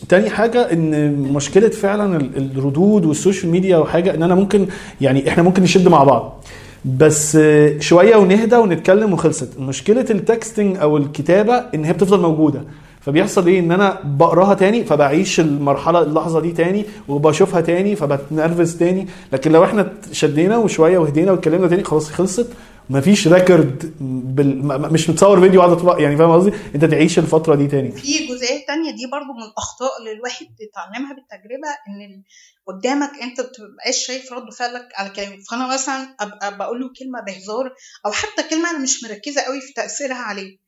تاني 0.09 0.31
حاجة 0.31 0.73
إن 0.73 1.13
مشكلة 1.23 1.69
فعلا 1.69 2.17
ال- 2.17 2.51
الردود 2.59 3.05
وال 3.05 3.17
social 3.17 3.53
media 3.53 3.77
وحاجة 3.77 4.15
إن 4.15 4.23
أنا 4.23 4.35
ممكن 4.35 4.67
يعني 5.01 5.29
إحنا 5.29 5.43
ممكن 5.43 5.63
نشد 5.63 5.89
مع 5.89 6.05
بعض. 6.05 6.45
بس 6.85 7.39
شوية 7.81 8.17
ونهدى 8.17 8.57
ونتكلم 8.57 9.13
وخلصت. 9.13 9.59
مشكلة 9.61 10.05
ال 10.11 10.19
texting 10.19 10.77
أو 10.77 10.97
الكتابة 10.97 11.55
إن 11.75 11.85
هي 11.85 11.93
بتفضل 11.93 12.21
موجودة. 12.21 12.61
فبيحصل 13.01 13.47
إيه؟ 13.47 13.59
إن 13.61 13.73
أنا 13.73 14.01
بقراها 14.05 14.55
تاني 14.55 14.85
فبعيش 14.85 15.41
المرحلة 15.41 16.03
اللحظة 16.03 16.41
دي 16.41 16.53
تاني 16.53 16.85
وبشوفها 17.09 17.61
تاني 17.61 17.97
فبتنرفز 17.97 18.77
تاني. 18.79 19.07
لكن 19.33 19.53
لو 19.53 19.65
إحنا 19.65 19.93
شدينا 20.13 20.57
وشوية 20.57 20.99
وهدينا 20.99 21.33
واتكلمنا 21.33 21.69
تاني 21.69 21.85
خلاص 21.85 22.11
خلصت. 22.11 22.49
مفيش 22.91 23.29
record 23.29 23.95
بال... 24.37 24.67
مش 24.93 25.11
متصور 25.11 25.41
فيديو 25.41 25.63
قاعد 25.63 26.01
يعني 26.01 26.17
فاهم 26.17 26.31
قصدي؟ 26.31 26.53
أنت 26.75 26.85
تعيش 26.85 27.19
الفترة 27.19 27.55
دي 27.55 27.67
تاني. 27.67 27.91
في 27.93 28.27
جزئيه 28.27 28.67
تانية 28.67 28.91
دي 28.91 29.07
برضو 29.13 29.33
من 29.39 29.43
الأخطاء 29.51 29.91
اللي 30.01 30.13
الواحد 30.13 30.47
بيتعلمها 30.59 31.15
بالتجربة 31.15 31.69
إن 31.89 32.01
ال- 32.11 32.23
قدامك 32.67 33.11
أنت 33.23 33.41
بتبقاش 33.41 34.07
شايف 34.07 34.33
رد 34.33 34.53
فعلك 34.53 34.89
على 34.97 35.09
كلامك 35.11 35.39
فأنا 35.51 35.75
مثلا 35.75 36.17
أبقى 36.21 36.59
بقول 36.59 36.81
له 36.81 36.87
كلمة 36.99 37.21
بهزار 37.27 37.73
أو 38.07 38.13
حتى 38.13 38.43
كلمة 38.51 38.71
أنا 38.71 38.79
مش 38.79 39.05
مركزة 39.05 39.41
قوي 39.43 39.61
في 39.61 39.73
تأثيرها 39.73 40.17
عليه. 40.17 40.59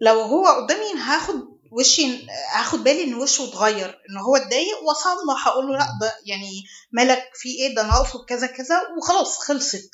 لو 0.00 0.14
هو 0.20 0.46
قدامي 0.46 1.00
هاخد 1.06 1.34
وشي 1.78 2.26
هاخد 2.52 2.84
بالي 2.84 3.04
إن 3.04 3.14
وشه 3.14 3.44
اتغير 3.44 3.88
إن 4.10 4.16
هو 4.16 4.36
اتضايق 4.36 4.82
واصلح 4.82 5.46
أقول 5.46 5.66
له 5.66 5.78
لأ 5.78 5.86
ده 6.00 6.14
يعني 6.26 6.62
مالك 6.92 7.30
في 7.34 7.48
إيه؟ 7.48 7.74
ده 7.74 7.82
أنا 7.82 7.96
أقصد 7.96 8.24
كذا 8.28 8.46
كذا 8.46 8.80
وخلاص 8.98 9.38
خلصت. 9.38 9.90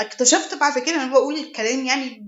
اكتشفت 0.00 0.54
بعد 0.54 0.78
كده 0.78 0.94
أنا 0.94 1.12
بقول 1.12 1.34
الكلام 1.36 1.86
يعني 1.86 2.20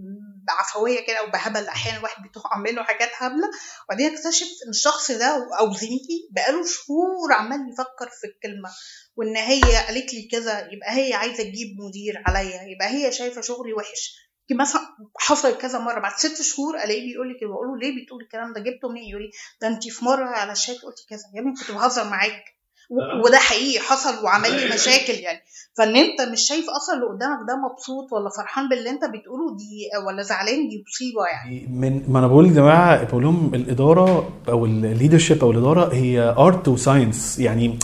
بعفوية 0.46 1.06
كده 1.06 1.16
أو 1.18 1.30
بهبل 1.30 1.66
أحيانا 1.68 1.98
الواحد 1.98 2.22
بتقع 2.28 2.58
منه 2.58 2.82
حاجات 2.82 3.10
هبلة. 3.16 3.50
وبعدين 3.84 4.14
اكتشف 4.16 4.46
إن 4.66 4.70
الشخص 4.70 5.10
ده 5.10 5.48
أو 5.60 5.72
زميلي 5.74 6.28
بقاله 6.30 6.64
شهور 6.66 7.32
عمال 7.32 7.58
يفكر 7.72 8.08
في 8.20 8.26
الكلمة 8.26 8.70
وان 9.16 9.36
هي 9.36 9.60
قالت 9.86 10.14
لي 10.14 10.28
كذا 10.32 10.58
يبقى 10.72 10.96
هي 10.96 11.14
عايزة 11.14 11.36
تجيب 11.42 11.68
مدير 11.88 12.22
عليا 12.26 12.62
يبقى 12.62 12.88
هي 12.88 13.12
شايفة 13.12 13.40
شغلي 13.40 13.72
وحش. 13.72 14.25
مثلا 14.54 14.80
حصل 15.18 15.58
كذا 15.58 15.78
مرة 15.78 16.00
بعد 16.00 16.12
ست 16.16 16.42
شهور 16.42 16.74
ألاقيه 16.76 17.06
بيقول 17.12 17.28
لي 17.28 17.38
كده 17.40 17.48
بقول 17.50 17.68
له 17.68 17.76
ليه 17.76 18.04
بتقول 18.04 18.22
الكلام 18.22 18.52
ده؟ 18.52 18.60
جبته 18.60 18.88
منين؟ 18.88 19.04
يقول 19.10 19.22
لي 19.22 19.30
ده 19.60 19.68
انت 19.68 19.88
في 19.88 20.04
مرة 20.04 20.24
على 20.24 20.52
الشات 20.52 20.76
قلتي 20.76 21.06
كذا. 21.10 21.22
يا 21.34 21.40
ابني 21.40 21.54
كنت 21.56 21.70
بهزر 21.70 22.04
معاك. 22.04 22.44
و- 22.90 23.24
وده 23.26 23.38
حقيقي 23.38 23.80
حصل 23.84 24.24
وعمل 24.24 24.50
لي 24.60 24.74
مشاكل 24.74 25.12
يعني. 25.14 25.42
فان 25.76 25.96
انت 25.96 26.32
مش 26.32 26.40
شايف 26.40 26.64
أصلا 26.70 26.94
اللي 26.94 27.06
قدامك 27.06 27.38
ده 27.48 27.56
مبسوط 27.56 28.12
ولا 28.12 28.30
فرحان 28.30 28.68
باللي 28.68 28.90
انت 28.90 29.04
بتقوله 29.04 29.56
دي 29.56 29.88
ولا 30.06 30.22
زعلان 30.22 30.68
دي 30.68 30.84
مصيبة 30.88 31.24
يعني. 31.26 31.66
من 31.70 32.02
ما 32.12 32.18
أنا 32.18 32.26
بقول 32.26 32.46
يا 32.46 32.52
جماعة 32.52 33.04
بقول 33.04 33.22
لهم 33.22 33.54
الإدارة 33.54 34.28
أو 34.48 34.64
ال 34.64 34.72
leadership 34.72 35.44
أو 35.44 35.50
الإدارة 35.50 35.94
هي 35.94 36.34
art 36.38 36.68
و 36.68 36.77
science 36.77 37.38
يعني 37.38 37.78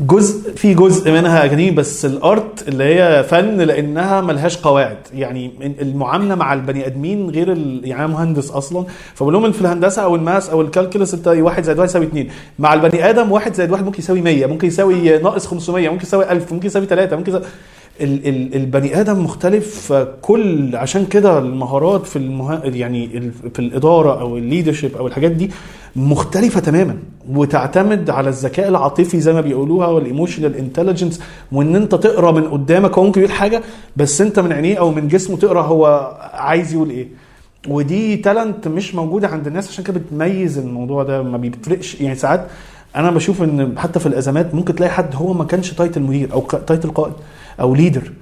جزء 0.00 0.54
في 0.54 0.74
جزء 0.74 1.10
منها 1.10 1.44
اكاديمي 1.44 1.70
بس 1.70 2.04
ال 2.04 2.20
art 2.20 2.68
اللي 2.68 2.84
هي 2.84 3.24
فن 3.24 3.56
لأنها 3.58 4.20
ملهاش 4.20 4.56
قواعد. 4.56 4.98
يعني 5.14 5.52
المعاملة 5.80 6.34
مع 6.34 6.52
البني 6.52 6.86
آدمين 6.86 7.30
غير. 7.30 7.48
يعني 7.84 8.08
مهندس 8.08 8.50
أصلا 8.50 8.84
فبقول 9.14 9.34
لهم 9.34 9.52
في 9.52 9.60
الهندسة 9.60 10.02
أو 10.02 10.16
ال 10.16 10.23
math 10.23 10.50
أو 10.50 10.60
ال 10.60 10.66
calculus 10.66 11.14
انت 11.14 11.28
واحد 11.28 11.62
زائد 11.64 11.78
واحد 11.78 11.88
يساوي 11.88 12.06
اثنين 12.06 12.30
مع 12.58 12.74
البني 12.74 13.10
آدم 13.10 13.32
واحد 13.32 13.54
زائد 13.54 13.70
واحد 13.70 13.84
ممكن 13.84 13.98
يساوي 13.98 14.20
100 14.20 14.46
ممكن 14.46 14.68
يساوي 14.68 15.18
ناقص 15.18 15.46
500 15.46 15.88
ممكن 15.88 16.02
يساوي 16.02 16.32
1000 16.32 16.52
ممكن 16.52 16.66
يساوي 16.66 16.86
3 16.86 17.16
ممكن 17.16 17.29
ال 18.00 18.54
البني 18.56 19.00
آدم 19.00 19.24
مختلف 19.24 19.92
كل 20.22 20.76
عشان 20.76 21.06
كده 21.06 21.38
المهارات 21.38 22.06
في 22.06 22.16
المه... 22.16 22.60
يعني 22.64 23.30
في 23.54 23.58
الإدارة 23.58 24.20
أو 24.20 24.36
ال 24.36 24.41
leadership 24.41 24.96
أو 24.96 25.06
الحاجات 25.06 25.30
دي 25.30 25.50
مختلفة 25.96 26.60
تماما 26.60 26.96
وتعتمد 27.30 28.10
على 28.10 28.28
الذكاء 28.28 28.68
العاطفي 28.68 29.20
زي 29.20 29.32
ما 29.32 29.40
بيقولوها 29.40 29.86
وال 29.86 29.99
emotional 29.99 30.56
intelligence 30.56 31.20
وإن 31.52 31.76
أنت 31.76 31.94
تقرأ 31.94 32.32
من 32.32 32.48
قدامك 32.48 32.98
هو 32.98 33.04
ممكن 33.04 33.20
يقول 33.20 33.32
حاجة 33.32 33.62
بس 33.96 34.20
أنت 34.20 34.38
من 34.40 34.52
عينيه 34.52 34.78
أو 34.78 34.90
من 34.92 35.08
جسمه 35.08 35.36
تقرأ 35.36 35.62
هو 35.62 36.16
عايز 36.32 36.72
يقول 36.72 36.90
إيه. 36.90 37.08
ودي 37.68 38.16
talent 38.16 38.68
مش 38.68 38.94
موجودة 38.94 39.28
عند 39.28 39.46
الناس 39.46 39.68
عشان 39.68 39.84
كده 39.84 40.00
بتميز 40.00 40.58
الموضوع 40.58 41.02
ده 41.02 41.22
ما 41.22 41.36
بيفرقش. 41.38 42.00
يعني 42.00 42.14
ساعات 42.14 42.46
أنا 42.96 43.10
بشوف 43.10 43.42
ان 43.42 43.78
حتى 43.78 44.00
في 44.00 44.06
الازمات 44.06 44.54
ممكن 44.54 44.74
تلاقي 44.74 44.90
حد 44.92 45.14
هو 45.16 45.32
ما 45.32 45.44
كانش 45.44 45.72
title 45.72 46.02
مدير 46.02 46.32
أو 46.32 46.40
title 46.40 46.90
قائد 46.90 47.12
أو 47.60 47.74
leader 47.74 48.12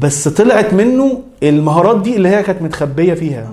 بس 0.00 0.28
طلعت 0.28 0.74
منه 0.74 1.22
المهارات 1.42 2.02
دي 2.02 2.16
اللي 2.16 2.28
هي 2.28 2.42
كانت 2.42 2.62
متخبية 2.62 3.14
فيها. 3.14 3.50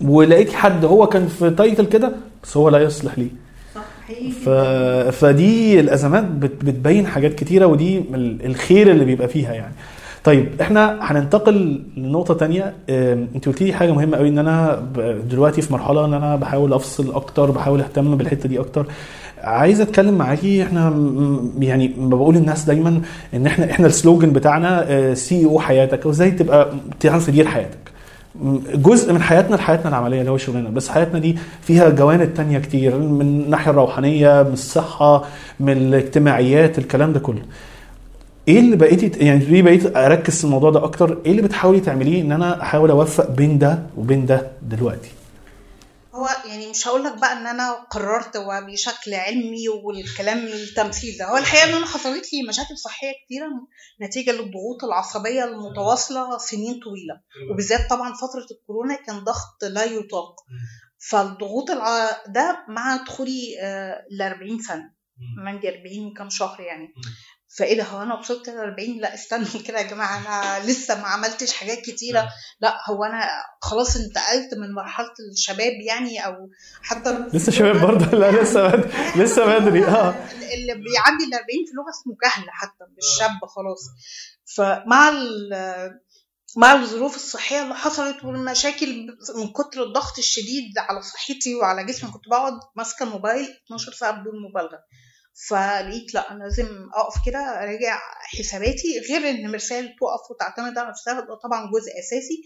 ولقيت 0.00 0.52
حد 0.52 0.84
هو 0.84 1.06
كان 1.06 1.28
في 1.28 1.50
title 1.50 1.86
كده 1.86 2.12
بس 2.42 2.56
هو 2.56 2.68
لا 2.68 2.78
يصلح 2.78 3.18
ليه. 3.18 3.28
ف... 4.30 4.48
فدي 5.16 5.80
الازمات 5.80 6.24
بت... 6.24 6.64
بتبين 6.64 7.06
حاجات 7.06 7.34
كتيرة 7.34 7.66
ودي 7.66 7.98
ال- 7.98 8.46
الخير 8.46 8.90
اللي 8.90 9.04
بيبقى 9.04 9.28
فيها 9.28 9.52
يعني. 9.54 9.74
طيب 10.24 10.48
إحنا 10.60 10.98
هننتقل 11.02 11.82
لنقطة 11.96 12.34
تانية. 12.34 12.74
انت 13.34 13.46
قلت 13.48 13.62
لي 13.62 13.72
حاجة 13.72 13.92
مهمة 13.92 14.16
قوي 14.16 14.28
ان 14.28 14.38
أنا 14.38 14.82
دلوقتي 15.30 15.62
في 15.62 15.72
مرحلة 15.72 16.04
ان 16.04 16.14
أنا 16.14 16.36
بحاول 16.36 16.72
افصل 16.72 17.14
أكتر 17.14 17.50
بحاول 17.50 17.80
اهتم 17.80 18.16
بالحتة 18.16 18.48
دي 18.48 18.60
أكتر. 18.60 18.86
عايز 19.42 19.80
اتكلم 19.80 20.14
معاكي. 20.14 20.62
إحنا 20.62 20.94
يعني 21.60 21.92
بقول 21.98 22.34
للناس 22.34 22.64
دايما 22.64 23.00
ان 23.34 23.46
إحنا 23.46 23.70
إحنا 23.70 23.86
ال 23.86 23.92
slogan 23.92 24.30
بتاعنا 24.32 25.14
CEO 25.14 25.58
حياتك. 25.60 26.04
أو 26.04 26.10
إزاي 26.10 26.30
تبقى 26.30 26.72
تعرف 27.00 27.26
تدير 27.26 27.48
حياتك 27.48 27.78
جزء 28.74 29.12
من 29.12 29.22
حياتنا 29.22 29.56
لحياتنا 29.56 29.88
العملية 29.88 30.20
اللي 30.20 30.30
هو 30.30 30.36
شغلنا. 30.36 30.70
بس 30.70 30.88
حياتنا 30.88 31.18
دي 31.18 31.36
فيها 31.62 31.88
جوانب 31.88 32.34
تانية 32.34 32.58
كتير 32.58 32.98
من 32.98 33.20
الناحية 33.20 33.70
الروحانية 33.70 34.42
من 34.42 34.52
الصحة 34.52 35.24
من 35.60 35.72
الاجتماعيات 35.72 36.78
الكلام 36.78 37.12
ده 37.12 37.20
كله. 37.20 37.42
إيه 38.48 38.58
اللي 38.58 38.76
بقيتي 38.76 39.24
يعني 39.24 39.44
ليه 39.44 39.62
بقيت 39.62 39.96
اركز 39.96 40.38
في 40.38 40.44
الموضوع 40.44 40.70
ده 40.70 40.84
أكتر؟ 40.84 41.18
إيه 41.26 41.30
اللي 41.30 41.42
بتحاولي 41.42 41.80
تعمليه 41.80 42.22
ان 42.22 42.32
أنا 42.32 42.62
احاول 42.62 42.90
اوفق 42.90 43.30
بين 43.30 43.58
ده 43.58 43.78
وبين 43.96 44.26
ده 44.26 44.46
دلوقتي؟ 44.62 45.08
هو 46.18 46.28
يعني 46.44 46.66
مش 46.70 46.88
هقول 46.88 47.04
لك 47.04 47.18
بقى 47.18 47.32
إن 47.32 47.46
أنا 47.46 47.72
قررت 47.72 48.36
وبشكل 48.36 49.14
علمي 49.14 49.68
والكلام 49.68 50.38
التمثيل 50.38 51.18
ده. 51.18 51.24
هو 51.30 51.36
الحقيقة 51.36 51.64
إن 51.70 51.74
أنا 51.76 51.86
حصلت 51.86 52.32
لي 52.32 52.42
مشاكل 52.48 52.78
صحية 52.78 53.12
كتيرة 53.24 53.46
نتيجة 54.02 54.30
للضغوط 54.30 54.84
العصبية 54.84 55.44
المتواصلة 55.44 56.38
سنين 56.38 56.80
طويلة. 56.84 57.20
وبالذات 57.52 57.90
طبعا 57.90 58.12
فترة 58.14 58.46
الكورونا 58.50 58.94
كان 59.06 59.18
ضغط 59.18 59.64
لا 59.64 59.84
يطاق. 59.84 60.34
فالضغوط 61.10 61.70
الع... 61.70 62.10
ده 62.28 62.64
مع 62.68 62.96
دخولي 62.96 63.54
ل 64.10 64.22
40 64.22 64.58
سنة. 64.62 64.98
من 65.44 65.52
40 65.56 66.06
وكام 66.10 66.30
شهر 66.30 66.60
يعني. 66.60 66.88
فإيه 67.58 67.76
ده؟ 67.76 67.84
هو 67.84 68.02
أنا 68.02 68.14
وصلت 68.18 68.48
ل 68.48 68.58
40 68.58 68.98
لا 69.00 69.14
استنوا 69.14 69.62
كده 69.66 69.78
يا 69.78 69.86
جماعة 69.86 70.18
أنا 70.18 70.66
لسه 70.66 71.00
ما 71.00 71.06
عملتش 71.06 71.52
حاجات 71.52 71.78
كتيرة. 71.78 72.28
لا 72.60 72.74
هو 72.90 73.04
أنا 73.04 73.28
خلاص 73.62 73.96
انتقلت 73.96 74.54
من 74.54 74.74
مرحلة 74.74 75.14
الشباب 75.32 75.72
يعني 75.86 76.26
أو 76.26 76.50
حتى 76.82 77.28
لسه 77.32 77.52
شباب 77.52 77.80
برضه؟ 77.80 78.18
لا 78.18 78.42
لسه 78.42 78.68
بدري 78.68 78.90
لسه 79.24 79.58
بدري. 79.58 79.84
آه. 79.84 80.14
اللي 80.54 80.74
بيعدي 80.74 81.24
ال 81.24 81.34
40 81.34 81.46
في 81.46 81.72
لغة 81.76 81.90
اسمه 81.90 82.16
كهل 82.22 82.44
حتى 82.50 82.84
مش 82.98 83.18
شاب 83.18 83.48
خلاص. 83.48 83.84
فمع 84.56 85.12
مع 86.56 86.72
الظروف 86.72 87.16
الصحية 87.16 87.62
اللي 87.62 87.74
حصلت 87.74 88.24
والمشاكل 88.24 89.06
من 89.36 89.48
كتر 89.52 89.82
الضغط 89.82 90.18
الشديد 90.18 90.78
على 90.78 91.02
صحتي 91.02 91.54
وعلى 91.54 91.84
جسمي 91.84 92.10
كنت 92.10 92.28
بقعد 92.28 92.52
ماسكة 92.76 93.02
الموبايل 93.02 93.48
12 93.66 93.92
ساعة 93.92 94.12
بدون 94.12 94.42
مبالغة. 94.50 94.78
فلقيت 95.48 96.14
لا 96.14 96.30
أنا 96.32 96.44
لازم 96.44 96.66
أقف 96.94 97.14
كده 97.26 97.38
أراجع 97.38 97.98
حساباتي 98.38 98.88
غير 99.10 99.30
إن 99.30 99.52
مرسال 99.52 99.84
تقف 99.84 100.30
وتعتمد 100.30 100.78
على 100.78 100.88
نفسها 100.88 101.20
ده 101.20 101.34
طبعا 101.44 101.70
جزء 101.70 101.90
أساسي. 101.98 102.42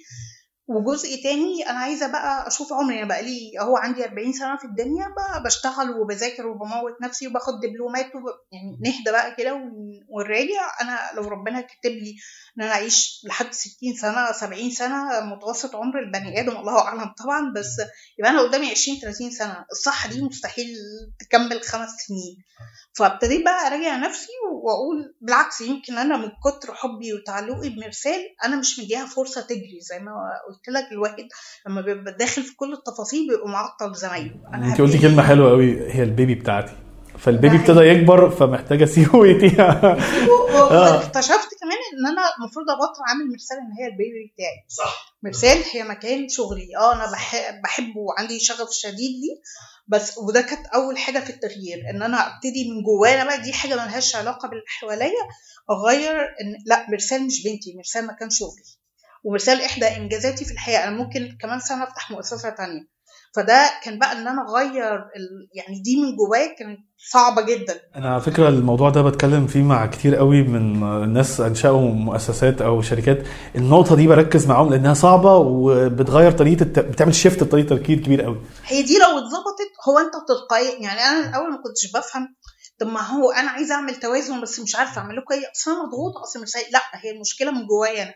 وجزء 0.76 1.22
تاني 1.22 1.70
أنا 1.70 1.78
عايزة 1.78 2.06
بقى 2.12 2.46
أشوف 2.46 2.72
عمري 2.72 2.98
أنا 2.98 3.08
بقى 3.08 3.22
لي 3.22 3.52
أهو 3.60 3.76
عندي 3.76 4.04
40 4.04 4.32
سنة 4.32 4.56
في 4.56 4.64
الدنيا 4.64 5.08
بقى 5.16 5.42
بشتغل 5.42 5.90
وبذاكر 5.90 6.46
وبموت 6.46 6.92
نفسي 7.02 7.26
وباخد 7.26 7.52
دبلومات 7.60 8.06
وب... 8.06 8.22
يعني 8.52 8.78
نهدى 8.84 9.10
بقى 9.10 9.34
كده 9.34 9.54
ون- 9.54 10.04
ونراجع 10.08 10.76
أنا 10.80 10.98
لو 11.16 11.28
ربنا 11.28 11.60
كاتب 11.60 11.90
لي 11.96 12.14
إن 12.58 12.62
أنا 12.62 12.72
أعيش 12.72 13.22
لحد 13.28 13.52
60 13.54 13.94
سنة 14.00 14.32
70 14.32 14.70
سنة 14.70 15.20
متوسط 15.20 15.76
عمر 15.76 15.98
البني 15.98 16.40
آدم 16.40 16.56
الله 16.56 16.78
أعلم 16.78 17.12
طبعا 17.18 17.52
بس 17.56 17.80
يبقى 18.18 18.30
أنا 18.30 18.40
قدامي 18.42 18.70
20 18.70 18.98
30 18.98 19.30
سنة 19.30 19.64
الصحه 19.72 20.08
دي 20.10 20.22
مستحيل 20.22 20.66
تكمل 21.20 21.62
خمس 21.62 21.90
سنين. 21.90 22.36
فابتديت 22.94 23.44
بقى 23.44 23.66
أراجع 23.66 23.96
نفسي 23.96 24.32
وأقول 24.52 25.14
بالعكس 25.20 25.60
يمكن 25.60 25.98
أنا 25.98 26.16
من 26.16 26.28
كتر 26.44 26.74
حبي 26.74 27.12
وتعلقي 27.12 27.68
بمرسال 27.68 28.20
أنا 28.44 28.56
مش 28.56 28.78
مديها 28.78 29.06
فرصة 29.06 29.40
تجري 29.40 29.78
زي 29.80 29.98
ما 29.98 30.12
قلت. 30.48 30.61
لك 30.68 30.92
الواحد 30.92 31.28
لما 31.68 31.80
بيبقى 31.80 32.16
داخل 32.18 32.42
في 32.42 32.56
كل 32.56 32.72
التفاصيل 32.72 33.28
بيبقى 33.28 33.48
معطل 33.48 33.94
زمايله 33.94 34.34
انت 34.54 34.80
قلتي 34.80 34.96
هبتدي- 34.96 34.98
كلمة 35.08 35.22
حلوة 35.22 35.50
قوي 35.50 35.92
هي 35.92 36.02
البيبي 36.02 36.34
بتاعتي. 36.34 36.72
فالبيبي 37.18 37.56
ده 37.56 37.62
ابتدى 37.62 37.80
يكبر 37.80 38.30
فمحتاجة 38.30 38.84
اسيبه 38.84 39.26
يديها 39.26 39.96
آه. 40.30 40.96
واكتشفت 40.96 41.48
كمان 41.60 41.78
إن 41.92 42.06
أنا 42.12 42.22
المفروض 42.38 42.70
أبطل 42.70 43.02
أعمل 43.08 43.30
مرسال 43.32 43.56
إن 43.56 43.72
هي 43.80 43.86
البيبي 43.86 44.32
بتاعي. 44.34 44.64
صح. 44.68 45.16
مرسال 45.22 45.58
هي 45.72 45.82
مكان 45.82 46.28
شغلي. 46.28 46.76
آه 46.76 46.92
أنا 46.94 47.12
بح- 47.12 47.60
بحبه 47.64 48.00
وعندي 48.00 48.40
شغف 48.40 48.68
شديد 48.72 48.96
ليه. 49.22 49.42
بس 49.88 50.18
وده 50.18 50.40
كانت 50.40 50.66
أول 50.66 50.98
حاجة 50.98 51.18
في 51.18 51.30
التغيير 51.30 51.78
إن 51.94 52.02
أنا 52.02 52.16
أبتدي 52.36 52.70
من 52.70 52.82
جوانا 52.82 53.24
بقى 53.24 53.42
دي 53.42 53.52
حاجة 53.52 53.74
ملهاش 53.74 54.16
علاقة 54.16 54.48
باللي 54.48 54.64
حواليا 54.66 55.22
أغير 55.70 56.20
ان 56.20 56.54
لا 56.66 56.86
مرسال 56.90 57.26
مش 57.26 57.42
بنتي 57.44 57.74
مرسال 57.76 58.06
مكان 58.06 58.30
شغلي. 58.30 58.62
ومرسال 59.24 59.60
إحدى 59.60 59.86
إنجازاتي 59.86 60.44
في 60.44 60.52
الحياة 60.52 60.88
أنا 60.88 60.96
ممكن 60.96 61.36
كمان 61.40 61.60
سنة 61.60 61.82
أفتح 61.82 62.10
مؤسسة 62.10 62.50
تانية. 62.50 62.92
فده 63.34 63.70
كان 63.84 63.98
بقى 63.98 64.12
إن 64.12 64.28
أنا 64.28 64.42
أغير 64.48 64.94
ال... 64.94 65.48
يعني 65.54 65.80
دي 65.80 65.96
من 66.02 66.16
جوايا 66.16 66.54
كانت 66.58 66.78
صعبة 67.12 67.42
جدا. 67.42 67.80
أنا 67.96 68.12
على 68.12 68.20
فكرة 68.20 68.48
الموضوع 68.48 68.90
ده 68.90 69.02
بتكلم 69.02 69.46
فيه 69.46 69.62
مع 69.62 69.86
كتير 69.86 70.16
قوي 70.16 70.42
من 70.42 70.82
الناس 71.04 71.40
أنشأوا 71.40 71.80
مؤسسات 71.80 72.62
أو 72.62 72.82
شركات. 72.82 73.18
النقطة 73.56 73.96
دي 73.96 74.06
بركز 74.06 74.46
معاهم 74.46 74.70
لأنها 74.70 74.94
صعبة 74.94 75.36
وبتغير 75.36 76.32
طريقة 76.32 76.62
الت... 76.62 76.78
بتعمل 76.78 77.14
شيفت 77.14 77.42
بطريقه 77.44 77.76
تفكير 77.76 77.98
كبير 77.98 78.22
قوي. 78.22 78.40
هي 78.66 78.82
دي 78.82 78.98
لو 78.98 79.18
اتظبطت 79.18 79.72
هو 79.88 79.98
أنت 79.98 80.12
تلقائيا 80.28 80.82
يعني 80.82 81.00
أنا 81.00 81.28
الأول 81.28 81.50
ما 81.50 81.56
كنتش 81.56 81.92
بفهم 81.94 82.36
طب 82.80 82.86
ما 82.86 83.00
هو 83.00 83.30
أنا 83.30 83.50
عايزه 83.50 83.74
أعمل 83.74 83.94
توازن 83.94 84.40
بس 84.40 84.60
مش 84.60 84.76
عارفة 84.76 85.00
اعمل 85.00 85.16
لكم 85.16 85.34
إيه 85.34 85.50
أصل 85.56 85.70
أنا 85.70 85.80
مضغوطة 85.86 86.22
أصل 86.22 86.42
مش 86.42 86.52
لأ 86.72 86.80
هي 86.94 87.10
المشكلة 87.10 87.50
من 87.50 87.66
جوايا 87.66 88.02
أنا. 88.02 88.14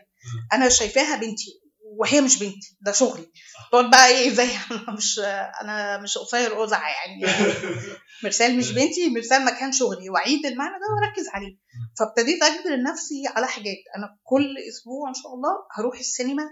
أنا 0.53 0.69
شايفاها 0.69 1.15
بنتي 1.15 1.61
وهي 1.99 2.21
مش 2.21 2.39
بنتي 2.39 2.77
ده 2.81 2.91
شغلي. 2.91 3.31
تقعد 3.71 3.89
بقى 3.91 4.07
إيه 4.07 4.29
زي 4.29 4.49
أنا 4.71 4.91
مش 4.97 5.19
أنا 5.61 5.97
مش 5.97 6.17
قصير 6.17 6.53
قزع 6.53 6.81
يعني. 6.89 7.25
مرسال 8.23 8.57
مش 8.57 8.71
بنتي 8.71 9.09
مرسال 9.09 9.45
مكان 9.45 9.71
شغلي. 9.71 10.09
واعيد 10.09 10.45
المعنى 10.45 10.73
ده 10.73 10.85
واركز 10.95 11.27
عليه. 11.33 11.57
فابتديت 11.99 12.43
أجبر 12.43 12.81
نفسي 12.81 13.23
على 13.27 13.47
حاجات. 13.47 13.77
أنا 13.97 14.17
كل 14.23 14.55
أسبوع 14.69 15.09
إن 15.09 15.13
شاء 15.13 15.33
الله 15.33 15.49
هروح 15.77 15.99
السينما 15.99 16.43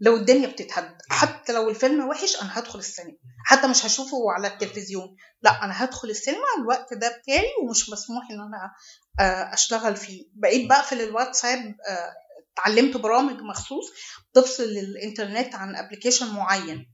لو 0.00 0.16
الدنيا 0.16 0.48
بتتهد. 0.48 0.96
حتى 1.10 1.52
لو 1.52 1.70
الفيلم 1.70 2.08
وحش 2.08 2.42
أنا 2.42 2.58
هدخل 2.58 2.78
السينما. 2.78 3.16
حتى 3.46 3.66
مش 3.66 3.86
هشوفه 3.86 4.32
على 4.36 4.48
التلفزيون. 4.48 5.16
لا 5.42 5.64
أنا 5.64 5.84
هدخل 5.84 6.10
السينما 6.10 6.44
الوقت 6.58 6.94
ده 6.94 7.18
بتاعي 7.18 7.48
ومش 7.62 7.90
مسموح 7.90 8.30
إن 8.30 8.40
أنا 8.40 8.72
آه، 9.20 9.54
أشتغل 9.54 9.96
فيه. 9.96 10.24
بقيت 10.34 10.68
بقفل 10.68 11.00
الواتساب 11.00 11.58
آه، 11.88 12.12
اتعلمت 12.58 12.96
برامج 12.96 13.40
مخصوص 13.42 13.86
بتفصل 14.32 14.62
الإنترنت 14.62 15.54
عن 15.54 15.76
ابلكيشن 15.76 16.34
معين. 16.34 16.92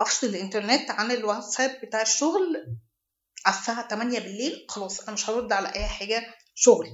أفصل 0.00 0.26
الإنترنت 0.26 0.90
عن 0.90 1.10
الواتساب 1.10 1.80
بتاع 1.82 2.02
الشغل 2.02 2.76
على 3.46 3.56
الساعة 3.56 3.88
8 3.88 4.18
بالليل 4.18 4.66
خلاص 4.68 5.00
أنا 5.00 5.12
مش 5.12 5.30
هرد 5.30 5.52
على 5.52 5.74
أي 5.74 5.86
حاجة 5.86 6.34
شغل. 6.54 6.86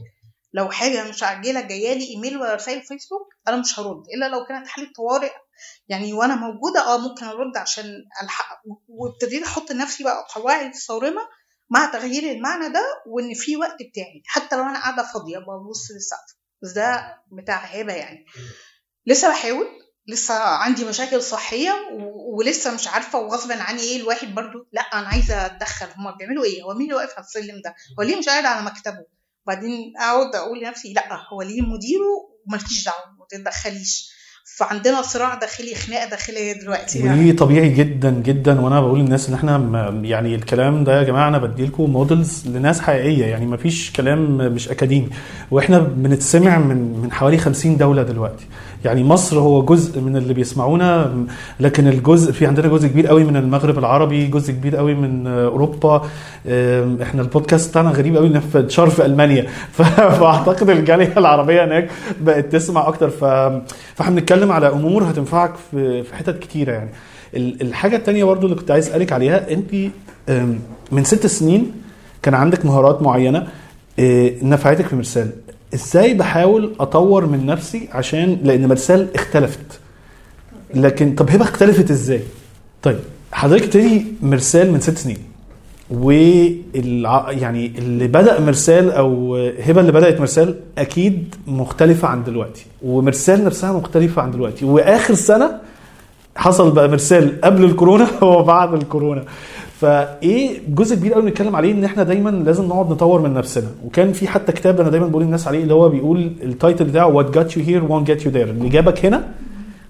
لو 0.52 0.70
حاجة 0.70 1.08
مش 1.08 1.22
عاجله 1.22 1.60
جاية 1.60 1.94
لي 1.94 2.08
إيميل 2.08 2.36
ولا 2.36 2.54
رسائل 2.54 2.82
فيسبوك 2.82 3.28
أنا 3.48 3.56
مش 3.56 3.78
هرد. 3.78 4.02
إلا 4.16 4.28
لو 4.28 4.44
كانت 4.44 4.66
حالة 4.68 4.88
طوارئ 4.96 5.32
يعني 5.88 6.12
وأنا 6.12 6.34
موجودة 6.34 6.80
آه 6.94 6.98
ممكن 6.98 7.26
أرد 7.26 7.56
عشان 7.56 7.84
ألحق. 8.22 8.62
وابتديت 8.88 9.42
أحط 9.42 9.72
نفسي 9.72 10.04
بقى 10.04 10.26
قواعد 10.34 10.74
صارمة 10.74 11.20
مع 11.70 11.86
تغيير 11.92 12.32
المعنى 12.32 12.68
ده 12.72 13.02
وإن 13.06 13.34
في 13.34 13.56
وقت 13.56 13.76
بتاعي. 13.90 14.22
حتى 14.26 14.56
لو 14.56 14.62
أنا 14.62 14.80
قاعدة 14.80 15.02
فاضية 15.02 15.38
ببص 15.38 15.90
للسقف. 15.90 16.41
بس 16.62 16.70
ده 16.72 17.18
بتاع 17.32 17.56
هبه 17.56 17.92
يعني. 17.92 18.26
لسه 19.06 19.28
بحاول 19.28 19.66
لسه 20.06 20.34
عندي 20.34 20.84
مشاكل 20.84 21.22
صحية 21.22 21.72
و- 21.92 22.38
ولسه 22.38 22.74
مش 22.74 22.88
عارفة 22.88 23.18
وغصبا 23.18 23.62
عني 23.62 23.80
إيه 23.82 23.96
الواحد 24.00 24.34
برضو. 24.34 24.68
لا 24.72 24.80
أنا 24.80 25.08
عايزة 25.08 25.46
أتدخل. 25.46 25.86
هما 25.96 26.10
بيعملوا 26.10 26.44
إيه؟ 26.44 26.62
هو 26.62 26.74
مين 26.74 26.82
اللي 26.82 26.94
واقف 26.94 27.12
على 27.16 27.24
السلم 27.26 27.60
ده؟ 27.64 27.74
هو 27.98 28.02
ليه 28.02 28.16
مش 28.16 28.26
قاعد 28.28 28.44
على 28.44 28.62
مكتبه؟ 28.66 29.06
بعدين 29.46 29.92
أقعد 30.00 30.34
أقول 30.36 30.60
لنفسي 30.60 30.92
لا 30.92 31.08
هو 31.32 31.42
ليه 31.42 31.60
مديره 31.62 32.04
ومالكيش 32.46 32.84
دعوة 32.84 33.06
ما 33.18 33.26
تتدخليش. 33.30 34.12
فعندنا 34.44 35.02
صراع 35.02 35.34
داخلي 35.34 35.74
خناقة 35.74 36.10
داخلية 36.10 36.52
دلوقتي. 36.52 36.98
يعني. 36.98 37.20
ودي 37.20 37.32
طبيعي 37.32 37.68
جدا 37.68 38.10
جدا. 38.10 38.60
وأنا 38.60 38.80
بقول 38.80 38.98
للناس 39.00 39.28
إن 39.28 39.34
إحنا 39.34 39.90
يعني 40.02 40.34
الكلام 40.34 40.84
ده 40.84 40.98
يا 40.98 41.02
جماعة 41.02 41.28
أنا 41.28 41.38
بديلكم 41.38 41.90
مودلز 41.90 42.48
لناس 42.48 42.80
حقيقية. 42.80 43.24
يعني 43.26 43.46
ما 43.46 43.56
فيش 43.56 43.92
كلام 43.92 44.36
مش 44.36 44.68
أكاديمي. 44.68 45.08
وإحنا 45.50 45.78
بنتسمع 45.78 46.58
من 46.58 46.98
من 47.02 47.12
حوالي 47.12 47.38
50 47.38 47.76
دولة 47.76 48.02
دلوقتي. 48.02 48.46
يعني 48.84 49.04
مصر 49.04 49.38
هو 49.38 49.64
جزء 49.64 50.00
من 50.00 50.16
اللي 50.16 50.34
بيسمعونا 50.34 51.12
لكن 51.60 51.88
الجزء 51.88 52.32
في 52.32 52.46
عندنا 52.46 52.68
جزء 52.68 52.88
كبير 52.88 53.06
قوي 53.06 53.24
من 53.24 53.36
المغرب 53.36 53.78
العربي 53.78 54.26
جزء 54.26 54.52
كبير 54.52 54.76
قوي 54.76 54.94
من 54.94 55.26
أوروبا. 55.26 56.02
إحنا 57.02 57.22
البودكاست 57.22 57.70
بتاعنا 57.70 57.90
غريب 57.90 58.16
قوي 58.16 58.40
في 58.40 59.04
ألمانيا. 59.06 59.46
فأعتقد 59.78 60.70
الجالية 60.70 61.12
العربية 61.16 61.64
هناك 61.64 61.88
بقت 62.20 62.52
تسمع 62.52 62.88
أكتر. 62.88 63.10
ف... 63.10 63.24
فإحنا 63.94 64.14
بنتكلم 64.14 64.52
على 64.52 64.68
أمور 64.68 65.04
هتنفعك 65.04 65.52
في 65.70 66.04
حتت 66.12 66.38
كتيرة 66.38 66.72
يعني. 66.72 66.90
ال- 67.36 67.62
الحاجة 67.62 67.96
التانية 67.96 68.24
برضو 68.24 68.46
اللي 68.46 68.56
كنت 68.56 68.70
عايز 68.70 68.88
أسألك 68.88 69.12
عليها 69.12 69.50
أنت 69.52 69.74
من 70.92 71.04
ست 71.04 71.26
سنين 71.26 71.72
كان 72.22 72.34
عندك 72.34 72.66
مهارات 72.66 73.02
معينة 73.02 73.46
إيه، 73.98 74.44
نفعتك 74.44 74.86
في 74.86 74.96
مرسال. 74.96 75.30
إزاي 75.74 76.14
بحاول 76.14 76.72
اطور 76.80 77.26
من 77.26 77.46
نفسي 77.46 77.88
عشان 77.92 78.38
لأن 78.44 78.68
مرسال 78.68 79.14
اختلفت. 79.14 79.80
لكن 80.74 81.14
طب 81.14 81.30
هبه 81.30 81.42
اختلفت 81.44 81.90
إزاي؟ 81.90 82.20
طيب 82.82 82.98
حضرتك 83.32 83.64
ابتدي 83.64 84.04
مرسال 84.22 84.72
من 84.72 84.80
ست 84.80 84.98
سنين 84.98 85.18
والع... 85.90 87.30
يعني 87.30 87.66
اللي 87.78 88.06
بدأ 88.06 88.40
مرسال 88.40 88.90
أو 88.90 89.36
هبة 89.36 89.80
اللي 89.80 89.92
بدأت 89.92 90.20
مرسال 90.20 90.60
أكيد 90.78 91.34
مختلفة 91.46 92.08
عن 92.08 92.24
دلوقتي 92.24 92.66
ومرسال 92.82 93.44
نفسها 93.44 93.72
مختلفة 93.72 94.22
عن 94.22 94.30
دلوقتي 94.30 94.64
وآخر 94.64 95.14
سنة 95.14 95.50
حصل 96.36 96.70
بقى 96.70 96.88
مرسال 96.88 97.40
قبل 97.40 97.64
الكورونا 97.64 98.08
وبعد 98.24 98.74
الكورونا. 98.74 99.24
فإيه 99.80 100.60
جزء 100.68 100.96
كبير 100.96 101.14
قوي 101.14 101.22
بنتكلم 101.22 101.56
عليه 101.56 101.72
إن 101.72 101.84
إحنا 101.84 102.02
دايما 102.02 102.30
لازم 102.30 102.64
نقعد 102.64 102.90
نطور 102.90 103.20
من 103.20 103.34
نفسنا. 103.34 103.68
وكان 103.84 104.12
في 104.12 104.28
حتى 104.28 104.52
كتاب 104.52 104.80
أنا 104.80 104.90
دايما 104.90 105.06
بقول 105.06 105.22
للناس 105.22 105.48
عليه 105.48 105.62
اللي 105.62 105.74
هو 105.74 105.88
بيقول 105.88 106.32
ال 106.42 106.49
title 106.49 106.84
بتاعه 106.84 107.06
what 107.06 107.30
got 107.30 107.56
you 107.56 107.62
here 107.64 107.84
won't 107.84 108.06
get 108.08 108.24
you 108.26 108.30
there 108.30 108.50
اللي 108.50 108.68
جابك 108.68 109.06
هنا 109.06 109.28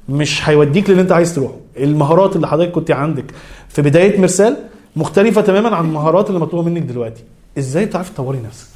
مش 0.09 0.49
هيوديك 0.49 0.91
للي 0.91 1.01
أنت 1.01 1.13
عايز 1.13 1.35
تروحه. 1.35 1.55
المهارات 1.77 2.37
اللي 2.37 2.49
حضرتك 2.49 2.73
كنت 2.73 2.91
عندك. 2.91 3.25
في 3.69 3.83
بداية 3.83 4.21
مرسال 4.21 4.57
مختلفة 4.97 5.41
تماما 5.41 5.77
عن 5.77 5.85
المهارات 5.85 6.29
اللي 6.29 6.41
مطلوبة 6.41 6.69
منك 6.71 6.83
دلوقتي. 6.83 7.25
إزاي 7.59 7.87
بتعرفي 7.87 8.13
تطوري 8.13 8.39
نفسك؟ 8.47 8.67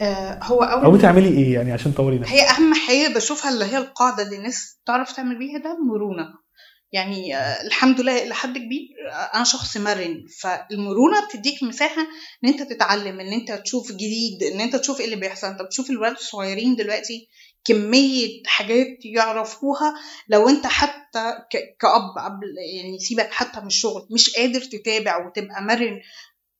آه 0.00 0.38
هو 0.42 0.62
أول 0.62 0.84
أو 0.84 0.90
بتعملي 0.90 1.28
إيه 1.28 1.54
يعني 1.54 1.72
عشان 1.72 1.94
تطوري 1.94 2.18
نفسك؟ 2.18 2.32
هي 2.32 2.40
أهم 2.42 2.72
حاجة 2.74 3.16
بشوفها 3.16 3.52
اللي 3.52 3.64
هي 3.64 3.78
القاعدة 3.78 4.22
اللي 4.22 4.36
الناس 4.36 4.78
تعرف 4.86 5.12
تعمل 5.12 5.38
بيها 5.38 5.58
ده 5.58 5.76
المرونه 5.82 6.45
يعني 6.92 7.36
آه، 7.36 7.62
الحمد 7.66 8.00
لله 8.00 8.22
إلى 8.22 8.34
حد 8.34 8.58
كبير 8.58 8.88
آه، 9.10 9.14
أنا 9.14 9.44
شخص 9.44 9.76
مرن. 9.76 10.26
فالمرونة 10.40 11.26
بتديك 11.28 11.62
مساحة 11.62 12.02
إن 12.44 12.48
أنت 12.48 12.62
تتعلم 12.62 13.20
إن 13.20 13.32
أنت 13.32 13.52
تشوف 13.52 13.92
جديد 13.92 14.42
إن 14.42 14.60
أنت 14.60 14.76
تشوف 14.76 15.00
إيه 15.00 15.04
اللي 15.04 15.16
بيحصل. 15.16 15.46
أنت 15.46 15.62
بتشوف 15.62 15.90
الولاد 15.90 16.12
الصغيرين 16.12 16.76
دلوقتي 16.76 17.28
كمية 17.64 18.42
حاجات 18.46 18.98
يعرفوها. 19.04 19.94
لو 20.28 20.48
أنت 20.48 20.66
حتى 20.66 21.32
كأب 21.80 22.24
قبل 22.24 22.46
يعني 22.76 22.98
سيبك 22.98 23.32
حتى 23.32 23.60
من 23.60 23.66
الشغل 23.66 24.06
مش 24.10 24.36
قادر 24.36 24.60
تتابع 24.60 25.26
وتبقى 25.26 25.62
مرن 25.62 26.00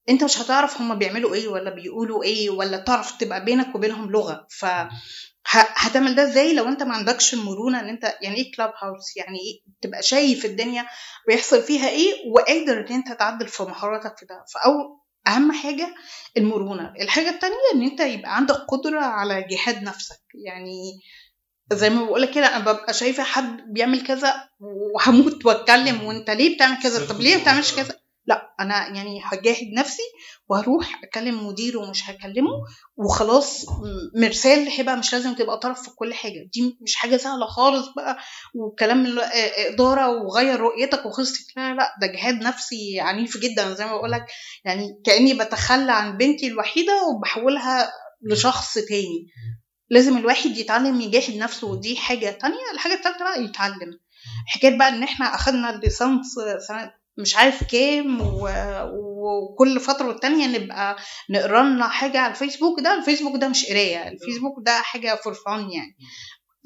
أنت 0.08 0.24
مش 0.24 0.38
هتعرف 0.38 0.80
هما 0.80 0.94
بيعملوا 0.94 1.34
إيه 1.34 1.48
ولا 1.48 1.70
بيقولوا 1.74 2.22
إيه 2.24 2.50
ولا 2.50 2.76
تعرف 2.76 3.12
تبقى 3.18 3.44
بينك 3.44 3.74
وبينهم 3.74 4.10
لغة. 4.10 4.46
ف 4.50 4.64
هتعمل 5.50 6.14
ده 6.14 6.22
إزاي 6.24 6.54
لو 6.54 6.68
انت 6.68 6.82
ما 6.82 6.94
عندكش 6.94 7.34
المرونة 7.34 7.80
ان 7.80 7.88
انت 7.88 8.14
يعني 8.22 8.36
إيه 8.36 8.52
كلاب 8.56 8.72
هاوس 8.82 9.16
يعني 9.16 9.38
إيه 9.38 9.72
تبقى 9.82 10.02
شايف 10.02 10.44
الدنيا 10.44 10.86
بيحصل 11.28 11.62
فيها 11.62 11.88
إيه 11.88 12.30
وقادر 12.30 12.80
ان 12.80 12.92
انت 12.92 13.12
تعدل 13.12 13.48
في 13.48 13.62
مهاراتك 13.62 14.18
في 14.18 14.26
ده. 14.26 14.44
فاول 14.54 14.98
أهم 15.26 15.52
حاجة 15.52 15.94
المرونة. 16.36 16.92
الحاجة 17.00 17.28
التانية 17.30 17.54
ان 17.74 17.82
انت 17.82 18.00
يبقى 18.00 18.36
عندك 18.36 18.54
قدرة 18.54 19.00
على 19.00 19.42
جهاد 19.50 19.82
نفسك. 19.82 20.20
يعني 20.34 21.00
زي 21.72 21.90
ما 21.90 22.04
بقولك 22.04 22.30
كده 22.30 22.56
أنا 22.56 22.72
ببقى 22.72 22.94
شايفة 22.94 23.22
حد 23.22 23.72
بيعمل 23.72 24.06
كذا 24.06 24.48
وهموت 24.60 25.46
واتكلم 25.46 26.02
وانت 26.04 26.30
ليه 26.30 26.54
بتعمل 26.56 26.82
كذا؟ 26.82 27.06
طب 27.06 27.20
ليه 27.20 27.36
ما 27.36 27.42
بتعملش 27.42 27.74
كذا؟ 27.76 27.94
لا 28.26 28.54
أنا 28.60 28.88
يعني 28.88 29.20
هجاهد 29.24 29.72
نفسي 29.78 30.02
وهروح 30.48 31.00
أكلم 31.04 31.46
مديره 31.46 31.78
ومش 31.78 32.10
هكلمه 32.10 32.50
وخلاص 32.96 33.66
مرسال 34.16 34.68
هبه 34.80 34.94
مش 34.94 35.12
لازم 35.12 35.34
تبقى 35.34 35.58
طرف 35.58 35.82
في 35.82 35.90
كل 35.90 36.14
حاجة. 36.14 36.48
دي 36.54 36.78
مش 36.82 36.94
حاجة 36.94 37.16
سهلة 37.16 37.46
خالص 37.46 37.88
بقى 37.96 38.18
وكلام 38.54 39.18
إدارة 39.68 40.10
وغير 40.10 40.60
رؤيتك 40.60 41.06
وخلصت 41.06 41.56
لا 41.56 41.74
لا 41.74 41.94
ده 42.00 42.06
جهاد 42.06 42.34
نفسي 42.34 43.00
عنيف 43.00 43.36
جدا 43.36 43.74
زي 43.74 43.84
ما 43.84 43.96
بقولك. 43.96 44.26
يعني 44.64 45.00
كأني 45.04 45.34
بتخلى 45.34 45.92
عن 45.92 46.16
بنتي 46.16 46.46
الوحيدة 46.46 46.92
وبحولها 47.02 47.92
لشخص 48.30 48.74
تاني. 48.74 49.26
لازم 49.90 50.16
الواحد 50.18 50.56
يتعلم 50.56 51.00
يجاهد 51.00 51.36
نفسه 51.36 51.66
ودي 51.66 51.96
حاجة 51.96 52.30
تانية. 52.30 52.70
الحاجة 52.74 52.94
التالتة 52.94 53.24
بقى 53.24 53.44
يتعلم. 53.44 53.98
حكاية 54.46 54.78
بقى 54.78 54.88
إن 54.88 55.02
إحنا 55.02 55.34
أخدنا 55.34 55.70
الليسانس 55.70 56.26
سنة 56.68 56.92
مش 57.18 57.36
عارف 57.36 57.64
كام 57.64 58.20
و... 58.20 58.48
وكل 58.92 59.80
فترة 59.80 60.06
والتانية 60.08 60.58
نبقى 60.58 60.96
نقرا 61.30 61.62
لنا 61.62 61.88
حاجة 61.88 62.18
على 62.18 62.30
الفيسبوك. 62.32 62.80
ده 62.80 62.94
الفيسبوك 62.98 63.36
ده 63.36 63.48
مش 63.48 63.66
قراية 63.66 64.08
الفيسبوك 64.08 64.54
ده 64.66 64.72
حاجة 64.72 65.14
for 65.24 65.34
fun 65.34 65.70
يعني. 65.70 65.96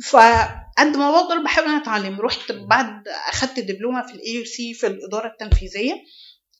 فقد 0.05 0.96
ما 0.96 1.11
بقدر 1.11 1.38
بحاول 1.42 1.68
أنا 1.68 1.82
أتعلم. 1.82 2.20
رحت 2.20 2.53
بعد 2.53 3.09
أخدت 3.28 3.61
دبلومة 3.61 4.07
في 4.07 4.14
ال 4.14 4.44
AUC 4.44 4.74
في 4.74 4.86
الإدارة 4.86 5.26
التنفيذية 5.28 5.94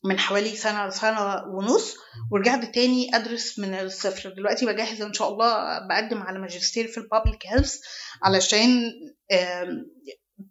من 0.05 0.19
حوالي 0.19 0.57
سنة 0.57 0.87
لسنه 0.87 1.35
ونص 1.59 1.95
ورجعت 2.33 2.75
تاني 2.75 3.17
أدرس 3.17 3.59
من 3.59 3.75
الصفر. 3.75 4.31
دلوقتي 4.31 4.67
بجهز 4.67 5.03
إن 5.03 5.13
شاء 5.13 5.29
الله 5.29 5.79
بقدم 5.89 6.23
على 6.23 6.39
ماجستير 6.39 6.87
في 6.87 6.99
البابليك 6.99 7.47
هيلث 7.47 7.75
علشان 8.23 8.93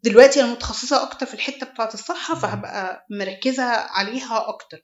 دلوقتي 0.04 0.42
أنا 0.44 0.52
متخصصة 0.52 1.04
أكتر 1.04 1.26
في 1.26 1.34
الحتة 1.34 1.66
بتاعة 1.66 1.90
الصحة 1.94 2.36
فهبقى 2.36 3.06
مركزة 3.12 3.64
عليها 3.64 4.50
أكتر. 4.50 4.78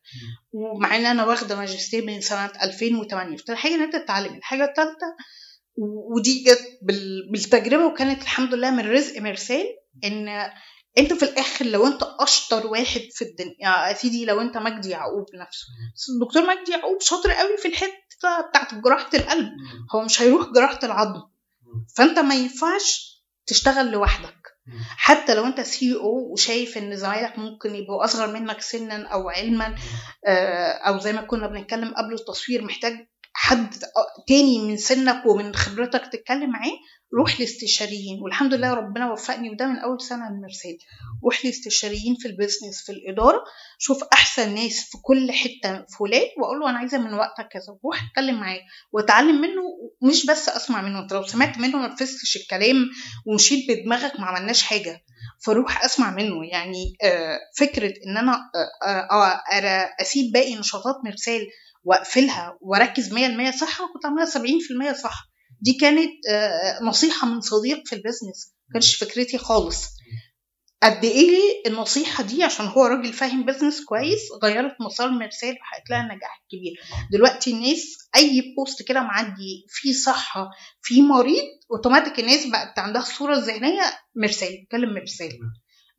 ومع 0.54 0.96
إن 0.96 1.06
أنا 1.06 1.26
واخدة 1.26 1.56
ماجستير 1.56 2.06
من 2.06 2.22
سنة 2.22 2.52
2008 2.64 3.38
فالحاجه 3.38 3.74
إن 3.76 3.82
أنت 3.82 3.96
تتعلم. 3.96 4.34
الحاجة 4.36 4.64
الثالثه 4.66 5.16
ودي 5.78 6.44
جت 6.44 6.80
بال- 6.82 7.30
بالتجربة 7.32 7.86
وكانت 7.86 8.22
الحمد 8.22 8.54
لله 8.54 8.72
من 8.72 8.92
رزق 8.92 9.22
مرسال 9.22 9.66
إن 10.04 10.28
أنت 10.98 11.14
في 11.14 11.24
الآخر 11.24 11.66
لو 11.66 11.88
أنت 11.88 12.04
أشطر 12.20 12.68
واحد 12.68 13.02
في 13.12 13.22
الدنيا 13.22 13.88
يا 13.90 13.94
سيدي 13.94 14.26
لو 14.26 14.42
أنت 14.42 14.58
مجدي 14.58 14.90
يعقوب 14.90 15.26
نفسه. 15.36 15.66
الدكتور 16.16 16.46
مجدي 16.56 16.72
يعقوب 16.72 17.02
شاطر 17.02 17.32
قوي 17.32 17.58
في 17.58 17.68
الحتة 17.68 18.42
بتاعت 18.50 18.74
جراحة 18.76 19.10
القلب. 19.14 19.50
هو 19.96 20.02
مش 20.02 20.22
هيروح 20.22 20.50
جراحة 20.50 20.80
العظم. 20.84 21.22
فأنت 21.98 22.20
ما 22.20 22.36
ينفعش 22.36 23.16
تشتغل 23.46 23.92
لوحدك. 23.92 24.35
حتى 24.98 25.34
لو 25.34 25.46
انت 25.46 25.62
سي 25.62 25.96
أو 25.96 26.34
وشايف 26.34 26.78
ان 26.78 26.96
زمايلك 26.96 27.40
ممكن 27.40 27.76
يبقوا 27.76 28.06
اصغر 28.06 28.34
منك 28.34 28.62
سنا 28.62 29.08
أو 29.08 29.30
علما 29.30 29.76
آه، 30.28 30.72
أو 30.72 31.00
زي 31.00 31.14
ما 31.14 31.22
كنا 31.22 31.48
بنتكلم 31.48 31.94
قبل 31.94 32.14
التصوير 32.14 32.64
محتاج 32.64 33.08
حد 33.34 33.76
تاني 34.28 34.60
من 34.60 34.78
سنك 34.78 35.26
ومن 35.26 35.56
خبرتك 35.56 36.08
تتكلم 36.12 36.50
معاه 36.50 36.72
روح 37.16 37.40
لاستشاريين 37.40 38.20
والحمد 38.22 38.54
لله 38.54 38.74
ربنا 38.74 39.12
وفقني 39.12 39.50
وده 39.50 39.68
من 39.68 39.80
أول 39.80 40.02
سنة 40.02 40.28
المرسال 40.28 40.78
روح 41.24 41.46
لاستشاريين 41.46 42.16
في 42.16 42.28
البيزنس 42.28 42.84
في 42.86 42.92
الإدارة 42.92 43.44
شوف 43.78 44.04
أحسن 44.14 44.56
ناس 44.56 44.80
في 44.92 44.98
كل 45.02 45.32
حتة 45.32 45.86
فلان 46.00 46.28
وأقول 46.38 46.60
له 46.60 46.70
أنا 46.70 46.78
عايزة 46.78 46.98
من 46.98 47.14
وقتك 47.14 47.48
كذا. 47.48 47.78
روح 47.86 48.04
اتكلم 48.04 48.40
معاه 48.40 48.60
واتعلم 48.92 49.42
منه 49.42 49.62
مش 50.02 50.26
بس 50.26 50.50
أسمع 50.50 50.82
منه. 50.82 51.00
أنت 51.00 51.14
لو 51.14 51.24
سمعت 51.24 51.58
منه 51.58 51.78
ما 51.78 51.88
نفذتش 51.88 52.38
الكلام 52.38 52.90
ومشيت 53.26 53.70
بدماغك 53.70 54.20
ما 54.20 54.26
عملناش 54.26 54.64
حاجة. 54.64 55.04
فروح 55.46 55.84
أسمع 55.86 56.12
منه. 56.12 56.46
يعني 56.52 56.94
آه، 57.04 57.40
فكرة 57.58 57.94
إن 58.08 58.18
أنا 58.18 58.34
آه، 58.86 59.42
آه، 59.52 59.96
أسيب 60.02 60.32
باقي 60.32 60.56
نشاطات 60.56 60.96
مرسال 61.06 61.48
وأقفلها 61.84 62.58
وأركز 62.62 63.14
100% 63.14 63.52
صح 63.52 63.82
كنت 63.94 64.06
عاملاها 64.06 64.26
70% 64.26 64.94
صح. 64.94 65.35
دي 65.62 65.74
كانت 65.74 66.12
نصيحة 66.82 67.28
من 67.28 67.42
صديق 67.42 67.82
في 67.88 67.96
ال 67.96 68.02
business 68.02 68.54
كانش 68.74 68.96
فكرتي 68.96 69.38
خالص. 69.38 69.86
قد 70.84 71.06
إيه 71.06 71.40
النصيحة 71.68 72.24
دي 72.24 72.44
عشان 72.44 72.66
هو 72.66 72.86
راجل 72.86 73.14
فاهم 73.14 73.46
business 73.46 73.84
كويس 73.86 74.20
غيرت 74.44 74.76
مسار 74.82 75.10
مرسال 75.10 75.58
وحققت 75.62 75.90
لها 75.90 76.04
نجاح 76.16 76.44
كبير. 76.52 76.74
دلوقتي 77.12 77.52
الناس 77.52 77.98
أي 78.16 78.54
post 78.58 78.82
كده 78.88 79.00
معدي 79.02 79.66
فيه 79.70 79.94
صحة 79.94 80.50
فيه 80.82 81.02
مريض 81.02 81.44
اوتوماتيك 81.72 82.20
الناس 82.20 82.46
بقت 82.46 82.80
عندها 82.80 83.02
الصورة 83.02 83.36
الذهنيه 83.38 83.82
مرسال 84.16 84.64
بتكلم 84.64 84.94
مرسال 84.94 85.30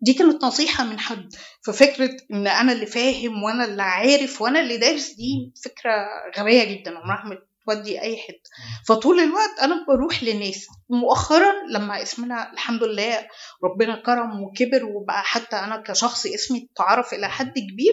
دي 0.01 0.15
كانت 0.15 0.45
نصيحة 0.45 0.85
من 0.85 0.99
حد. 0.99 1.29
ففكرة 1.67 2.17
إن 2.33 2.47
أنا 2.47 2.73
اللي 2.73 2.87
فاهم 2.87 3.43
وأنا 3.43 3.65
اللي 3.65 3.83
عارف 3.83 4.43
وأنا 4.43 4.61
اللي 4.61 4.77
دارس 4.77 5.09
دي 5.11 5.53
فكرة 5.65 5.93
غبية 6.39 6.65
جدا 6.65 6.99
عمرها 6.99 7.25
ما 7.29 7.39
تودي 7.67 8.01
أي 8.03 8.17
حتة. 8.17 8.51
فطول 8.87 9.21
الوقت 9.21 9.59
أنا 9.63 9.85
بروح 9.89 10.23
لناس. 10.23 10.67
مؤخرا 10.91 11.53
لما 11.71 12.03
اسمنا 12.03 12.53
الحمد 12.53 12.83
لله 12.85 13.27
ربنا 13.65 14.03
كرم 14.07 14.43
وكبر 14.43 14.85
وبقى 14.85 15.23
حتى 15.23 15.57
أنا 15.57 15.77
كشخص 15.87 16.27
اسمي 16.27 16.69
تعرف 16.77 17.15
إلى 17.15 17.29
حد 17.29 17.53
كبير 17.59 17.93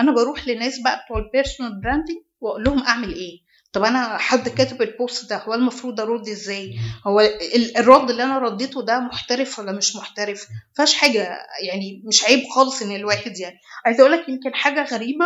أنا 0.00 0.12
بروح 0.12 0.48
لناس 0.48 0.78
بقى 0.84 1.04
بتوع 1.04 1.18
ال 1.18 1.25
personal 1.25 1.80
branding 1.80 2.16
وأقول 2.40 2.64
لهم 2.64 2.82
أعمل 2.82 3.14
إيه؟ 3.14 3.44
طب 3.72 3.84
أنا 3.84 4.18
حد 4.18 4.48
كاتب 4.48 4.82
ال 4.82 4.92
post 4.92 5.30
ده 5.30 5.36
هو 5.36 5.54
المفروض 5.54 6.00
أرد 6.00 6.28
إزاي؟ 6.28 6.78
هو 7.06 7.20
الرد 7.76 8.10
اللي 8.10 8.22
أنا 8.22 8.38
رديته 8.38 8.82
ده 8.84 9.00
محترف 9.00 9.58
ولا 9.58 9.72
مش 9.72 9.96
محترف؟ 9.96 10.46
فاش 10.76 10.94
حاجة 10.94 11.38
يعني 11.68 12.02
مش 12.04 12.24
عيب 12.24 12.44
خالص 12.54 12.82
إن 12.82 12.90
الواحد 12.96 13.38
يعني. 13.38 13.58
عايزة 13.86 14.00
أقول 14.00 14.12
لك 14.12 14.28
يمكن 14.28 14.54
حاجة 14.54 14.84
غريبة. 14.84 15.24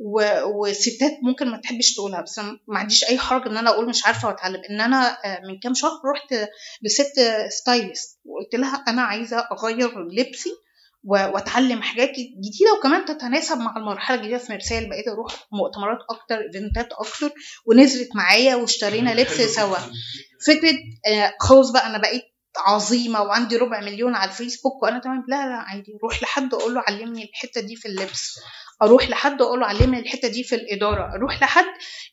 وستات 0.00 1.12
ممكن 1.22 1.48
ما 1.50 1.56
تحبش 1.56 1.94
تقولها 1.94 2.20
بس 2.20 2.38
ما 2.38 2.78
عنديش 2.78 3.04
أي 3.04 3.18
حرج 3.18 3.46
إن 3.48 3.56
أنا 3.56 3.70
أقول 3.70 3.88
مش 3.88 4.06
عارفة 4.06 4.28
وأتعلم. 4.28 4.62
إن 4.70 4.80
أنا 4.80 5.18
آه، 5.24 5.40
من 5.48 5.58
كام 5.58 5.74
شهر 5.74 6.00
رحت 6.14 6.48
لست 6.82 7.20
stylist 7.60 8.18
وقلت 8.24 8.54
لها 8.54 8.84
أنا 8.88 9.02
عايزة 9.02 9.38
أغير 9.52 9.98
لبسي 10.08 10.50
وأتعلم 11.04 11.82
حاجات 11.82 12.10
جديدة 12.10 12.72
وكمان 12.78 13.04
تتناسب 13.04 13.58
مع 13.58 13.76
المرحلة 13.76 14.16
الجديدة 14.16 14.38
في 14.38 14.52
مرسال 14.52 14.88
بقيت 14.88 15.08
أروح 15.08 15.34
مؤتمرات 15.52 15.98
أكتر 16.10 16.38
event 16.40 16.83
ات 16.83 16.92
أكتر 16.92 17.30
ونزلت 17.66 18.08
معايا 18.16 18.54
واشترينا 18.56 19.10
لبس 19.20 19.40
سوا. 19.40 19.76
فكرة 20.46 20.74
آه، 21.06 21.34
خلاص 21.40 21.70
بقى 21.70 21.86
أنا 21.86 21.98
بقيت 21.98 22.22
عظيمة 22.58 23.22
وعندي 23.22 23.56
ربع 23.56 23.80
مليون 23.80 24.14
على 24.14 24.30
الفيسبوك 24.30 24.82
وأنا 24.82 24.98
تمام 24.98 25.24
لا 25.28 25.46
لا 25.48 25.54
عادي 25.54 25.92
روح 26.02 26.22
لحد 26.22 26.54
أقول 26.54 26.74
له 26.74 26.82
علمني 26.88 27.24
الحتة 27.24 27.60
دي 27.60 27.76
في 27.76 27.88
اللبس. 27.88 28.40
أروح 28.82 29.10
لحد 29.10 29.42
أقول 29.42 29.60
له 29.60 29.66
علمني 29.66 29.98
الحتة 30.00 30.28
دي 30.28 30.44
في 30.44 30.54
الإدارة. 30.54 31.14
أروح 31.16 31.42
لحد 31.42 31.64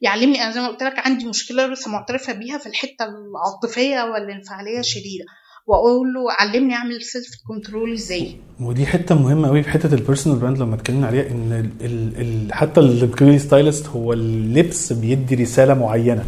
يعلمني 0.01 0.43
أنا 0.43 0.51
زي 0.51 0.61
ما 0.61 0.67
قلت 0.67 0.83
لك 0.83 0.99
عندي 0.99 1.25
مشكلة 1.25 1.67
لسه 1.67 1.91
معترفة 1.91 2.33
بيها 2.33 2.57
في 2.57 2.65
الحتة 2.69 3.05
العاطفية 3.05 4.01
والانفعالية 4.01 4.81
شديدة. 4.81 5.25
واقول 5.68 6.13
له 6.13 6.22
علمني 6.39 6.74
اعمل 6.74 7.01
self 7.01 7.27
control 7.47 7.93
إزاي. 7.93 8.36
ودي 8.59 8.86
حتة 8.86 9.16
مهمة 9.16 9.47
قوي 9.47 9.63
في 9.63 9.70
حتة 9.70 9.93
ال 9.93 9.99
personal 9.99 10.39
brand 10.39 10.57
لما 10.57 10.76
اتكلمنا 10.76 11.07
عليها 11.07 11.32
إن 11.32 11.70
ال 11.82 12.22
ال 12.22 12.53
حتى 12.53 12.80
الكري 12.80 13.39
stylist 13.39 13.88
هو 13.88 14.13
اللبس 14.13 14.93
بيدي 14.93 15.36
رسالة 15.36 15.74
معينة. 15.74 16.24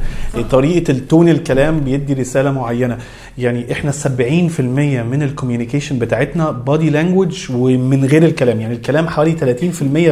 طريقة 0.51 0.91
ال 0.91 0.99
tone 0.99 1.29
الكلام 1.29 1.79
بيدي 1.79 2.13
رسالة 2.13 2.51
معينة. 2.51 2.97
يعني 3.37 3.71
إحنا 3.71 3.91
70% 3.91 4.59
من 5.03 5.23
ال 5.23 5.29
communication 5.29 5.99
بتاعتنا 5.99 6.51
body 6.51 6.89
language 6.89 7.47
ومن 7.51 8.05
غير 8.05 8.23
الكلام. 8.25 8.61
يعني 8.61 8.73
الكلام 8.73 9.07
حوالي 9.07 9.35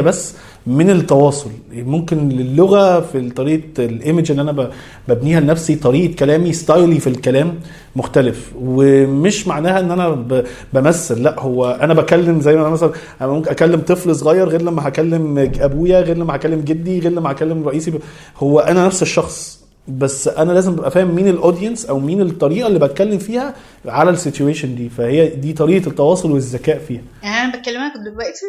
بس 0.00 0.34
من 0.66 0.90
التواصل. 0.90 1.50
ممكن 1.82 2.30
اللغة 2.30 3.00
في 3.00 3.30
طريقة 3.30 3.84
ال 3.84 3.92
image 3.92 4.30
اللي 4.30 4.42
أنا 4.42 4.70
ببنيها 5.08 5.40
لنفسي 5.40 5.74
طريقة 5.76 6.14
كلامي 6.14 6.52
style 6.52 6.92
ي 6.92 7.00
في 7.00 7.06
الكلام 7.06 7.54
مختلف. 7.96 8.52
ومش 8.60 9.46
معناها 9.48 9.80
إن 9.80 9.90
أنا 9.90 10.26
بمثل 10.72 11.22
لأ 11.22 11.40
هو 11.40 11.78
أنا 11.82 11.94
بكلم 11.94 12.40
زي 12.40 12.56
ما 12.56 12.60
أنا 12.62 12.70
مثلا 12.70 12.90
أنا 13.20 13.32
ممكن 13.32 13.50
أكلم 13.50 13.80
طفل 13.80 14.16
صغير 14.16 14.48
غير 14.48 14.62
لما 14.62 14.88
هكلم 14.88 15.50
أبويا 15.60 16.00
غير 16.00 16.16
لما 16.16 16.36
هكلم 16.36 16.60
جدي 16.60 16.98
غير 17.00 17.12
لما 17.12 17.30
هكلم 17.30 17.68
رئيسي. 17.68 17.92
هو 18.38 18.60
أنا 18.60 18.86
نفس 18.86 19.02
الشخص. 19.02 19.65
بس 19.88 20.28
أنا 20.28 20.52
لازم 20.52 20.72
ابقى 20.72 20.90
فاهم 20.90 21.14
مين 21.14 21.28
ال 21.28 21.34
audience 21.34 21.86
أو 21.86 21.98
مين 21.98 22.22
الطريقة 22.22 22.66
اللي 22.66 22.78
بتكلم 22.78 23.18
فيها 23.18 23.54
على 23.86 24.10
ال 24.10 24.16
situation 24.16 24.74
دي. 24.76 24.88
فهي 24.88 25.28
دي 25.28 25.52
طريقة 25.52 25.88
التواصل 25.88 26.30
والذكاء 26.30 26.78
فيها. 26.78 27.02
يعني 27.22 27.36
أنا 27.44 27.56
بكلمك 27.60 27.92
دلوقتي 27.96 28.46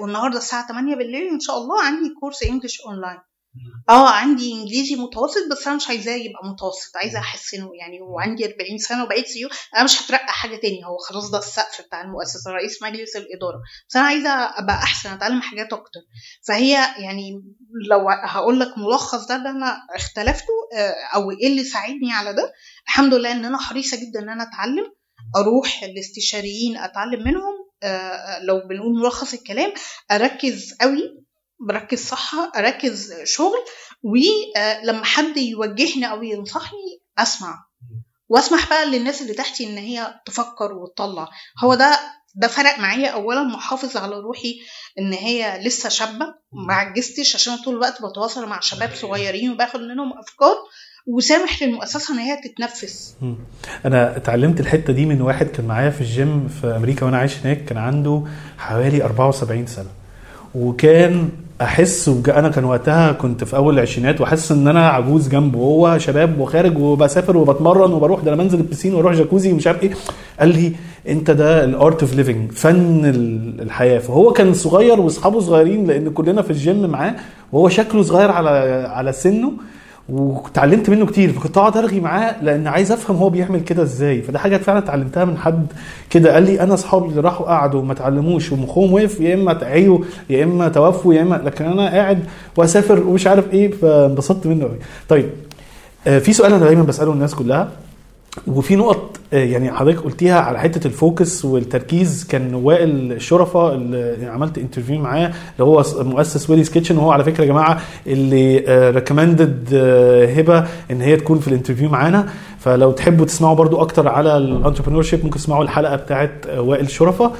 والنهاردة 0.00 0.38
الساعة 0.38 0.68
8 0.68 0.96
بالليل 0.96 1.28
إن 1.32 1.40
شاء 1.40 1.56
الله 1.56 1.82
عندي 1.82 2.14
course 2.20 2.42
English 2.42 2.80
online. 2.86 3.18
آه 3.88 4.08
عندي 4.08 4.52
انجليزي 4.52 4.96
متوسط 4.96 5.50
بس 5.50 5.66
أنا 5.66 5.76
مش 5.76 5.88
عايزاه 5.88 6.14
يبقى 6.16 6.48
متوسط 6.48 6.96
عايزه 6.96 7.18
احسنه 7.18 7.70
يعني 7.80 8.00
وعندي 8.00 8.44
40 8.46 8.78
سنة 8.78 9.04
وبقيت 9.04 9.26
CEO 9.26 9.48
أنا 9.76 9.84
مش 9.84 10.02
هترقى 10.02 10.32
حاجة 10.32 10.56
تاني 10.56 10.84
هو 10.84 10.96
خلاص 10.98 11.30
ده 11.30 11.38
السقف 11.38 11.82
بتاع 11.86 12.00
المؤسسة 12.02 12.50
رئيس 12.50 12.82
مجلس 12.82 13.16
الإدارة. 13.16 13.58
بس 13.88 13.96
أنا 13.96 14.04
عايزة 14.06 14.30
ابقى 14.30 14.74
احسن 14.74 15.10
اتعلم 15.10 15.42
حاجات 15.42 15.72
أكتر. 15.72 16.00
فهي 16.48 16.72
يعني 16.98 17.42
لو 17.90 18.08
هقول 18.10 18.60
لك 18.60 18.78
ملخص 18.78 19.26
ده 19.28 19.36
اللي 19.36 19.50
أنا 19.50 19.76
اختلفته 19.96 20.52
آه، 20.76 20.94
أو 21.14 21.30
إيه 21.30 21.46
اللي 21.46 21.64
ساعدني 21.64 22.12
على 22.12 22.32
ده 22.32 22.52
الحمد 22.86 23.14
لله 23.14 23.32
ان 23.32 23.44
أنا 23.44 23.58
حريصة 23.58 23.96
جدا 23.96 24.20
ان 24.20 24.28
أنا 24.28 24.42
اتعلم 24.42 24.92
أروح 25.36 25.82
الاستشاريين 25.82 26.76
اتعلم 26.76 27.24
منهم 27.24 27.66
آه، 27.82 28.38
لو 28.42 28.58
بنقول 28.68 29.00
ملخص 29.02 29.34
الكلام 29.34 29.72
اركز 30.10 30.74
قوي 30.80 31.25
بركز 31.60 32.06
صح 32.06 32.32
أركز 32.56 33.14
شغل 33.24 33.58
ولما 34.02 35.04
حد 35.04 35.36
يوجهني 35.36 36.10
أو 36.10 36.22
ينصحني 36.22 37.00
أسمع. 37.18 37.66
وأسمح 38.28 38.68
بقى 38.68 38.86
للناس 38.86 39.22
اللي 39.22 39.32
تحتي 39.34 39.64
إن 39.66 39.76
هي 39.76 40.14
تفكر 40.26 40.72
وتطلع. 40.72 41.28
هو 41.64 41.74
ده 41.74 41.98
ده 42.34 42.48
فرق 42.48 42.78
معايا. 42.78 43.08
اولا 43.08 43.42
محافظ 43.42 43.96
على 43.96 44.16
روحي 44.20 44.54
إن 44.98 45.12
هي 45.12 45.60
لسه 45.64 45.88
شابة 45.88 46.26
ما 46.66 46.74
عجزتش 46.74 47.34
عشان 47.34 47.56
طول 47.56 47.74
الوقت 47.74 48.02
بتواصل 48.02 48.46
مع 48.48 48.60
شباب 48.60 48.90
صغيرين 48.94 49.50
وباخد 49.52 49.80
منهم 49.80 50.18
أفكار 50.18 50.56
وسامح 51.06 51.62
للمؤسسة 51.62 52.14
إن 52.14 52.18
هي 52.18 52.40
تتنفس. 52.44 53.14
أنا 53.84 54.16
اتعلمت 54.16 54.60
الحتة 54.60 54.92
دي 54.92 55.06
من 55.06 55.20
واحد 55.20 55.46
كان 55.46 55.64
معايا 55.64 55.90
في 55.90 56.00
الجيم 56.00 56.48
في 56.48 56.66
أمريكا 56.66 57.06
وأنا 57.06 57.18
عايش 57.18 57.36
هناك 57.36 57.64
كان 57.64 57.78
عنده 57.78 58.24
حوالي 58.58 59.04
74 59.04 59.66
سنة. 59.66 59.90
وكان 60.54 61.30
أحس 61.62 62.08
أنا 62.28 62.48
كان 62.48 62.64
وقتها 62.64 63.12
كنت 63.12 63.44
في 63.44 63.56
أول 63.56 63.74
العشرينات 63.74 64.20
وأحس 64.20 64.52
إن 64.52 64.68
أنا 64.68 64.88
عجوز 64.88 65.28
جنبه 65.28 65.58
وهو 65.58 65.98
شباب 65.98 66.40
وخارج 66.40 66.78
وبسافر 66.78 67.36
وبتمرن 67.36 67.92
وبروح 67.92 68.20
ده 68.20 68.32
أنا 68.34 68.42
بنزل 68.42 68.58
ال 68.58 68.62
piscine 68.62 68.94
وأروح 68.94 69.12
jacuzzi 69.14 69.52
ومش 69.52 69.66
عارف 69.66 69.82
إيه. 69.82 69.90
قال 70.40 70.48
لي 70.48 70.72
أنت 71.08 71.30
ده 71.30 71.64
ال 71.64 71.74
art 71.74 72.02
of 72.02 72.14
living 72.14 72.52
فن 72.52 73.02
الحياة. 73.60 73.98
فهو 73.98 74.32
كان 74.32 74.54
صغير 74.54 75.00
وأصحابه 75.00 75.40
صغيرين 75.40 75.86
لأن 75.86 76.10
كلنا 76.10 76.42
في 76.42 76.50
الجيم 76.50 76.90
معاه 76.90 77.14
وهو 77.52 77.68
شكله 77.68 78.02
صغير 78.02 78.30
على 78.30 78.48
على 78.90 79.12
سنه. 79.12 79.52
وتعلمت 80.08 80.90
منه 80.90 81.06
كتير 81.06 81.32
فكنت 81.32 81.58
أقعد 81.58 81.76
أرغي 81.76 82.00
معاه 82.00 82.34
لأن 82.42 82.66
عايز 82.66 82.92
أفهم 82.92 83.16
هو 83.16 83.30
بيعمل 83.30 83.60
كده 83.60 83.82
إزاي. 83.82 84.22
فده 84.22 84.38
حاجة 84.38 84.56
فعلا 84.56 84.78
اتعلمتها 84.78 85.24
من 85.24 85.36
حد 85.38 85.66
كده. 86.10 86.34
قال 86.34 86.42
لي 86.42 86.60
أنا 86.60 86.74
أصحابي 86.74 87.08
اللي 87.08 87.20
راحوا 87.20 87.46
قعدوا 87.46 87.80
وما 87.80 87.92
اتعلموش 87.92 88.52
ومخهم 88.52 88.92
وقف 88.92 89.20
يا 89.20 89.34
إما 89.34 89.52
تعيوا 89.52 89.98
يا 90.30 90.44
إما 90.44 90.68
توفوا 90.68 91.14
يا 91.14 91.22
إما 91.22 91.40
لكن 91.44 91.64
أنا 91.64 91.86
قاعد 91.90 92.18
وأسافر 92.56 93.00
ومش 93.06 93.26
عارف 93.26 93.52
إيه 93.52 93.70
فانبسطت 93.70 94.46
منه 94.46 94.64
قوي 94.64 94.76
طيب 95.08 95.30
آه، 96.06 96.18
في 96.18 96.32
سؤال 96.32 96.52
أنا 96.52 96.64
دايما 96.64 96.82
بسأله 96.82 97.12
الناس 97.12 97.34
كلها. 97.34 97.68
وفي 98.46 98.76
نقط 98.76 99.16
آه، 99.32 99.44
يعني 99.44 99.72
حضرتك 99.72 100.00
قلتيها 100.00 100.40
على 100.40 100.58
حتة 100.60 100.86
ال 100.86 100.96
focus 100.96 101.44
والتركيز 101.44 102.24
كان 102.24 102.54
وائل 102.54 103.12
الشرفه 103.12 103.74
اللي 103.74 104.26
عملت 104.26 104.58
interview 104.58 104.98
معاه 104.98 105.26
اللي 105.26 105.64
هو 105.64 105.84
مؤسس 105.98 106.50
Willy's 106.50 106.70
Kitchen 106.70 106.96
وهو 106.98 107.10
على 107.10 107.24
فكرة 107.24 107.44
يا 107.44 107.48
جماعة 107.48 107.80
اللي 108.06 108.64
recommended 108.90 109.74
هبة 110.38 110.66
إن 110.90 111.00
هي 111.00 111.16
تكون 111.16 111.38
في 111.38 111.48
ال 111.48 111.52
interview 111.52 111.88
معانا. 111.88 112.28
فلو 112.58 112.92
تحبوا 112.92 113.26
تسمعوا 113.26 113.54
برضو 113.54 113.80
أكتر 113.80 114.08
على 114.08 114.36
ال 114.36 115.02
entrepreneurship 115.02 115.24
ممكن 115.24 115.38
تسمعوا 115.38 115.62
الحلقة 115.64 115.96
بتاعت 115.96 116.30
آه، 116.48 116.60
وائل 116.60 116.84
الشرفه 116.84 117.32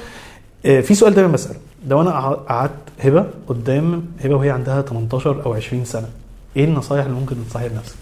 آه، 0.66 0.80
في 0.80 0.94
سؤال 0.94 1.14
دايما 1.14 1.32
بسأله. 1.32 1.56
لو 1.88 2.00
أنا 2.00 2.10
قعدت 2.30 2.72
هبة 3.00 3.26
قدام 3.48 4.04
هبة 4.24 4.34
وهي 4.34 4.50
عندها 4.50 4.82
18 4.82 5.42
أو 5.46 5.54
20 5.54 5.84
سنة 5.84 6.08
إيه 6.56 6.64
النصايح 6.64 7.04
اللي 7.04 7.16
ممكن 7.20 7.36
تنصحيها 7.44 7.68
لنفسك؟ 7.68 7.96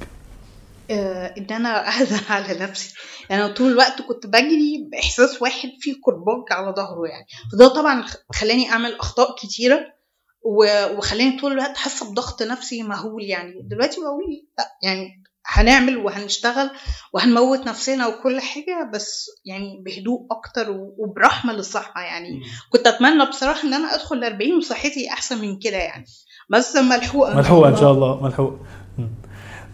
آه، 0.91 1.35
إن 1.39 1.47
أنا 1.51 1.89
اهدى 1.89 2.17
على 2.31 2.59
نفسي. 2.59 2.95
يعني 3.31 3.45
أنا 3.45 3.53
طول 3.55 3.73
الوقت 3.73 4.03
كنت 4.03 4.27
بجري 4.27 4.89
بإحساس 4.93 5.43
واحد 5.43 5.69
فيه 5.81 5.95
كرباج 6.05 6.45
على 6.51 6.75
ظهره 6.77 7.07
يعني. 7.09 7.27
فده 7.53 7.69
طبعا 7.69 8.05
خلاني 8.35 8.71
أعمل 8.73 8.95
أخطاء 8.95 9.35
كتيرة 9.37 9.81
وخلاني 10.97 11.39
طول 11.41 11.53
الوقت 11.53 11.77
حاسه 11.77 12.11
بضغط 12.11 12.43
نفسي 12.43 12.83
مهول 12.83 13.23
يعني. 13.25 13.53
دلوقتي 13.71 14.01
بقول 14.01 14.25
لأ 14.59 14.69
يعني 14.83 15.23
هنعمل 15.47 15.97
وهنشتغل 15.97 16.71
وهنموت 17.13 17.67
نفسنا 17.67 18.07
وكل 18.07 18.41
حاجة 18.41 18.91
بس 18.95 19.27
يعني 19.45 19.83
بهدوء 19.87 20.27
أكتر 20.31 20.71
و- 20.71 20.95
وبرحمة 20.99 21.53
للصحة 21.53 22.01
يعني. 22.03 22.43
كنت 22.73 22.87
أتمنى 22.87 23.25
بصراحة 23.27 23.63
إن 23.69 23.75
أنا 23.75 23.95
أدخل 23.95 24.17
ال 24.17 24.25
40 24.25 24.57
وصحتي 24.57 25.09
أحسن 25.11 25.39
من 25.41 25.59
كده 25.59 25.77
يعني. 25.77 26.05
بس 26.51 26.77
ملحوقة. 26.77 27.37
ملحوقة 27.37 27.69
إن 27.69 27.77
شاء 27.77 27.93
الله 27.93 28.23
ملحوقة. 28.23 28.53
مم. 28.53 28.84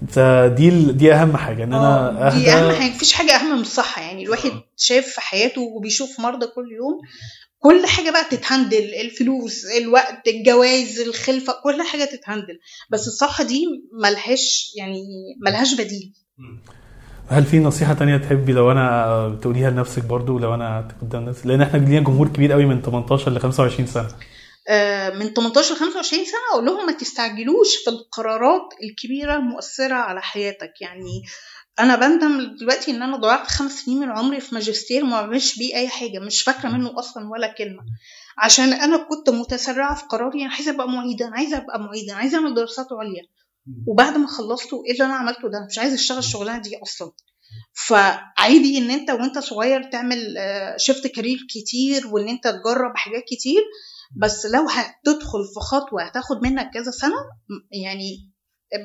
فدي 0.08 0.70
دي 0.92 1.12
أهم 1.12 1.36
حاجة 1.36 1.64
إن 1.64 1.72
أنا 1.72 2.26
آه، 2.26 2.38
دي 2.38 2.50
أهم 2.52 2.64
اهدى 2.64 2.78
حاجة. 2.78 2.90
مفيش 2.90 3.12
حاجة 3.12 3.32
أهم 3.32 3.54
من 3.54 3.60
الصحة. 3.60 4.02
يعني 4.02 4.22
الواحد 4.24 4.50
شايف 4.76 5.06
في 5.06 5.20
حياته 5.20 5.60
وبيشوف 5.60 6.20
مرضى 6.20 6.46
كل 6.46 6.72
يوم 6.72 6.98
كل 7.58 7.86
حاجة 7.86 8.10
بقى 8.10 8.24
تتهندل. 8.30 8.94
الفلوس 9.04 9.64
الوقت 9.82 10.28
الجواز 10.28 11.00
الخلفة 11.00 11.52
كل 11.64 11.82
حاجة 11.82 12.04
تتهندل. 12.04 12.58
بس 12.90 13.06
الصحة 13.06 13.44
دي 13.44 13.64
ملهاش 14.02 14.72
يعني 14.78 15.02
ملهاش 15.46 15.74
بديل. 15.74 16.12
هل 17.28 17.44
في 17.44 17.58
نصيحة 17.58 17.94
تانية 17.94 18.16
تحبي 18.16 18.52
لو 18.52 18.72
أنا 18.72 19.38
تقوليها 19.42 19.70
لنفسك 19.70 20.04
برضو 20.04 20.38
لو 20.38 20.54
أنا 20.54 20.88
قدام 21.02 21.24
نفسي 21.24 21.48
لأن 21.48 21.62
إحنا 21.62 21.78
لينا 21.78 22.00
جمهور 22.00 22.28
كبير 22.28 22.52
قوي 22.52 22.66
من 22.66 22.82
18 22.82 23.30
ل 23.30 23.40
25 23.40 23.86
سنة. 23.86 24.02
آه، 24.04 24.08
من 25.14 25.34
18 25.34 25.74
ل 25.74 25.76
25 25.78 26.24
سنة 26.24 26.40
أقول 26.52 26.64
لهم 26.66 26.86
ما 26.86 26.92
تستعجلوش 26.92 27.76
في 27.84 27.90
القرارات 27.90 28.68
الكبيرة 28.82 29.36
المؤثره 29.36 29.94
على 29.94 30.22
حياتك. 30.22 30.72
يعني 30.80 31.22
أنا 31.80 31.96
بندم 31.96 32.56
دلوقتي 32.60 32.90
إن 32.90 33.02
أنا 33.02 33.16
ضيعت 33.16 33.46
خمس 33.46 33.72
سنين 33.80 33.98
من 34.00 34.10
عمري 34.10 34.40
في 34.40 34.54
ماجستير 34.54 35.04
ما 35.04 35.20
بعملش 35.22 35.58
بيه 35.58 35.74
أي 35.74 35.88
حاجة 35.88 36.18
مش 36.18 36.42
فاكرة 36.42 36.68
منه 36.68 36.98
أصلا 36.98 37.28
ولا 37.28 37.54
كلمة. 37.58 37.82
عشان 38.38 38.72
أنا 38.72 38.96
كنت 38.96 39.30
متسرعة 39.30 39.94
في 39.94 40.04
قراري 40.04 40.42
أنا 40.44 40.52
عايزة 40.54 40.70
أبقى 40.70 40.88
معيدة 40.88 41.26
أنا 41.26 41.36
عايزة 41.36 41.56
أبقى 41.56 41.80
معيدة 41.80 42.12
أنا 42.12 42.20
عايزة 42.20 42.36
أعمل 42.38 42.54
دراسات 42.54 42.86
عليا. 42.92 43.22
وبعد 43.86 44.16
ما 44.16 44.26
خلصته 44.26 44.82
إيه 44.86 44.92
اللي 44.92 45.04
أنا 45.04 45.14
عملته 45.14 45.48
ده؟ 45.48 45.66
مش 45.70 45.78
عايزه 45.78 45.94
أشتغل 45.94 46.18
الشغلانة 46.18 46.62
دي 46.62 46.78
أصلا. 46.82 47.12
فعادي 47.72 48.78
إن 48.78 48.90
أنت 48.90 49.10
وأنت 49.10 49.38
صغير 49.38 49.82
تعمل 49.82 50.36
شفت 50.76 51.06
كارير 51.06 51.46
كتير 51.50 52.06
وإن 52.06 52.28
أنت 52.28 52.48
تجرب 52.48 52.96
حاجات 52.96 53.22
كتير. 53.30 53.62
بس 54.16 54.46
لو 54.46 54.66
هتدخل 54.68 55.44
في 55.54 55.60
خطوة 55.60 56.02
هتاخد 56.02 56.42
منك 56.42 56.70
كذا 56.74 56.90
سنة 56.90 57.16
يعني 57.84 58.30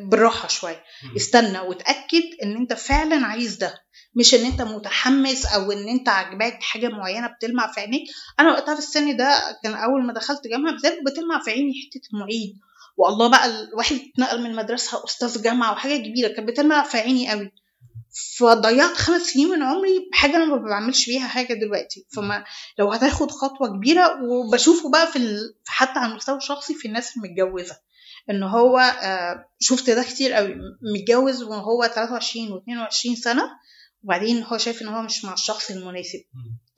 بالراحة 0.10 0.48
شوية. 0.48 0.84
استنى 1.18 1.60
وتأكد 1.60 2.24
إن 2.44 2.56
أنت 2.56 2.74
فعلا 2.74 3.26
عايز 3.26 3.56
ده. 3.56 3.74
مش 4.16 4.34
إن 4.36 4.46
أنت 4.46 4.62
متحمس 4.62 5.46
أو 5.46 5.72
إن 5.72 5.90
أنت 5.90 6.10
عاجباك 6.10 6.64
حاجة 6.64 6.88
معينة 6.88 7.28
بتلمع 7.28 7.72
في 7.72 7.80
عينيك. 7.80 8.02
أنا 8.40 8.52
وقتها 8.52 8.74
في 8.76 8.80
السن 8.82 9.18
ده 9.18 9.60
كان 9.64 9.74
أول 9.74 10.06
ما 10.06 10.14
دخلت 10.14 10.48
جامعة 10.48 10.72
بالذات 10.74 10.98
بتلمع 11.06 11.40
في 11.44 11.52
عيني 11.52 11.72
حتة 11.74 12.10
المعيد 12.14 12.60
والله 12.98 13.30
بقى 13.30 13.46
الواحد 13.64 13.96
اتنقل 13.96 14.42
من 14.42 14.52
المدرسة 14.52 15.04
أستاذ 15.06 15.42
جامعة 15.44 15.72
وحاجة 15.72 15.98
كبيرة 15.98 16.28
كانت 16.28 16.50
بتلمع 16.50 16.84
في 16.84 16.98
عيني 16.98 17.32
قوي. 17.32 17.52
فضيعت 18.38 18.94
خمس 18.94 19.22
سنين 19.22 19.48
من 19.50 19.64
عمري 19.64 20.10
بحاجة 20.12 20.36
أنا 20.36 20.46
ما 20.46 20.56
بعملش 20.58 21.06
بيها 21.06 21.28
حاجة 21.28 21.54
دلوقتي. 21.54 22.06
فما 22.16 22.44
لو 22.80 22.92
هتاخد 22.92 23.32
خطوة 23.32 23.68
كبيرة 23.78 24.24
وبشوفه 24.24 24.92
بقى 24.92 25.08
في 25.12 25.16
ال... 25.16 25.56
حتى 25.66 26.00
على 26.00 26.12
المستوى 26.12 26.38
الشخصي 26.38 26.74
في 26.76 26.88
الناس 26.88 27.18
المتجوزة 27.18 27.78
إن 28.30 28.44
هو 28.44 28.78
آه، 28.80 29.46
شفت 29.60 29.90
ده 29.90 30.04
كتير 30.04 30.34
قوي 30.34 30.56
متجوز 30.94 31.44
وهو 31.44 31.88
23 31.96 32.48
و22 32.50 33.20
سنة 33.24 33.44
وبعدين 34.04 34.44
هو 34.44 34.58
شايف 34.58 34.82
إن 34.82 34.88
هو 34.88 35.02
مش 35.02 35.26
مع 35.26 35.34
الشخص 35.34 35.72
المناسب. 35.72 36.20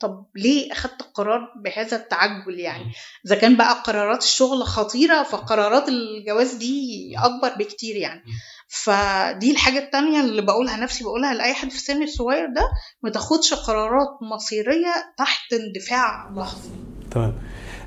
طب 0.00 0.26
ليه 0.36 0.72
أخدت 0.72 1.00
القرار 1.00 1.52
بهذا 1.64 1.96
التعجل 1.96 2.58
يعني؟ 2.58 2.92
إذا 3.26 3.34
كان 3.36 3.56
بقى 3.56 3.82
قرارات 3.84 4.22
الشغل 4.22 4.62
خطيرة 4.64 5.22
فقرارات 5.22 5.88
الجواز 5.88 6.54
دي 6.54 7.14
أكبر 7.18 7.54
بكتير 7.58 7.96
يعني. 7.96 8.22
فدي 8.68 9.50
الحاجة 9.50 9.78
التانية 9.78 10.20
اللي 10.20 10.42
بقولها 10.42 10.76
نفسي 10.76 11.04
بقولها 11.04 11.34
لأي 11.34 11.54
حد 11.54 11.70
في 11.70 11.76
السن 11.76 12.02
الصغير 12.02 12.46
ده 12.46 12.62
ما 13.02 13.10
تاخدش 13.10 13.54
قرارات 13.54 14.18
مصيرية 14.22 14.94
تحت 15.18 15.52
اندفاع 15.52 16.30
لحظي. 16.36 16.70
تمام. 17.10 17.38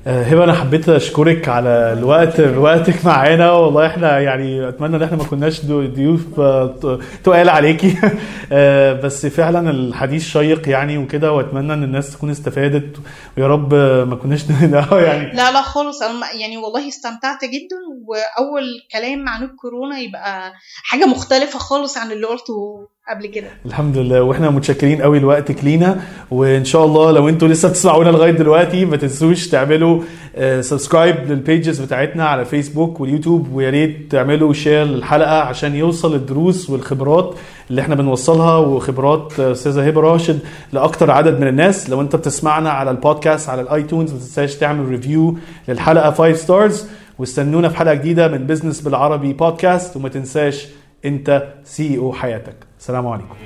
هبة 0.06 0.44
أنا 0.44 0.52
حبيت 0.52 0.88
أشكرك 0.88 1.48
على 1.48 1.92
الوقت 1.98 2.40
وقتك 2.40 3.04
معانا 3.04 3.52
والله 3.52 3.86
إحنا 3.86 4.18
يعني 4.20 4.68
أتمنى 4.68 4.96
إن 4.96 5.02
إحنا 5.02 5.16
ما 5.16 5.24
كناش 5.24 5.64
ضيوف 5.66 6.40
آه، 6.40 6.98
تقال 7.24 7.48
عليكي. 7.48 7.94
آه، 8.52 8.92
بس 8.92 9.26
فعلا 9.26 9.70
الحديث 9.70 10.28
شيق 10.28 10.68
يعني 10.68 10.98
وكده 10.98 11.32
وأتمنى 11.32 11.72
إن 11.72 11.82
الناس 11.84 12.12
تكون 12.12 12.30
استفادت 12.30 12.96
ويا 13.38 13.46
رب 13.46 13.74
آه، 13.74 14.04
ما 14.04 14.16
كناش 14.16 14.44
يعني. 14.92 15.32
لا 15.32 15.52
لا 15.52 15.62
خالص. 15.62 16.02
ما- 16.02 16.40
يعني 16.40 16.56
والله 16.56 16.88
استمتعت 16.88 17.44
جدا 17.44 17.76
وأول 18.06 18.64
كلام 18.92 19.28
عن 19.28 19.42
الكورونا 19.42 19.98
يبقى 19.98 20.52
حاجة 20.84 21.04
مختلفة 21.04 21.58
خالص 21.58 21.98
عن 21.98 22.12
اللي 22.12 22.26
قلته 22.26 22.88
قبل 23.10 23.26
كده. 23.26 23.46
الحمد 23.66 23.98
لله. 23.98 24.22
وإحنا 24.22 24.50
متشكرين 24.50 25.02
قوي 25.02 25.18
لوقتك 25.18 25.64
لينا 25.64 26.00
وإن 26.30 26.64
شاء 26.64 26.84
الله 26.84 27.10
لو 27.10 27.28
أنتوا 27.28 27.48
لسه 27.48 27.68
بتسمعونا 27.68 28.10
لغاية 28.10 28.30
دلوقتي 28.30 28.84
ما 28.84 28.96
تنسوش 28.96 29.48
تعملوا 29.48 30.02
subscribe 30.60 31.16
لل 31.30 31.44
pages 31.44 31.80
بتاعتنا 31.80 32.24
على 32.26 32.44
فيسبوك 32.44 33.00
واليوتيوب 33.00 33.52
ويا 33.54 33.70
ريت 33.70 34.12
تعملوا 34.12 34.52
share 34.52 34.84
للحلقة 34.84 35.40
عشان 35.40 35.74
يوصل 35.74 36.14
الدروس 36.14 36.70
والخبرات 36.70 37.34
اللي 37.70 37.82
إحنا 37.82 37.94
بنوصلها 37.94 38.56
وخبرات 38.56 39.40
آه، 39.40 39.52
أستاذة 39.52 39.86
هبة 39.86 40.00
راشد 40.00 40.38
لأكتر 40.72 41.10
عدد 41.10 41.40
من 41.40 41.46
الناس. 41.46 41.90
لو 41.90 42.00
انت 42.00 42.16
بتسمعنا 42.16 42.70
على 42.70 42.90
البودكاست 42.90 43.48
على 43.48 43.60
ال 43.62 43.69
iTunes 43.69 44.12
ما 44.12 44.18
تنساش 44.18 44.56
تعمل 44.56 44.88
review 44.88 45.36
للحلقة 45.68 46.10
5 46.10 46.32
stars 46.32 46.86
واستنونا 47.18 47.68
في 47.68 47.76
حلقة 47.76 47.94
جديدة 47.94 48.28
من 48.28 48.46
بزنس 48.46 48.80
بالعربي 48.80 49.32
بودكاست 49.32 49.96
وما 49.96 50.08
تنساش 50.08 50.66
انت 51.04 51.42
CEO 51.64 52.12
حياتك. 52.12 52.54
السلام 52.82 53.06
عليكم. 53.06 53.36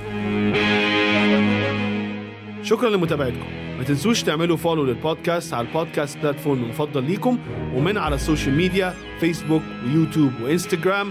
شكرا 2.62 2.90
لمتابعتكم. 2.90 3.46
ما 3.78 3.84
تنسوش 3.84 4.22
تعملوا 4.22 4.56
follow 4.56 4.84
للبودكاست 4.84 5.54
على 5.54 5.68
البودكاست 5.68 6.18
platform 6.18 6.62
المفضل 6.62 7.04
ليكم 7.04 7.38
ومن 7.74 7.98
على 7.98 8.14
ال 8.14 8.20
social 8.20 8.56
media 8.56 8.94
فيسبوك 9.20 9.62
ويوتيوب 9.86 10.32
وانستجرام 10.42 11.10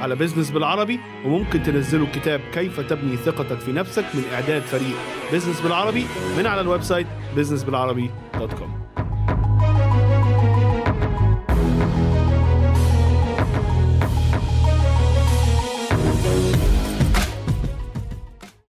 على 0.00 0.16
بزنس 0.16 0.50
بالعربي 0.50 1.00
وممكن 1.26 1.62
تنزلوا 1.62 2.06
كتاب 2.14 2.40
كيف 2.52 2.80
تبني 2.80 3.16
ثقتك 3.16 3.58
في 3.58 3.72
نفسك 3.72 4.04
من 4.14 4.24
إعداد 4.32 4.62
فريق 4.62 4.96
بزنس 5.32 5.60
بالعربي 5.60 6.04
من 6.38 6.46
على 6.46 6.60
ال 6.60 6.82
website 6.82 7.06
businessbilarabi.com 7.36 8.83